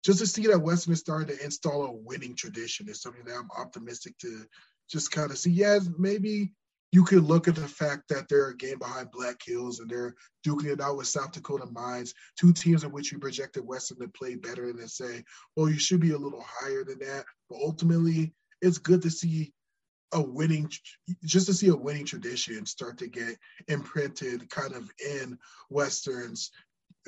just 0.04 0.20
to 0.20 0.28
see 0.28 0.48
that 0.48 0.60
Western 0.60 0.94
is 0.94 1.00
starting 1.00 1.36
to 1.36 1.44
install 1.44 1.86
a 1.86 1.92
winning 1.92 2.36
tradition 2.36 2.88
is 2.88 3.02
something 3.02 3.26
that 3.26 3.36
I'm 3.36 3.50
optimistic 3.58 4.18
to 4.20 4.46
just 4.90 5.12
kind 5.12 5.30
of 5.30 5.38
see. 5.38 5.52
Yes, 5.52 5.90
maybe 5.98 6.54
you 6.92 7.04
could 7.04 7.24
look 7.24 7.48
at 7.48 7.56
the 7.56 7.68
fact 7.68 8.04
that 8.10 8.28
they're 8.28 8.50
a 8.50 8.58
game 8.58 8.80
behind 8.80 9.12
Black 9.12 9.38
Hills 9.46 9.80
and 9.80 9.90
they're 9.90 10.16
duking 10.46 10.74
it 10.74 10.82
out 10.82 10.98
with 10.98 11.08
South 11.08 11.32
Dakota 11.32 11.68
Mines, 11.72 12.14
two 12.40 12.52
teams 12.52 12.84
in 12.84 12.92
which 12.92 13.12
you 13.12 13.20
projected 13.20 13.66
Western 13.66 14.00
to 14.00 14.08
play 14.08 14.36
better 14.36 14.70
and 14.70 14.80
then 14.80 14.88
say, 14.88 15.24
well, 15.56 15.70
you 15.70 15.78
should 15.78 16.00
be 16.00 16.12
a 16.12 16.18
little 16.18 16.44
higher 16.46 16.84
than 16.84 17.00
that. 17.00 17.26
But 17.50 17.60
ultimately, 17.62 18.34
it's 18.62 18.80
good 18.80 19.02
to 19.04 19.12
see 19.12 19.54
a 20.14 20.22
winning 20.22 20.72
just 21.24 21.46
to 21.46 21.54
see 21.54 21.68
a 21.68 21.76
winning 21.76 22.06
tradition 22.06 22.66
start 22.66 22.98
to 22.98 23.08
get 23.08 23.38
imprinted 23.68 24.50
kind 24.50 24.74
of 24.74 24.90
in 25.06 25.38
westerns 25.70 26.50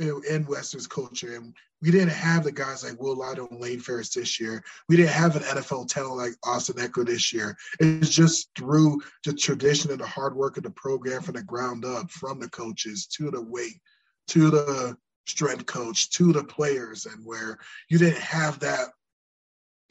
in 0.01 0.45
westerns 0.45 0.87
culture 0.87 1.35
and 1.35 1.53
we 1.81 1.91
didn't 1.91 2.09
have 2.09 2.43
the 2.43 2.51
guys 2.51 2.83
like 2.83 2.99
will 2.99 3.15
Lotto 3.15 3.47
and 3.49 3.59
lane 3.59 3.79
ferris 3.79 4.13
this 4.13 4.39
year 4.39 4.63
we 4.89 4.97
didn't 4.97 5.11
have 5.11 5.35
an 5.35 5.43
nfl 5.43 5.87
talent 5.87 6.17
like 6.17 6.33
austin 6.43 6.75
ekeler 6.75 7.05
this 7.05 7.31
year 7.31 7.55
it's 7.79 8.09
just 8.09 8.49
through 8.57 8.99
the 9.25 9.33
tradition 9.33 9.91
and 9.91 9.99
the 9.99 10.07
hard 10.07 10.35
work 10.35 10.57
of 10.57 10.63
the 10.63 10.71
program 10.71 11.21
from 11.21 11.35
the 11.35 11.43
ground 11.43 11.85
up 11.85 12.09
from 12.09 12.39
the 12.39 12.49
coaches 12.49 13.07
to 13.07 13.29
the 13.31 13.41
weight 13.41 13.79
to 14.27 14.49
the 14.49 14.95
strength 15.27 15.65
coach 15.65 16.09
to 16.09 16.33
the 16.33 16.43
players 16.43 17.05
and 17.05 17.25
where 17.25 17.57
you 17.89 17.97
didn't 17.97 18.21
have 18.21 18.59
that 18.59 18.89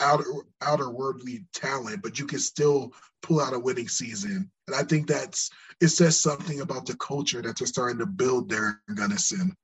outer 0.01 0.25
outer 0.62 0.90
worldly 0.90 1.44
talent, 1.53 2.03
but 2.03 2.18
you 2.18 2.27
can 2.27 2.38
still 2.38 2.92
pull 3.23 3.40
out 3.40 3.55
a 3.55 3.59
winning 3.59 3.88
season. 3.88 4.51
And 4.66 4.77
I 4.77 4.83
think 4.83 5.07
that's 5.07 5.51
it 5.81 5.88
says 5.88 6.20
something 6.20 6.61
about 6.61 6.87
the 6.87 6.96
culture 6.96 7.42
that 7.42 7.59
they're 7.59 7.66
starting 7.66 7.99
to 7.99 8.07
build 8.07 8.49
there 8.49 8.81
in 8.88 8.94
Gunnison. 8.94 9.55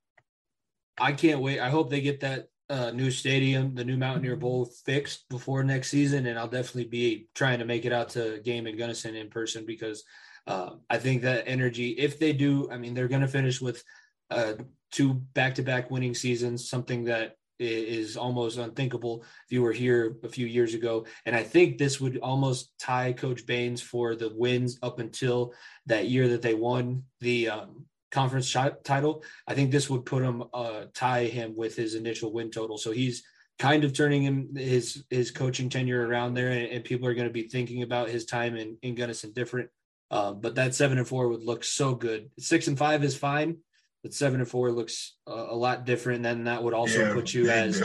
I 0.99 1.13
can't 1.13 1.41
wait. 1.41 1.61
I 1.61 1.69
hope 1.69 1.91
they 1.91 2.01
get 2.01 2.21
that 2.21 2.47
uh, 2.69 2.91
new 2.91 3.11
stadium, 3.11 3.75
the 3.75 3.85
new 3.85 3.97
Mountaineer 3.97 4.37
Bowl 4.37 4.65
fixed 4.85 5.29
before 5.29 5.63
next 5.63 5.91
season, 5.91 6.27
and 6.27 6.39
I'll 6.39 6.49
definitely 6.49 6.87
be 6.87 7.29
trying 7.35 7.59
to 7.61 7.65
make 7.65 7.85
it 7.85 7.93
out 7.93 8.11
to 8.11 8.41
game 8.45 8.67
in 8.67 8.77
Gunnison 8.77 9.15
in 9.15 9.29
person 9.29 9.65
because 9.67 10.03
uh, 10.47 10.71
I 10.91 10.99
think 10.99 11.23
that 11.23 11.45
energy, 11.47 11.91
if 11.91 12.19
they 12.19 12.33
do, 12.33 12.69
I 12.71 12.79
mean, 12.79 12.95
they're 12.95 13.09
going 13.09 13.21
to 13.23 13.29
finish 13.29 13.61
with 13.61 13.83
uh, 14.31 14.55
two 14.91 15.15
back-to-back 15.35 15.91
winning 15.91 16.15
seasons, 16.15 16.69
something 16.69 17.05
that 17.05 17.37
is 17.59 18.17
almost 18.17 18.59
unthinkable 18.59 19.23
if 19.47 19.53
you 19.53 19.63
were 19.63 19.73
here 19.73 20.17
a 20.25 20.29
few 20.29 20.47
years 20.47 20.75
ago. 20.75 21.07
And 21.25 21.35
I 21.35 21.43
think 21.43 21.79
this 21.79 22.01
would 22.01 22.19
almost 22.19 22.73
tie 22.79 23.13
Coach 23.13 23.47
Bains 23.47 23.81
for 23.81 24.15
the 24.15 24.31
wins 24.35 24.79
up 24.83 24.99
until 24.99 25.55
that 25.87 26.09
year 26.09 26.29
that 26.29 26.43
they 26.43 26.55
won 26.55 27.05
the 27.21 27.49
um, 27.49 27.87
conference 28.17 28.51
title. 28.51 29.23
I 29.47 29.55
think 29.55 29.71
this 29.71 29.89
would 29.91 30.05
put 30.05 30.23
him 30.23 30.45
uh, 30.53 30.85
tie 30.95 31.25
him 31.25 31.55
with 31.57 31.77
his 31.77 31.95
initial 31.95 32.33
win 32.33 32.51
total. 32.51 32.79
So 32.79 32.91
he's 32.93 33.23
kind 33.59 33.85
of 33.85 33.93
turning 33.93 34.23
him 34.23 34.57
his 34.57 35.05
his 35.11 35.31
coaching 35.31 35.69
tenure 35.69 36.07
around 36.07 36.35
there, 36.35 36.51
and, 36.51 36.67
and 36.73 36.85
people 36.85 37.07
are 37.09 37.15
going 37.15 37.29
to 37.29 37.33
be 37.33 37.49
thinking 37.49 37.83
about 37.83 38.09
his 38.09 38.25
time 38.25 38.57
in 38.57 38.79
in 38.83 38.95
Gunnison 38.95 39.33
different. 39.33 39.71
Uh, 40.11 40.33
but 40.33 40.55
that 40.55 40.75
seven 40.75 40.99
and 40.99 41.09
four 41.09 41.29
would 41.29 41.43
look 41.43 41.65
so 41.65 41.95
good. 41.95 42.31
Six 42.39 42.69
and 42.69 42.79
five 42.79 43.03
is 43.05 43.17
fine 43.17 43.59
but 44.07 44.15
seven 44.15 44.39
and 44.39 44.49
four 44.49 44.71
looks 44.71 45.17
a, 45.27 45.33
a 45.33 45.57
lot 45.57 45.85
different. 45.85 46.23
Then 46.23 46.45
that 46.45 46.63
would 46.63 46.75
also 46.75 47.09
yeah, 47.09 47.13
put 47.13 47.35
you 47.35 47.51
as 47.51 47.81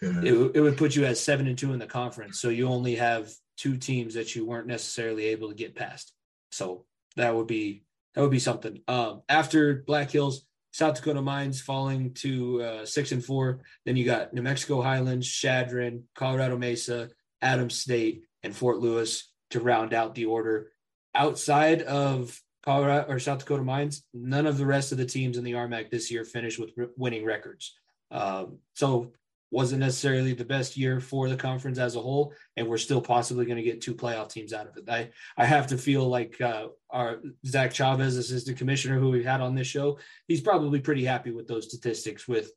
yeah. 0.00 0.20
it, 0.22 0.52
it 0.54 0.60
would 0.62 0.78
put 0.78 0.96
you 0.96 1.04
as 1.04 1.20
seven 1.20 1.46
and 1.46 1.58
two 1.58 1.74
in 1.74 1.78
the 1.78 1.86
conference. 1.86 2.40
So 2.40 2.48
you 2.48 2.68
only 2.68 2.94
have 2.94 3.30
two 3.58 3.76
teams 3.76 4.14
that 4.14 4.34
you 4.34 4.46
weren't 4.46 4.66
necessarily 4.66 5.26
able 5.26 5.50
to 5.50 5.54
get 5.54 5.76
past. 5.76 6.14
So 6.50 6.86
that 7.16 7.34
would 7.34 7.46
be 7.46 7.84
that 8.16 8.22
would 8.22 8.30
be 8.30 8.38
something. 8.40 8.80
Um, 8.88 9.22
after 9.28 9.84
Black 9.86 10.10
Hills, 10.10 10.46
South 10.72 10.96
Dakota 10.96 11.22
Mines 11.22 11.60
falling 11.60 12.12
to 12.14 12.62
uh, 12.62 12.84
six 12.84 13.12
and 13.12 13.24
four. 13.24 13.60
Then 13.84 13.96
you 13.96 14.04
got 14.04 14.34
New 14.34 14.42
Mexico 14.42 14.82
Highlands, 14.82 15.26
Chadron, 15.26 16.04
Colorado 16.14 16.58
Mesa, 16.58 17.08
Adams 17.40 17.78
State, 17.78 18.24
and 18.42 18.54
Fort 18.54 18.78
Lewis 18.78 19.32
to 19.50 19.60
round 19.60 19.94
out 19.94 20.14
the 20.14 20.26
order. 20.26 20.72
Outside 21.14 21.80
of 21.82 22.38
Colorado 22.62 23.10
or 23.10 23.18
South 23.18 23.38
Dakota 23.38 23.62
Mines, 23.62 24.04
none 24.12 24.44
of 24.44 24.58
the 24.58 24.66
rest 24.66 24.92
of 24.92 24.98
the 24.98 25.06
teams 25.06 25.38
in 25.38 25.44
the 25.44 25.52
RMAC 25.52 25.90
this 25.90 26.10
year 26.10 26.24
finished 26.24 26.58
with 26.58 26.70
winning 26.98 27.24
records. 27.24 27.74
Um, 28.10 28.58
so 28.74 29.12
wasn't 29.50 29.80
necessarily 29.80 30.32
the 30.32 30.44
best 30.44 30.76
year 30.76 31.00
for 31.00 31.28
the 31.28 31.36
conference 31.36 31.78
as 31.78 31.96
a 31.96 32.00
whole, 32.00 32.32
and 32.56 32.66
we're 32.66 32.78
still 32.78 33.00
possibly 33.00 33.46
going 33.46 33.56
to 33.56 33.62
get 33.62 33.80
two 33.80 33.94
playoff 33.94 34.30
teams 34.30 34.52
out 34.52 34.66
of 34.66 34.76
it. 34.76 34.88
I 34.88 35.10
I 35.36 35.46
have 35.46 35.68
to 35.68 35.78
feel 35.78 36.08
like 36.08 36.40
uh, 36.40 36.68
our 36.90 37.20
Zach 37.46 37.72
Chavez, 37.72 38.16
assistant 38.16 38.58
commissioner, 38.58 38.98
who 38.98 39.10
we've 39.10 39.24
had 39.24 39.40
on 39.40 39.54
this 39.54 39.66
show, 39.66 39.98
he's 40.26 40.40
probably 40.40 40.80
pretty 40.80 41.04
happy 41.04 41.30
with 41.30 41.46
those 41.46 41.68
statistics 41.68 42.26
with 42.26 42.50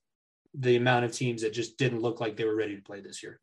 the 0.55 0.75
amount 0.75 1.05
of 1.05 1.11
teams 1.11 1.43
that 1.43 1.53
just 1.53 1.77
didn't 1.77 2.01
look 2.01 2.19
like 2.19 2.35
they 2.35 2.45
were 2.45 2.55
ready 2.55 2.75
to 2.75 2.81
play 2.81 3.01
this 3.01 3.21
year. 3.21 3.39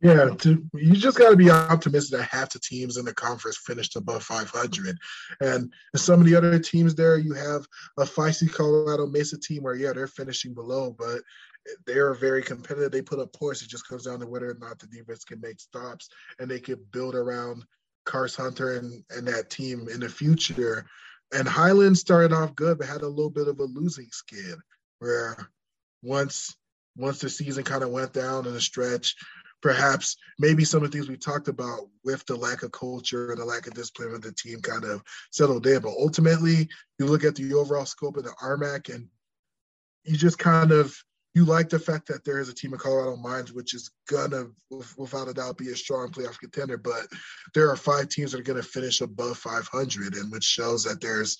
Yeah, 0.00 0.30
to, 0.42 0.64
you 0.74 0.94
just 0.94 1.18
got 1.18 1.30
to 1.30 1.36
be 1.36 1.50
optimistic 1.50 2.18
that 2.18 2.28
half 2.28 2.50
the 2.50 2.60
teams 2.60 2.98
in 2.98 3.04
the 3.04 3.14
conference 3.14 3.58
finished 3.58 3.96
above 3.96 4.22
500. 4.22 4.96
And 5.40 5.72
some 5.96 6.20
of 6.20 6.26
the 6.26 6.36
other 6.36 6.58
teams 6.60 6.94
there, 6.94 7.18
you 7.18 7.32
have 7.32 7.66
a 7.98 8.04
feisty 8.04 8.52
Colorado 8.52 9.06
Mesa 9.06 9.38
team 9.40 9.64
where, 9.64 9.74
yeah, 9.74 9.92
they're 9.92 10.06
finishing 10.06 10.54
below, 10.54 10.94
but 10.96 11.22
they're 11.86 12.14
very 12.14 12.42
competitive. 12.42 12.90
They 12.90 13.02
put 13.02 13.18
up 13.18 13.32
points. 13.32 13.62
It 13.62 13.68
just 13.68 13.88
comes 13.88 14.04
down 14.04 14.20
to 14.20 14.26
whether 14.26 14.50
or 14.50 14.58
not 14.60 14.78
the 14.78 14.86
defense 14.86 15.24
can 15.24 15.40
make 15.40 15.60
stops 15.60 16.08
and 16.38 16.50
they 16.50 16.60
can 16.60 16.84
build 16.92 17.14
around 17.14 17.64
Karst 18.04 18.36
Hunter 18.36 18.76
and, 18.76 19.04
and 19.10 19.26
that 19.28 19.50
team 19.50 19.88
in 19.88 20.00
the 20.00 20.08
future. 20.08 20.86
And 21.32 21.46
Highland 21.46 21.98
started 21.98 22.32
off 22.32 22.54
good, 22.54 22.78
but 22.78 22.88
had 22.88 23.02
a 23.02 23.08
little 23.08 23.30
bit 23.30 23.48
of 23.48 23.60
a 23.60 23.64
losing 23.64 24.08
skid 24.10 24.56
where 24.98 25.36
once 26.02 26.56
once 26.96 27.20
the 27.20 27.30
season 27.30 27.62
kind 27.62 27.84
of 27.84 27.90
went 27.90 28.12
down 28.12 28.44
in 28.44 28.56
a 28.56 28.60
stretch, 28.60 29.14
perhaps 29.62 30.16
maybe 30.38 30.64
some 30.64 30.82
of 30.82 30.90
the 30.90 30.96
things 30.96 31.08
we 31.08 31.16
talked 31.16 31.46
about 31.46 31.88
with 32.04 32.24
the 32.26 32.34
lack 32.34 32.64
of 32.64 32.72
culture 32.72 33.30
and 33.30 33.40
the 33.40 33.44
lack 33.44 33.68
of 33.68 33.74
discipline 33.74 34.14
of 34.14 34.22
the 34.22 34.32
team 34.32 34.60
kind 34.60 34.84
of 34.84 35.02
settled 35.30 35.66
in. 35.66 35.80
But 35.80 35.94
ultimately, 35.96 36.68
you 36.98 37.06
look 37.06 37.22
at 37.22 37.36
the 37.36 37.54
overall 37.54 37.86
scope 37.86 38.16
of 38.16 38.24
the 38.24 38.34
RMAC 38.42 38.92
and 38.92 39.08
you 40.04 40.16
just 40.16 40.38
kind 40.38 40.72
of 40.72 40.96
you 41.34 41.44
like 41.44 41.68
the 41.68 41.78
fact 41.78 42.08
that 42.08 42.24
there 42.24 42.40
is 42.40 42.48
a 42.48 42.54
team 42.54 42.72
of 42.72 42.80
Colorado 42.80 43.16
Mines, 43.16 43.52
which 43.52 43.74
is 43.74 43.90
gonna, 44.08 44.46
without 44.96 45.28
a 45.28 45.34
doubt, 45.34 45.58
be 45.58 45.70
a 45.70 45.76
strong 45.76 46.10
playoff 46.10 46.38
contender. 46.38 46.78
But 46.78 47.06
there 47.54 47.70
are 47.70 47.76
five 47.76 48.08
teams 48.08 48.32
that 48.32 48.40
are 48.40 48.44
gonna 48.44 48.62
finish 48.62 49.00
above 49.00 49.38
500, 49.38 50.14
and 50.14 50.32
which 50.32 50.44
shows 50.44 50.84
that 50.84 51.00
there's 51.00 51.38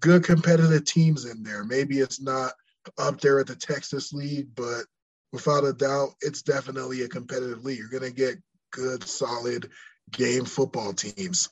good 0.00 0.24
competitive 0.24 0.84
teams 0.84 1.24
in 1.24 1.42
there. 1.42 1.64
Maybe 1.64 1.98
it's 1.98 2.20
not 2.20 2.52
up 2.98 3.20
there 3.20 3.40
at 3.40 3.46
the 3.46 3.56
Texas 3.56 4.12
League, 4.12 4.48
but 4.54 4.84
without 5.32 5.64
a 5.64 5.72
doubt, 5.72 6.10
it's 6.20 6.42
definitely 6.42 7.02
a 7.02 7.08
competitive 7.08 7.64
league. 7.64 7.78
You're 7.90 8.00
to 8.00 8.10
get 8.10 8.36
good, 8.70 9.04
solid 9.04 9.70
game 10.10 10.44
football 10.44 10.92
teams. 10.92 11.48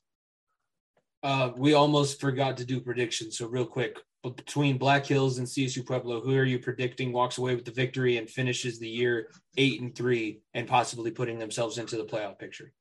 Uh, 1.23 1.51
we 1.57 1.75
almost 1.75 2.21
forgot 2.21 2.57
to 2.57 2.65
do 2.65 2.81
predictions. 2.81 3.39
So, 3.39 3.47
real 3.47 3.67
quick, 3.67 3.99
between 4.23 4.79
Black 4.79 5.07
Hills 5.07 5.39
and 5.39 5.47
CSU 5.47 5.85
Pueblo, 5.87 6.21
who 6.21 6.37
are 6.37 6.45
you 6.45 6.59
predicting 6.59 7.13
walks 7.13 7.39
away 7.39 7.55
with 7.55 7.65
the 7.65 7.71
victory 7.71 8.19
and 8.19 8.29
finishes 8.29 8.79
the 8.79 8.89
year 8.89 9.31
eight 9.57 9.81
and 9.81 9.95
three 9.95 10.41
and 10.53 10.69
possibly 10.69 11.11
putting 11.11 11.39
themselves 11.39 11.79
into 11.79 11.97
the 11.97 12.05
playoff 12.05 12.39
picture? 12.39 12.73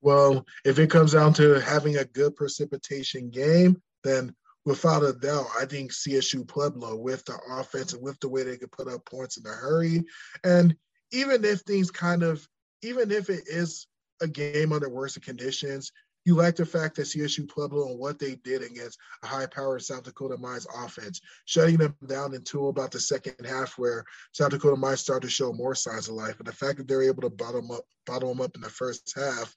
Well, 0.00 0.44
if 0.64 0.78
it 0.78 0.90
comes 0.90 1.12
down 1.12 1.32
to 1.34 1.60
having 1.60 1.96
a 1.96 2.04
good 2.04 2.36
precipitation 2.36 3.30
game, 3.30 3.80
then 4.02 4.34
without 4.64 5.04
a 5.04 5.12
doubt, 5.12 5.46
I 5.58 5.66
think 5.66 5.92
CSU 5.92 6.46
Pueblo 6.46 6.96
with 6.96 7.24
the 7.24 7.38
offense 7.50 7.92
and 7.92 8.02
with 8.02 8.18
the 8.20 8.28
way 8.28 8.42
they 8.42 8.56
could 8.56 8.72
put 8.72 8.88
up 8.88 9.04
points 9.06 9.36
in 9.36 9.46
a 9.46 9.54
hurry. 9.54 10.02
And 10.42 10.76
even 11.12 11.44
if 11.44 11.60
things 11.60 11.90
kind 11.90 12.22
of, 12.22 12.46
even 12.82 13.10
if 13.10 13.30
it 13.30 13.44
is 13.46 13.86
a 14.20 14.28
game 14.28 14.72
under 14.72 14.88
worse 14.88 15.16
conditions, 15.18 15.92
you 16.24 16.34
like 16.34 16.56
the 16.56 16.64
fact 16.64 16.96
that 16.96 17.02
CSU 17.02 17.48
Pueblo 17.48 17.88
and 17.88 17.98
what 17.98 18.18
they 18.18 18.36
did 18.36 18.62
against 18.62 18.98
a 19.22 19.26
high-powered 19.26 19.82
South 19.82 20.04
Dakota 20.04 20.36
Mines 20.38 20.66
offense, 20.76 21.20
shutting 21.44 21.76
them 21.76 21.94
down 22.06 22.34
until 22.34 22.70
about 22.70 22.90
the 22.90 23.00
second 23.00 23.34
half, 23.46 23.78
where 23.78 24.04
South 24.32 24.50
Dakota 24.50 24.76
Mines 24.76 25.00
started 25.00 25.26
to 25.26 25.32
show 25.32 25.52
more 25.52 25.74
signs 25.74 26.08
of 26.08 26.14
life. 26.14 26.36
And 26.38 26.46
the 26.46 26.52
fact 26.52 26.78
that 26.78 26.88
they're 26.88 27.02
able 27.02 27.22
to 27.22 27.30
bottom 27.30 27.70
up, 27.70 27.84
bottom 28.06 28.28
them 28.28 28.40
up 28.40 28.54
in 28.54 28.62
the 28.62 28.70
first 28.70 29.12
half 29.14 29.54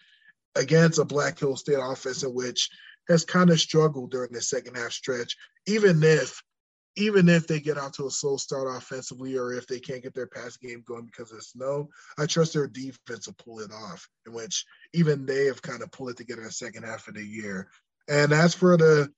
against 0.55 0.99
a 0.99 1.05
Black 1.05 1.39
Hill 1.39 1.55
State 1.55 1.79
offense 1.81 2.23
in 2.23 2.33
which 2.33 2.69
has 3.07 3.23
kind 3.23 3.49
of 3.49 3.59
struggled 3.59 4.11
during 4.11 4.33
the 4.33 4.41
second 4.41 4.75
half 4.75 4.91
stretch, 4.91 5.35
even 5.65 6.03
if 6.03 6.41
even 6.97 7.29
if 7.29 7.47
they 7.47 7.59
get 7.59 7.77
out 7.77 7.93
to 7.93 8.07
a 8.07 8.11
slow 8.11 8.37
start 8.37 8.67
offensively 8.67 9.37
or 9.37 9.53
if 9.53 9.67
they 9.67 9.79
can't 9.79 10.01
get 10.01 10.13
their 10.15 10.27
pass 10.27 10.57
game 10.57 10.83
going 10.85 11.05
because 11.05 11.31
of 11.31 11.43
snow, 11.43 11.87
I 12.17 12.25
trust 12.25 12.53
their 12.53 12.67
defense 12.67 13.25
to 13.25 13.33
pull 13.33 13.59
it 13.59 13.71
off, 13.71 14.07
in 14.25 14.33
which 14.33 14.65
even 14.93 15.25
they 15.25 15.45
have 15.45 15.61
kind 15.61 15.83
of 15.83 15.91
pulled 15.91 16.09
it 16.09 16.17
together 16.17 16.41
in 16.41 16.47
the 16.47 16.53
second 16.53 16.83
half 16.83 17.07
of 17.07 17.13
the 17.13 17.23
year. 17.23 17.69
And 18.09 18.33
as 18.33 18.53
for 18.53 18.77
the 18.77 19.09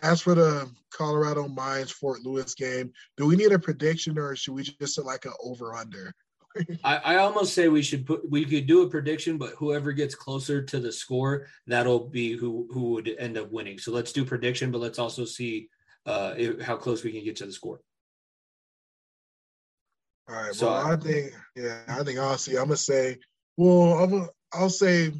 as 0.00 0.22
for 0.22 0.34
the 0.34 0.70
Colorado 0.90 1.48
Mines 1.48 1.90
Fort 1.90 2.22
Lewis 2.22 2.54
game, 2.54 2.90
do 3.18 3.26
we 3.26 3.36
need 3.36 3.52
a 3.52 3.58
prediction 3.58 4.18
or 4.18 4.34
should 4.34 4.54
we 4.54 4.62
just 4.62 5.04
like 5.04 5.26
an 5.26 5.34
over 5.44 5.74
under? 5.74 6.14
I, 6.84 6.96
I 6.96 7.16
almost 7.16 7.52
say 7.52 7.68
we 7.68 7.82
should 7.82 8.06
put 8.06 8.28
we 8.30 8.46
could 8.46 8.66
do 8.66 8.82
a 8.82 8.88
prediction, 8.88 9.36
but 9.36 9.50
whoever 9.58 9.92
gets 9.92 10.14
closer 10.14 10.62
to 10.62 10.80
the 10.80 10.92
score, 10.92 11.46
that'll 11.66 12.08
be 12.08 12.32
who 12.36 12.68
who 12.72 12.92
would 12.92 13.14
end 13.18 13.36
up 13.36 13.50
winning. 13.52 13.78
So 13.78 13.92
let's 13.92 14.12
do 14.12 14.24
prediction, 14.24 14.70
but 14.70 14.80
let's 14.80 14.98
also 14.98 15.26
see 15.26 15.68
uh, 16.06 16.34
how 16.62 16.76
close 16.76 17.04
we 17.04 17.12
can 17.12 17.24
get 17.24 17.36
to 17.36 17.46
the 17.46 17.52
score. 17.52 17.80
All 20.28 20.36
right. 20.36 20.54
So 20.54 20.66
well, 20.66 20.92
I 20.92 20.96
think, 20.96 21.32
yeah, 21.56 21.82
I 21.88 22.02
think 22.02 22.18
honestly, 22.18 22.56
I'm 22.56 22.64
gonna 22.64 22.76
say, 22.76 23.18
well, 23.56 23.98
I'm 23.98 24.28
I'll 24.52 24.70
say 24.70 25.12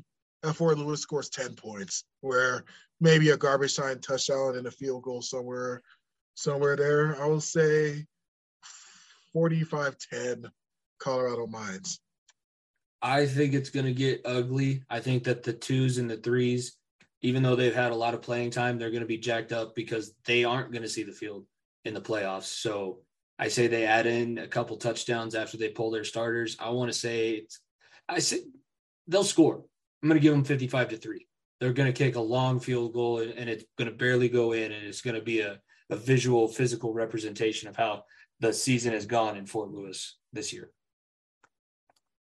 Fort 0.54 0.78
Lewis 0.78 1.00
scores 1.00 1.28
ten 1.28 1.54
points, 1.54 2.04
where 2.20 2.64
maybe 3.00 3.30
a 3.30 3.36
garbage 3.36 3.76
time 3.76 3.98
touchdown 4.00 4.56
and 4.56 4.66
a 4.66 4.70
field 4.70 5.02
goal 5.02 5.22
somewhere, 5.22 5.82
somewhere 6.34 6.76
there. 6.76 7.20
I 7.20 7.26
will 7.26 7.40
say 7.40 8.06
45-10 9.34 10.44
Colorado 11.00 11.46
Mines. 11.46 12.00
I 13.02 13.26
think 13.26 13.54
it's 13.54 13.70
going 13.70 13.86
to 13.86 13.92
get 13.92 14.22
ugly. 14.24 14.84
I 14.88 15.00
think 15.00 15.24
that 15.24 15.42
the 15.42 15.52
twos 15.52 15.98
and 15.98 16.08
the 16.08 16.16
threes 16.16 16.76
even 17.22 17.42
though 17.42 17.56
they've 17.56 17.74
had 17.74 17.92
a 17.92 17.96
lot 17.96 18.14
of 18.14 18.22
playing 18.22 18.50
time, 18.50 18.78
they're 18.78 18.90
going 18.90 19.02
to 19.02 19.06
be 19.06 19.18
jacked 19.18 19.52
up 19.52 19.74
because 19.74 20.12
they 20.26 20.44
aren't 20.44 20.72
going 20.72 20.82
to 20.82 20.88
see 20.88 21.04
the 21.04 21.12
field 21.12 21.46
in 21.84 21.94
the 21.94 22.00
playoffs. 22.00 22.44
So 22.44 22.98
I 23.38 23.48
say 23.48 23.66
they 23.66 23.86
add 23.86 24.06
in 24.06 24.38
a 24.38 24.48
couple 24.48 24.76
touchdowns 24.76 25.34
after 25.34 25.56
they 25.56 25.68
pull 25.68 25.90
their 25.90 26.04
starters. 26.04 26.56
I 26.60 26.70
want 26.70 26.92
to 26.92 26.98
say 26.98 27.46
I 28.08 28.18
say 28.18 28.40
they'll 29.06 29.24
score. 29.24 29.64
I'm 30.02 30.08
going 30.08 30.20
to 30.20 30.22
give 30.22 30.32
them 30.32 30.44
55 30.44 30.88
to 30.90 30.96
three. 30.96 31.26
They're 31.60 31.72
going 31.72 31.92
to 31.92 31.96
kick 31.96 32.16
a 32.16 32.20
long 32.20 32.58
field 32.58 32.92
goal 32.92 33.18
and 33.18 33.48
it's 33.48 33.64
going 33.78 33.88
to 33.88 33.96
barely 33.96 34.28
go 34.28 34.52
in, 34.52 34.72
and 34.72 34.84
it's 34.84 35.00
going 35.00 35.14
to 35.14 35.22
be 35.22 35.40
a, 35.40 35.60
a 35.90 35.96
visual, 35.96 36.48
physical 36.48 36.92
representation 36.92 37.68
of 37.68 37.76
how 37.76 38.04
the 38.40 38.52
season 38.52 38.92
has 38.92 39.06
gone 39.06 39.36
in 39.36 39.46
Fort 39.46 39.70
Lewis 39.70 40.16
this 40.32 40.52
year. 40.52 40.70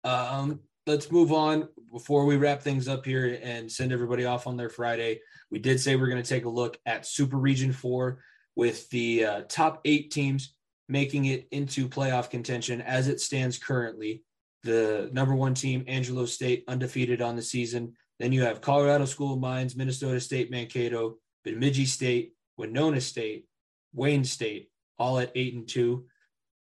Um, 0.04 0.60
let's 0.86 1.10
move 1.10 1.32
on 1.32 1.68
before 1.92 2.26
we 2.26 2.36
wrap 2.36 2.60
things 2.60 2.88
up 2.88 3.06
here 3.06 3.38
and 3.42 3.70
send 3.70 3.92
everybody 3.92 4.24
off 4.24 4.46
on 4.46 4.56
their 4.56 4.68
Friday. 4.68 5.20
We 5.50 5.58
did 5.58 5.80
say 5.80 5.96
we're 5.96 6.08
going 6.08 6.22
to 6.22 6.28
take 6.28 6.44
a 6.44 6.50
look 6.50 6.78
at 6.84 7.06
Super 7.06 7.38
Region 7.38 7.72
4 7.72 8.18
with 8.56 8.88
the 8.90 9.24
uh, 9.24 9.42
top 9.48 9.80
eight 9.84 10.10
teams 10.10 10.54
making 10.88 11.24
it 11.24 11.48
into 11.50 11.88
playoff 11.88 12.28
contention 12.28 12.82
as 12.82 13.08
it 13.08 13.20
stands 13.20 13.58
currently. 13.58 14.22
The 14.62 15.08
number 15.12 15.34
one 15.34 15.54
team, 15.54 15.84
Angelo 15.88 16.26
State, 16.26 16.64
undefeated 16.68 17.22
on 17.22 17.36
the 17.36 17.42
season. 17.42 17.94
Then 18.18 18.32
you 18.32 18.42
have 18.42 18.60
Colorado 18.60 19.06
School 19.06 19.34
of 19.34 19.40
Mines, 19.40 19.76
Minnesota 19.76 20.20
State, 20.20 20.50
Mankato, 20.50 21.16
Bemidji 21.44 21.86
State, 21.86 22.32
Winona 22.58 23.00
State, 23.00 23.46
Wayne 23.94 24.24
State, 24.24 24.70
all 24.98 25.18
at 25.18 25.32
eight 25.34 25.54
and 25.54 25.66
two. 25.66 26.04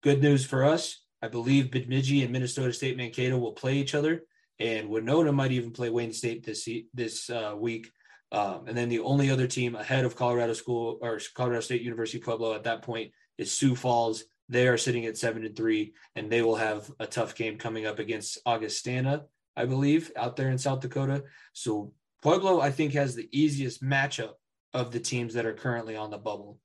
Good 0.03 0.23
news 0.23 0.45
for 0.45 0.65
us 0.65 1.01
I 1.23 1.29
believe 1.29 1.71
Bemidji 1.71 2.23
and 2.23 2.33
Minnesota 2.33 2.73
State 2.73 2.97
Mankato 2.97 3.39
will 3.39 3.53
play 3.53 3.77
each 3.77 3.95
other, 3.95 4.23
and 4.59 4.89
Winona 4.89 5.33
might 5.33 5.53
even 5.53 5.73
play 5.73 5.91
Wayne 5.91 6.12
State 6.12 6.45
this 6.45 6.69
this 6.95 7.31
uh, 7.31 7.55
week. 7.57 7.91
Um, 8.31 8.64
and 8.66 8.77
then 8.77 8.89
the 8.89 9.01
only 9.01 9.31
other 9.31 9.47
team 9.47 9.75
ahead 9.75 10.05
of 10.05 10.14
Colorado 10.14 10.53
School 10.53 10.99
or 11.01 11.19
Colorado 11.35 11.61
State 11.61 11.83
University 11.83 12.19
Pueblo 12.19 12.55
at 12.55 12.64
that 12.64 12.83
point 12.83 13.12
is 13.39 13.51
Sioux 13.51 13.75
Falls. 13.75 14.25
They 14.51 14.69
are 14.69 14.77
sitting 14.77 15.07
at 15.07 15.16
seven 15.16 15.45
and 15.45 15.57
three, 15.57 15.95
and 16.14 16.31
they 16.31 16.43
will 16.43 16.57
have 16.57 16.91
a 17.01 17.07
tough 17.07 17.35
game 17.35 17.59
coming 17.59 17.87
up 17.87 17.99
against 17.99 18.39
Augustana, 18.47 19.25
I 19.57 19.64
believe, 19.64 20.12
out 20.16 20.37
there 20.37 20.51
in 20.51 20.59
South 20.59 20.81
Dakota. 20.81 21.25
So 21.53 21.93
Pueblo, 22.23 22.61
I 22.61 22.71
think, 22.71 22.93
has 22.95 23.14
the 23.14 23.29
easiest 23.33 23.83
matchup 23.83 24.33
of 24.75 24.91
the 24.91 25.01
teams 25.01 25.35
that 25.35 25.47
are 25.47 25.55
currently 25.55 25.97
on 25.97 26.11
the 26.11 26.19
bubble 26.19 26.59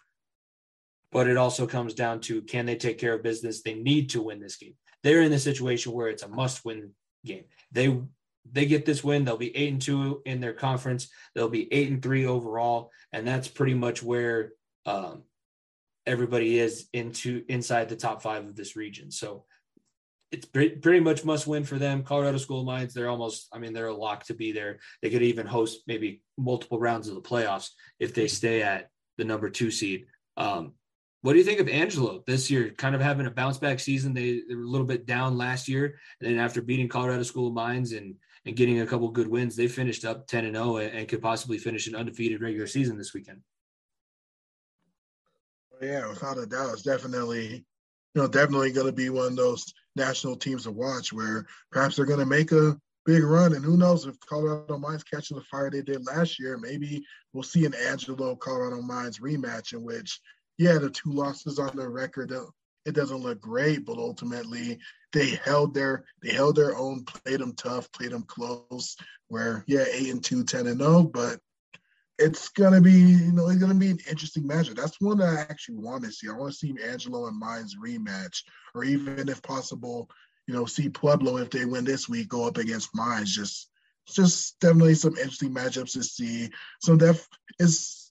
but 1.13 1.27
it 1.27 1.37
also 1.37 1.67
comes 1.67 1.93
down 1.93 2.19
to 2.21 2.41
can 2.41 2.65
they 2.65 2.75
take 2.75 2.97
care 2.97 3.13
of 3.13 3.23
business? 3.23 3.61
They 3.61 3.75
need 3.75 4.09
to 4.11 4.21
win 4.21 4.39
this 4.39 4.57
game. 4.57 4.75
They're 5.03 5.21
in 5.21 5.31
the 5.31 5.39
situation 5.39 5.93
where 5.93 6.07
it's 6.07 6.23
a 6.23 6.27
must-win 6.27 6.91
game. 7.25 7.45
They 7.71 7.97
they 8.51 8.65
get 8.65 8.85
this 8.85 9.03
win, 9.03 9.23
they'll 9.23 9.37
be 9.37 9.55
eight 9.55 9.71
and 9.71 9.81
two 9.81 10.21
in 10.25 10.41
their 10.41 10.53
conference. 10.53 11.07
They'll 11.33 11.49
be 11.49 11.71
eight 11.71 11.89
and 11.89 12.01
three 12.01 12.25
overall, 12.25 12.91
and 13.13 13.25
that's 13.25 13.47
pretty 13.47 13.73
much 13.73 14.03
where 14.03 14.51
um, 14.85 15.23
everybody 16.05 16.59
is 16.59 16.87
into 16.91 17.43
inside 17.47 17.87
the 17.87 17.95
top 17.95 18.21
five 18.21 18.45
of 18.45 18.55
this 18.55 18.75
region. 18.75 19.11
So 19.11 19.45
it's 20.31 20.45
pretty 20.45 20.99
much 20.99 21.23
must 21.23 21.45
win 21.45 21.63
for 21.63 21.77
them. 21.77 22.03
Colorado 22.03 22.37
School 22.37 22.61
of 22.61 22.65
Mines, 22.65 22.93
they're 22.93 23.09
almost, 23.09 23.47
I 23.53 23.59
mean, 23.59 23.71
they're 23.71 23.87
a 23.87 23.95
lock 23.95 24.25
to 24.25 24.33
be 24.33 24.51
there. 24.51 24.79
They 25.01 25.11
could 25.11 25.21
even 25.21 25.45
host 25.45 25.83
maybe 25.85 26.23
multiple 26.37 26.79
rounds 26.79 27.07
of 27.07 27.15
the 27.15 27.21
playoffs 27.21 27.69
if 27.99 28.15
they 28.15 28.27
stay 28.27 28.63
at 28.63 28.89
the 29.17 29.25
number 29.25 29.49
two 29.49 29.69
seed. 29.69 30.07
Um, 30.35 30.73
what 31.23 31.31
do 31.31 31.39
you 31.39 31.45
think 31.45 31.61
of 31.61 31.69
Angelo 31.69 32.21
this 32.27 32.51
year? 32.51 32.71
Kind 32.71 32.95
of 32.95 33.01
having 33.01 33.25
a 33.25 33.31
bounce 33.31 33.57
back 33.57 33.79
season. 33.79 34.13
They, 34.13 34.41
they, 34.47 34.55
were 34.55 34.63
a 34.63 34.67
little 34.67 34.85
bit 34.85 35.05
down 35.05 35.37
last 35.37 35.69
year, 35.69 35.97
and 36.19 36.29
then 36.29 36.37
after 36.37 36.61
beating 36.61 36.89
Colorado 36.89 37.23
School 37.23 37.47
of 37.47 37.53
Mines 37.53 37.93
and 37.93 38.15
and 38.45 38.57
getting 38.57 38.81
a 38.81 38.85
couple 38.85 39.09
good 39.09 39.29
wins, 39.29 39.55
they 39.55 39.69
finished 39.69 40.03
up 40.03 40.27
ten 40.27 40.43
and 40.43 40.55
zero 40.55 40.75
oh 40.75 40.77
and 40.79 41.07
could 41.07 41.21
possibly 41.21 41.57
finish 41.57 41.87
an 41.87 41.95
undefeated 41.95 42.41
regular 42.41 42.67
season 42.67 42.97
this 42.97 43.13
weekend. 43.13 43.39
Yeah, 45.81 46.09
without 46.09 46.37
a 46.37 46.45
doubt, 46.45 46.73
it's 46.73 46.81
definitely 46.81 47.63
you 48.15 48.21
know 48.21 48.27
definitely 48.27 48.73
going 48.73 48.87
to 48.87 48.91
be 48.91 49.09
one 49.09 49.27
of 49.27 49.35
those 49.37 49.73
national 49.95 50.35
teams 50.35 50.63
to 50.63 50.71
watch 50.71 51.13
where 51.13 51.45
perhaps 51.71 51.95
they're 51.95 52.05
going 52.05 52.19
to 52.19 52.25
make 52.25 52.51
a 52.51 52.77
big 53.05 53.23
run. 53.23 53.53
And 53.53 53.63
who 53.63 53.77
knows 53.77 54.05
if 54.05 54.19
Colorado 54.19 54.77
Mines 54.77 55.05
catches 55.05 55.29
the 55.29 55.41
fire 55.43 55.71
they 55.71 55.83
did 55.83 56.05
last 56.05 56.37
year, 56.37 56.57
maybe 56.57 57.01
we'll 57.31 57.43
see 57.43 57.65
an 57.65 57.75
Angelo 57.75 58.35
Colorado 58.35 58.81
Mines 58.81 59.19
rematch 59.19 59.71
in 59.71 59.83
which 59.83 60.19
yeah, 60.57 60.77
the 60.77 60.89
two 60.89 61.11
losses 61.11 61.59
on 61.59 61.75
the 61.75 61.87
record, 61.87 62.31
it 62.85 62.93
doesn't 62.95 63.17
look 63.17 63.39
great, 63.39 63.85
but 63.85 63.97
ultimately 63.97 64.79
they 65.13 65.29
held 65.43 65.73
their 65.73 66.05
they 66.21 66.33
held 66.33 66.55
their 66.55 66.75
own, 66.75 67.05
played 67.05 67.39
them 67.39 67.53
tough, 67.53 67.91
played 67.91 68.11
them 68.11 68.23
close. 68.23 68.95
Where 69.29 69.63
yeah, 69.67 69.85
eight 69.91 70.11
and 70.11 70.23
two, 70.23 70.43
10 70.43 70.67
and 70.67 70.79
no, 70.79 70.85
oh, 70.85 71.03
but 71.03 71.39
it's 72.19 72.49
gonna 72.49 72.81
be 72.81 72.91
you 72.91 73.31
know 73.31 73.47
it's 73.47 73.59
gonna 73.59 73.73
be 73.73 73.89
an 73.89 73.99
interesting 74.09 74.43
matchup. 74.43 74.75
That's 74.75 75.01
one 75.01 75.17
that 75.19 75.29
I 75.29 75.41
actually 75.41 75.77
want 75.77 76.03
to 76.03 76.11
see. 76.11 76.29
I 76.29 76.33
want 76.33 76.51
to 76.51 76.57
see 76.57 76.75
Angelo 76.83 77.27
and 77.27 77.39
Mines 77.39 77.75
rematch, 77.83 78.43
or 78.75 78.83
even 78.83 79.29
if 79.29 79.41
possible, 79.41 80.09
you 80.47 80.53
know, 80.53 80.65
see 80.65 80.89
Pueblo 80.89 81.37
if 81.37 81.49
they 81.49 81.65
win 81.65 81.85
this 81.85 82.09
week 82.09 82.29
go 82.29 82.47
up 82.47 82.57
against 82.57 82.95
Mines. 82.95 83.33
Just 83.33 83.69
just 84.07 84.59
definitely 84.59 84.95
some 84.95 85.15
interesting 85.17 85.53
matchups 85.53 85.93
to 85.93 86.03
see. 86.03 86.49
So 86.81 86.95
that 86.97 87.19
is 87.59 88.02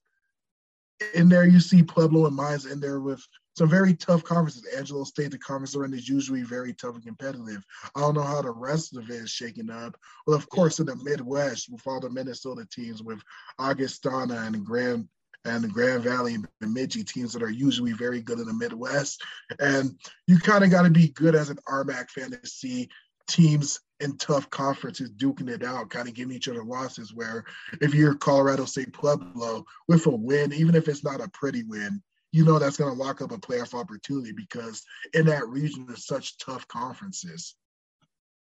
in 1.14 1.28
there 1.28 1.46
you 1.46 1.60
see 1.60 1.82
Pueblo 1.82 2.26
and 2.26 2.36
Mines 2.36 2.66
in 2.66 2.80
there 2.80 3.00
with 3.00 3.24
some 3.56 3.68
very 3.68 3.94
tough 3.94 4.24
conferences. 4.24 4.66
Angelo 4.76 5.04
State, 5.04 5.30
the 5.30 5.38
conference 5.38 5.72
they're 5.72 5.84
is 5.94 6.08
usually 6.08 6.42
very 6.42 6.72
tough 6.72 6.94
and 6.94 7.04
competitive. 7.04 7.62
I 7.94 8.00
don't 8.00 8.14
know 8.14 8.22
how 8.22 8.42
the 8.42 8.50
rest 8.50 8.96
of 8.96 9.10
it 9.10 9.14
is 9.14 9.30
shaking 9.30 9.70
up. 9.70 9.96
Well, 10.26 10.36
of 10.36 10.48
course, 10.48 10.78
in 10.78 10.86
the 10.86 10.96
Midwest, 10.96 11.70
with 11.70 11.86
all 11.86 12.00
the 12.00 12.10
Minnesota 12.10 12.66
teams, 12.70 13.02
with 13.02 13.20
Augustana 13.58 14.36
and 14.46 14.64
Grand 14.64 15.08
and 15.44 15.64
the 15.64 15.68
Grand 15.68 16.02
Valley 16.02 16.34
and 16.34 16.46
Bemidji 16.60 17.04
teams 17.04 17.32
that 17.32 17.42
are 17.42 17.50
usually 17.50 17.92
very 17.92 18.22
good 18.22 18.38
in 18.38 18.46
the 18.46 18.54
Midwest. 18.54 19.22
And 19.58 19.98
you 20.26 20.38
kind 20.38 20.62
of 20.62 20.70
got 20.70 20.82
to 20.82 20.90
be 20.90 21.08
good 21.08 21.34
as 21.34 21.50
an 21.50 21.58
RMAC 21.68 22.10
fan 22.10 22.30
to 22.30 22.38
see 22.44 22.88
teams 23.28 23.80
in 24.00 24.16
tough 24.16 24.50
conferences 24.50 25.10
duking 25.12 25.48
it 25.48 25.62
out, 25.62 25.90
kind 25.90 26.08
of 26.08 26.14
giving 26.14 26.34
each 26.34 26.48
other 26.48 26.64
losses. 26.64 27.14
Where 27.14 27.44
if 27.80 27.94
you're 27.94 28.14
Colorado 28.14 28.64
State 28.64 28.92
Pueblo 28.92 29.64
with 29.88 30.06
a 30.06 30.10
win, 30.10 30.52
even 30.52 30.74
if 30.74 30.88
it's 30.88 31.04
not 31.04 31.20
a 31.20 31.28
pretty 31.28 31.62
win, 31.62 32.02
you 32.32 32.44
know 32.44 32.58
that's 32.58 32.76
going 32.76 32.92
to 32.92 33.02
lock 33.02 33.20
up 33.22 33.32
a 33.32 33.38
playoff 33.38 33.78
opportunity 33.78 34.32
because 34.32 34.82
in 35.14 35.26
that 35.26 35.48
region 35.48 35.86
there's 35.86 36.06
such 36.06 36.38
tough 36.38 36.66
conferences. 36.68 37.54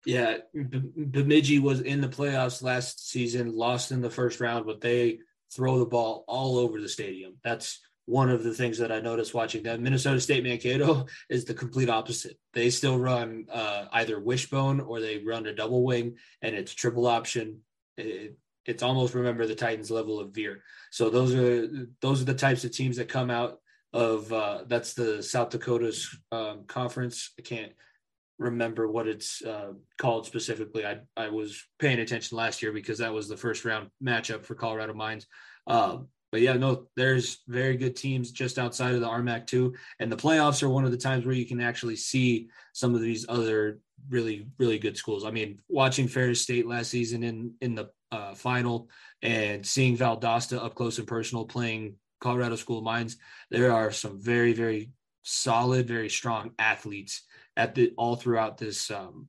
Yeah, 0.05 0.38
Bemidji 0.53 1.59
was 1.59 1.82
in 1.82 1.99
the 1.99 2.07
playoffs 2.07 2.63
last 2.63 3.09
season, 3.09 3.53
lost 3.53 3.91
in 3.91 4.01
the 4.01 4.09
first 4.09 4.39
round, 4.39 4.65
but 4.65 4.80
they 4.80 5.19
throw 5.53 5.80
the 5.80 5.86
ball 5.86 6.23
all 6.27 6.57
over 6.57 6.80
the 6.80 6.88
stadium. 6.88 7.34
That's 7.43 7.80
one 8.10 8.32
of 8.32 8.43
the 8.43 8.53
things 8.53 8.80
that 8.80 8.91
I 8.91 8.99
noticed 8.99 9.36
watching 9.36 9.62
them. 9.62 9.84
Minnesota 9.84 10.20
State 10.20 10.43
Mankato 10.43 11.05
is 11.30 11.45
the 11.45 11.53
complete 11.53 11.89
opposite. 11.89 12.38
They 12.53 12.72
still 12.72 12.97
run 12.97 13.45
uh, 13.51 13.86
either 13.93 14.20
wishbone 14.20 14.80
or 14.80 14.99
they 14.99 15.20
run 15.20 15.45
a 15.45 15.53
double 15.53 15.84
wing, 15.84 16.18
and 16.41 16.55
it's 16.55 16.74
triple 16.74 17.05
option. 17.05 17.60
It, 17.97 18.36
it's 18.66 18.84
almost 18.84 19.14
remember 19.14 19.45
the 19.45 19.55
Titans 19.55 19.91
level 19.91 20.20
of 20.20 20.34
veer. 20.34 20.64
So 20.91 21.10
those 21.10 21.36
are 21.36 21.88
those 22.01 22.22
are 22.22 22.26
the 22.26 22.34
types 22.34 22.64
of 22.64 22.72
teams 22.72 22.97
that 22.97 23.10
come 23.10 23.30
out 23.30 23.60
of 23.93 24.34
uh, 24.34 24.64
that's 24.68 24.95
the 24.95 25.22
South 25.22 25.51
Dakota's 25.51 26.10
um, 26.32 26.66
conference. 26.68 27.32
I 27.38 27.43
can't 27.43 27.74
remember 28.39 28.88
what 28.88 29.07
it's 29.07 29.43
uh, 29.43 29.74
called 29.99 30.26
specifically. 30.26 30.84
I 30.84 30.99
I 31.16 31.30
was 31.30 31.64
paying 31.78 31.99
attention 31.99 32.38
last 32.38 32.64
year 32.64 32.72
because 32.72 32.97
that 32.99 33.14
was 33.14 33.28
the 33.28 33.38
first 33.38 33.66
round 33.66 33.89
matchup 34.03 34.45
for 34.45 34.55
Colorado 34.55 34.93
Mines. 34.93 35.28
Um, 35.68 36.07
but 36.32 36.41
yeah, 36.41 36.53
no, 36.53 36.88
there's 36.95 37.39
very 37.47 37.75
good 37.75 37.95
teams 37.95 38.32
just 38.32 38.59
outside 38.59 38.93
of 38.93 39.01
the 39.01 39.07
RMAC 39.07 39.47
too, 39.47 39.73
and 39.99 40.11
the 40.11 40.17
playoffs 40.17 40.61
are 40.61 40.69
one 40.69 40.86
of 40.86 40.91
the 40.91 40.97
times 40.97 41.25
where 41.25 41.36
you 41.36 41.45
can 41.45 41.61
actually 41.61 41.95
see 41.95 42.49
some 42.73 42.95
of 42.95 43.01
these 43.01 43.25
other 43.27 43.80
really 44.09 44.47
really 44.57 44.80
good 44.80 44.97
schools. 44.97 45.25
I 45.25 45.32
mean, 45.32 45.59
watching 45.67 46.07
Ferris 46.07 46.41
State 46.41 46.67
last 46.67 46.89
season 46.89 47.23
in 47.23 47.53
in 47.61 47.75
the 47.75 47.89
uh, 48.11 48.34
final 48.34 48.89
and 49.21 49.65
seeing 49.65 49.97
Valdosta 49.97 50.63
up 50.63 50.75
close 50.75 50.97
and 50.97 51.07
personal 51.07 51.45
playing 51.45 51.95
Colorado 52.21 52.55
School 52.55 52.80
of 52.80 52.84
Mines, 52.84 53.17
there 53.49 53.71
are 53.71 53.91
some 53.91 54.21
very 54.21 54.53
very 54.53 54.91
solid, 55.23 55.88
very 55.88 56.09
strong 56.09 56.51
athletes 56.59 57.23
at 57.57 57.75
the 57.75 57.93
all 57.97 58.15
throughout 58.15 58.57
this 58.57 58.89
um, 58.91 59.27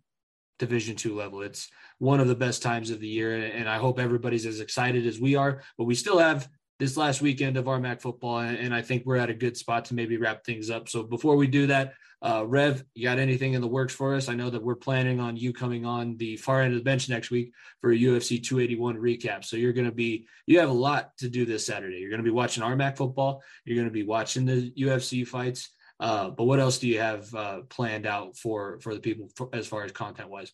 Division 0.58 0.94
two 0.94 1.16
level. 1.16 1.40
It's 1.42 1.70
one 1.98 2.20
of 2.20 2.28
the 2.28 2.34
best 2.34 2.62
times 2.62 2.90
of 2.90 3.00
the 3.00 3.08
year, 3.08 3.34
and 3.34 3.68
I 3.68 3.78
hope 3.78 3.98
everybody's 3.98 4.46
as 4.46 4.60
excited 4.60 5.06
as 5.06 5.18
we 5.18 5.34
are. 5.34 5.62
But 5.78 5.84
we 5.84 5.94
still 5.94 6.18
have 6.18 6.48
this 6.80 6.96
last 6.96 7.20
weekend 7.20 7.58
of 7.58 7.66
RMAC 7.66 8.00
football, 8.00 8.38
and 8.38 8.74
I 8.74 8.80
think 8.80 9.04
we're 9.04 9.18
at 9.18 9.28
a 9.28 9.34
good 9.34 9.56
spot 9.56 9.84
to 9.86 9.94
maybe 9.94 10.16
wrap 10.16 10.44
things 10.44 10.70
up. 10.70 10.88
So 10.88 11.02
before 11.02 11.36
we 11.36 11.46
do 11.46 11.66
that, 11.66 11.92
uh, 12.22 12.44
Rev, 12.46 12.82
you 12.94 13.04
got 13.04 13.18
anything 13.18 13.52
in 13.52 13.60
the 13.60 13.68
works 13.68 13.94
for 13.94 14.14
us? 14.14 14.30
I 14.30 14.34
know 14.34 14.48
that 14.48 14.62
we're 14.62 14.74
planning 14.74 15.20
on 15.20 15.36
you 15.36 15.52
coming 15.52 15.84
on 15.84 16.16
the 16.16 16.38
far 16.38 16.62
end 16.62 16.72
of 16.72 16.78
the 16.78 16.84
bench 16.84 17.08
next 17.08 17.30
week 17.30 17.52
for 17.82 17.92
a 17.92 17.96
UFC 17.96 18.42
281 18.42 18.96
recap. 18.96 19.44
So 19.44 19.56
you're 19.56 19.74
going 19.74 19.86
to 19.86 19.92
be, 19.92 20.26
you 20.46 20.58
have 20.58 20.70
a 20.70 20.74
lot 20.74 21.16
to 21.18 21.28
do 21.28 21.44
this 21.44 21.66
Saturday. 21.66 21.98
You're 21.98 22.10
going 22.10 22.22
to 22.22 22.24
be 22.24 22.30
watching 22.30 22.62
RMAC 22.62 22.96
football. 22.96 23.42
You're 23.64 23.76
going 23.76 23.88
to 23.88 23.92
be 23.92 24.02
watching 24.02 24.46
the 24.46 24.72
UFC 24.72 25.26
fights. 25.26 25.70
Uh, 25.98 26.30
but 26.30 26.44
what 26.44 26.60
else 26.60 26.78
do 26.78 26.88
you 26.88 26.98
have 26.98 27.34
uh, 27.34 27.60
planned 27.68 28.06
out 28.06 28.34
for 28.34 28.80
for 28.80 28.94
the 28.94 29.00
people 29.00 29.28
for, 29.36 29.50
as 29.52 29.66
far 29.66 29.84
as 29.84 29.92
content 29.92 30.30
wise? 30.30 30.50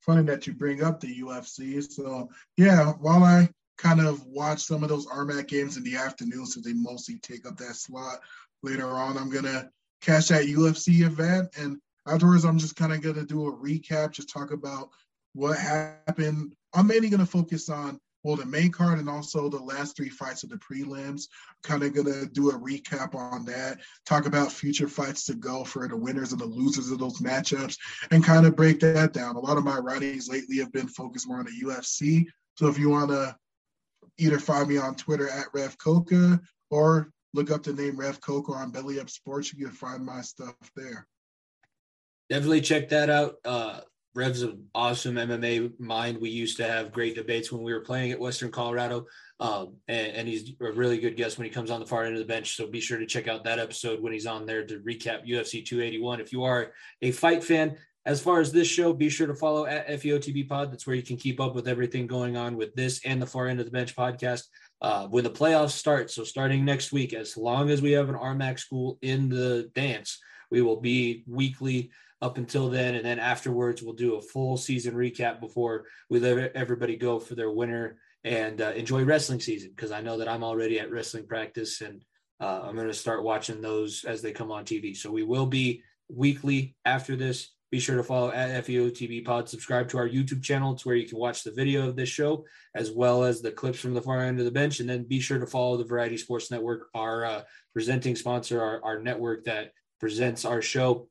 Funny 0.00 0.24
that 0.24 0.48
you 0.48 0.54
bring 0.54 0.82
up 0.82 0.98
the 0.98 1.20
UFC. 1.20 1.80
So 1.88 2.30
yeah, 2.56 2.92
while 2.94 3.22
I 3.22 3.48
kind 3.80 4.00
of 4.00 4.24
watch 4.26 4.64
some 4.64 4.82
of 4.82 4.88
those 4.90 5.06
RMAC 5.06 5.48
games 5.48 5.76
in 5.76 5.82
the 5.82 5.96
afternoon, 5.96 6.46
so 6.46 6.60
they 6.60 6.74
mostly 6.74 7.18
take 7.18 7.46
up 7.46 7.56
that 7.56 7.76
slot. 7.76 8.20
Later 8.62 8.86
on, 8.86 9.16
I'm 9.16 9.30
gonna 9.30 9.70
catch 10.02 10.28
that 10.28 10.44
UFC 10.46 11.02
event, 11.02 11.48
and 11.56 11.78
afterwards, 12.06 12.44
I'm 12.44 12.58
just 12.58 12.76
kind 12.76 12.92
of 12.92 13.00
gonna 13.00 13.24
do 13.24 13.48
a 13.48 13.56
recap, 13.56 14.12
just 14.12 14.28
talk 14.28 14.52
about 14.52 14.90
what 15.32 15.58
happened. 15.58 16.54
I'm 16.74 16.86
mainly 16.86 17.08
gonna 17.08 17.26
focus 17.26 17.68
on 17.68 17.98
well 18.22 18.36
the 18.36 18.44
main 18.44 18.70
card 18.70 18.98
and 18.98 19.08
also 19.08 19.48
the 19.48 19.56
last 19.56 19.96
three 19.96 20.10
fights 20.10 20.42
of 20.42 20.50
the 20.50 20.56
prelims. 20.56 21.28
Kind 21.62 21.82
of 21.82 21.94
gonna 21.94 22.26
do 22.26 22.50
a 22.50 22.58
recap 22.58 23.14
on 23.14 23.46
that, 23.46 23.78
talk 24.04 24.26
about 24.26 24.52
future 24.52 24.88
fights 24.88 25.24
to 25.24 25.34
go 25.34 25.64
for 25.64 25.88
the 25.88 25.96
winners 25.96 26.32
and 26.32 26.40
the 26.40 26.46
losers 26.46 26.90
of 26.90 26.98
those 26.98 27.20
matchups, 27.20 27.78
and 28.10 28.22
kind 28.22 28.46
of 28.46 28.56
break 28.56 28.78
that 28.80 29.14
down. 29.14 29.36
A 29.36 29.40
lot 29.40 29.56
of 29.56 29.64
my 29.64 29.78
writings 29.78 30.28
lately 30.28 30.58
have 30.58 30.72
been 30.72 30.88
focused 30.88 31.26
more 31.26 31.38
on 31.38 31.46
the 31.46 31.64
UFC. 31.64 32.26
So 32.56 32.66
if 32.66 32.78
you 32.78 32.90
want 32.90 33.10
to 33.10 33.34
either 34.18 34.38
find 34.38 34.68
me 34.68 34.78
on 34.78 34.94
Twitter 34.94 35.28
at 35.28 35.46
Rev 35.52 35.76
Coca 35.78 36.40
or 36.70 37.10
look 37.34 37.50
up 37.50 37.62
the 37.62 37.72
name 37.72 37.98
Rev 37.98 38.20
Coca 38.20 38.52
on 38.52 38.70
Belly 38.70 39.00
Up 39.00 39.10
Sports. 39.10 39.52
You 39.52 39.66
can 39.66 39.74
find 39.74 40.04
my 40.04 40.20
stuff 40.20 40.54
there. 40.76 41.06
Definitely 42.28 42.60
check 42.60 42.88
that 42.90 43.10
out. 43.10 43.36
Uh, 43.44 43.80
Rev's 44.14 44.42
an 44.42 44.66
awesome 44.74 45.14
MMA 45.14 45.78
mind. 45.78 46.20
We 46.20 46.30
used 46.30 46.56
to 46.56 46.66
have 46.66 46.92
great 46.92 47.14
debates 47.14 47.52
when 47.52 47.62
we 47.62 47.72
were 47.72 47.80
playing 47.80 48.10
at 48.10 48.18
Western 48.18 48.50
Colorado. 48.50 49.06
Um, 49.38 49.76
and, 49.86 50.08
and, 50.08 50.28
he's 50.28 50.52
a 50.60 50.72
really 50.72 50.98
good 50.98 51.16
guest 51.16 51.38
when 51.38 51.46
he 51.46 51.50
comes 51.50 51.70
on 51.70 51.80
the 51.80 51.86
far 51.86 52.04
end 52.04 52.14
of 52.14 52.18
the 52.18 52.26
bench. 52.26 52.56
So 52.56 52.66
be 52.66 52.80
sure 52.80 52.98
to 52.98 53.06
check 53.06 53.26
out 53.26 53.44
that 53.44 53.58
episode 53.58 54.02
when 54.02 54.12
he's 54.12 54.26
on 54.26 54.44
there 54.44 54.66
to 54.66 54.80
recap 54.80 55.26
UFC 55.26 55.64
281. 55.64 56.20
If 56.20 56.32
you 56.32 56.44
are 56.44 56.72
a 57.00 57.10
fight 57.12 57.42
fan, 57.42 57.78
as 58.06 58.20
far 58.20 58.40
as 58.40 58.50
this 58.50 58.66
show, 58.66 58.92
be 58.92 59.10
sure 59.10 59.26
to 59.26 59.34
follow 59.34 59.66
at 59.66 59.88
FEOTB 59.88 60.48
Pod. 60.48 60.72
That's 60.72 60.86
where 60.86 60.96
you 60.96 61.02
can 61.02 61.18
keep 61.18 61.38
up 61.38 61.54
with 61.54 61.68
everything 61.68 62.06
going 62.06 62.36
on 62.36 62.56
with 62.56 62.74
this 62.74 63.00
and 63.04 63.20
the 63.20 63.26
Far 63.26 63.48
End 63.48 63.60
of 63.60 63.66
the 63.66 63.72
Bench 63.72 63.94
podcast. 63.94 64.44
Uh, 64.80 65.06
when 65.08 65.24
the 65.24 65.30
playoffs 65.30 65.72
start, 65.72 66.10
so 66.10 66.24
starting 66.24 66.64
next 66.64 66.92
week, 66.92 67.12
as 67.12 67.36
long 67.36 67.68
as 67.68 67.82
we 67.82 67.92
have 67.92 68.08
an 68.08 68.14
RMAC 68.14 68.58
school 68.58 68.98
in 69.02 69.28
the 69.28 69.70
dance, 69.74 70.18
we 70.50 70.62
will 70.62 70.80
be 70.80 71.24
weekly 71.26 71.90
up 72.22 72.38
until 72.38 72.70
then. 72.70 72.94
And 72.94 73.04
then 73.04 73.18
afterwards, 73.18 73.82
we'll 73.82 73.92
do 73.92 74.14
a 74.14 74.22
full 74.22 74.56
season 74.56 74.94
recap 74.94 75.38
before 75.38 75.84
we 76.08 76.20
let 76.20 76.56
everybody 76.56 76.96
go 76.96 77.18
for 77.18 77.34
their 77.34 77.50
winter 77.50 77.98
and 78.24 78.62
uh, 78.62 78.70
enjoy 78.70 79.04
wrestling 79.04 79.40
season. 79.40 79.70
Because 79.76 79.92
I 79.92 80.00
know 80.00 80.16
that 80.16 80.28
I'm 80.28 80.44
already 80.44 80.80
at 80.80 80.90
wrestling 80.90 81.26
practice 81.26 81.82
and 81.82 82.02
uh, 82.40 82.62
I'm 82.64 82.74
going 82.74 82.88
to 82.88 82.94
start 82.94 83.22
watching 83.22 83.60
those 83.60 84.04
as 84.04 84.22
they 84.22 84.32
come 84.32 84.50
on 84.50 84.64
TV. 84.64 84.96
So 84.96 85.10
we 85.10 85.22
will 85.22 85.46
be 85.46 85.82
weekly 86.08 86.74
after 86.86 87.16
this 87.16 87.50
be 87.70 87.78
sure 87.78 87.96
to 87.96 88.02
follow 88.02 88.32
at 88.32 88.64
FEOTB 88.64 89.24
Pod. 89.24 89.48
Subscribe 89.48 89.88
to 89.88 89.98
our 89.98 90.08
YouTube 90.08 90.42
channel. 90.42 90.72
It's 90.72 90.84
where 90.84 90.96
you 90.96 91.06
can 91.06 91.18
watch 91.18 91.44
the 91.44 91.52
video 91.52 91.88
of 91.88 91.94
this 91.94 92.08
show 92.08 92.44
as 92.74 92.90
well 92.90 93.22
as 93.22 93.40
the 93.40 93.52
clips 93.52 93.78
from 93.78 93.94
the 93.94 94.02
far 94.02 94.24
end 94.24 94.40
of 94.40 94.44
the 94.44 94.50
bench. 94.50 94.80
And 94.80 94.88
then 94.90 95.04
be 95.04 95.20
sure 95.20 95.38
to 95.38 95.46
follow 95.46 95.76
the 95.76 95.84
Variety 95.84 96.16
Sports 96.16 96.50
Network, 96.50 96.88
our 96.94 97.24
uh, 97.24 97.42
presenting 97.72 98.16
sponsor, 98.16 98.60
our, 98.60 98.84
our 98.84 99.00
network 99.00 99.44
that 99.44 99.72
presents 100.00 100.44
our 100.44 100.60
show 100.60 101.08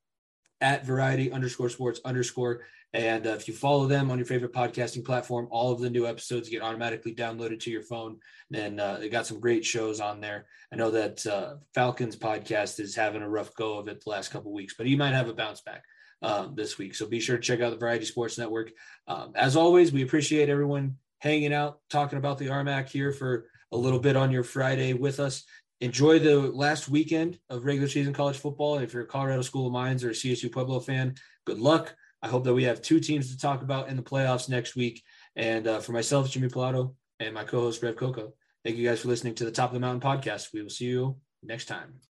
at 0.59 0.85
Variety 0.85 1.31
underscore 1.31 1.69
Sports 1.69 2.01
underscore. 2.03 2.65
And 2.91 3.25
uh, 3.25 3.31
if 3.31 3.47
you 3.47 3.53
follow 3.53 3.85
them 3.87 4.11
on 4.11 4.17
your 4.17 4.25
favorite 4.25 4.51
podcasting 4.51 5.05
platform, 5.05 5.47
all 5.51 5.71
of 5.71 5.79
the 5.79 5.91
new 5.91 6.07
episodes 6.07 6.49
get 6.49 6.63
automatically 6.63 7.15
downloaded 7.15 7.61
to 7.61 7.71
your 7.71 7.83
phone. 7.83 8.17
And 8.53 8.81
uh, 8.81 8.97
they 8.97 9.07
got 9.07 9.27
some 9.27 9.39
great 9.39 9.63
shows 9.63 10.01
on 10.01 10.19
there. 10.19 10.47
I 10.73 10.75
know 10.75 10.91
that 10.91 11.25
uh, 11.25 11.53
Falcons 11.73 12.17
podcast 12.17 12.81
is 12.81 12.95
having 12.95 13.21
a 13.21 13.29
rough 13.29 13.53
go 13.55 13.77
of 13.77 13.87
it 13.87 14.03
the 14.03 14.09
last 14.09 14.31
couple 14.31 14.51
weeks, 14.51 14.73
but 14.77 14.87
he 14.87 14.97
might 14.97 15.13
have 15.13 15.29
a 15.29 15.33
bounce 15.33 15.61
back 15.61 15.83
um, 16.21 16.55
this 16.55 16.77
week. 16.77 16.95
So 16.95 17.05
be 17.05 17.19
sure 17.19 17.37
to 17.37 17.41
check 17.41 17.61
out 17.61 17.71
the 17.71 17.77
Variety 17.77 18.05
Sports 18.05 18.37
Network. 18.37 18.71
Um, 19.07 19.31
as 19.35 19.55
always, 19.55 19.91
we 19.91 20.03
appreciate 20.03 20.49
everyone 20.49 20.97
hanging 21.19 21.53
out, 21.53 21.79
talking 21.89 22.17
about 22.17 22.37
the 22.37 22.47
RMAC 22.47 22.89
here 22.89 23.11
for 23.11 23.45
a 23.71 23.77
little 23.77 23.99
bit 23.99 24.15
on 24.15 24.31
your 24.31 24.43
Friday 24.43 24.93
with 24.93 25.19
us. 25.19 25.43
Enjoy 25.81 26.19
the 26.19 26.37
last 26.37 26.89
weekend 26.89 27.39
of 27.49 27.63
regular 27.63 27.87
season 27.87 28.13
college 28.13 28.37
football. 28.37 28.79
If 28.79 28.93
you're 28.93 29.03
a 29.03 29.07
Colorado 29.07 29.41
School 29.41 29.67
of 29.67 29.73
Mines 29.73 30.03
or 30.03 30.09
a 30.09 30.13
CSU 30.13 30.51
Pueblo 30.51 30.79
fan, 30.79 31.15
good 31.45 31.59
luck. 31.59 31.95
I 32.21 32.27
hope 32.27 32.43
that 32.43 32.53
we 32.53 32.65
have 32.65 32.81
two 32.81 32.99
teams 32.99 33.31
to 33.31 33.37
talk 33.37 33.61
about 33.61 33.87
in 33.87 33.95
the 33.95 34.03
playoffs 34.03 34.49
next 34.49 34.75
week. 34.75 35.01
And 35.37 35.67
uh, 35.67 35.79
for 35.79 35.93
myself, 35.93 36.29
Jimmy 36.29 36.49
Pilato, 36.49 36.95
and 37.19 37.33
my 37.33 37.43
co 37.45 37.61
host, 37.61 37.81
Rev 37.81 37.95
Coco, 37.95 38.33
thank 38.63 38.75
you 38.75 38.87
guys 38.87 39.01
for 39.01 39.07
listening 39.07 39.35
to 39.35 39.45
the 39.45 39.51
Top 39.51 39.69
of 39.69 39.73
the 39.73 39.79
Mountain 39.79 40.01
podcast. 40.01 40.53
We 40.53 40.61
will 40.61 40.69
see 40.69 40.85
you 40.85 41.17
next 41.43 41.65
time. 41.65 41.99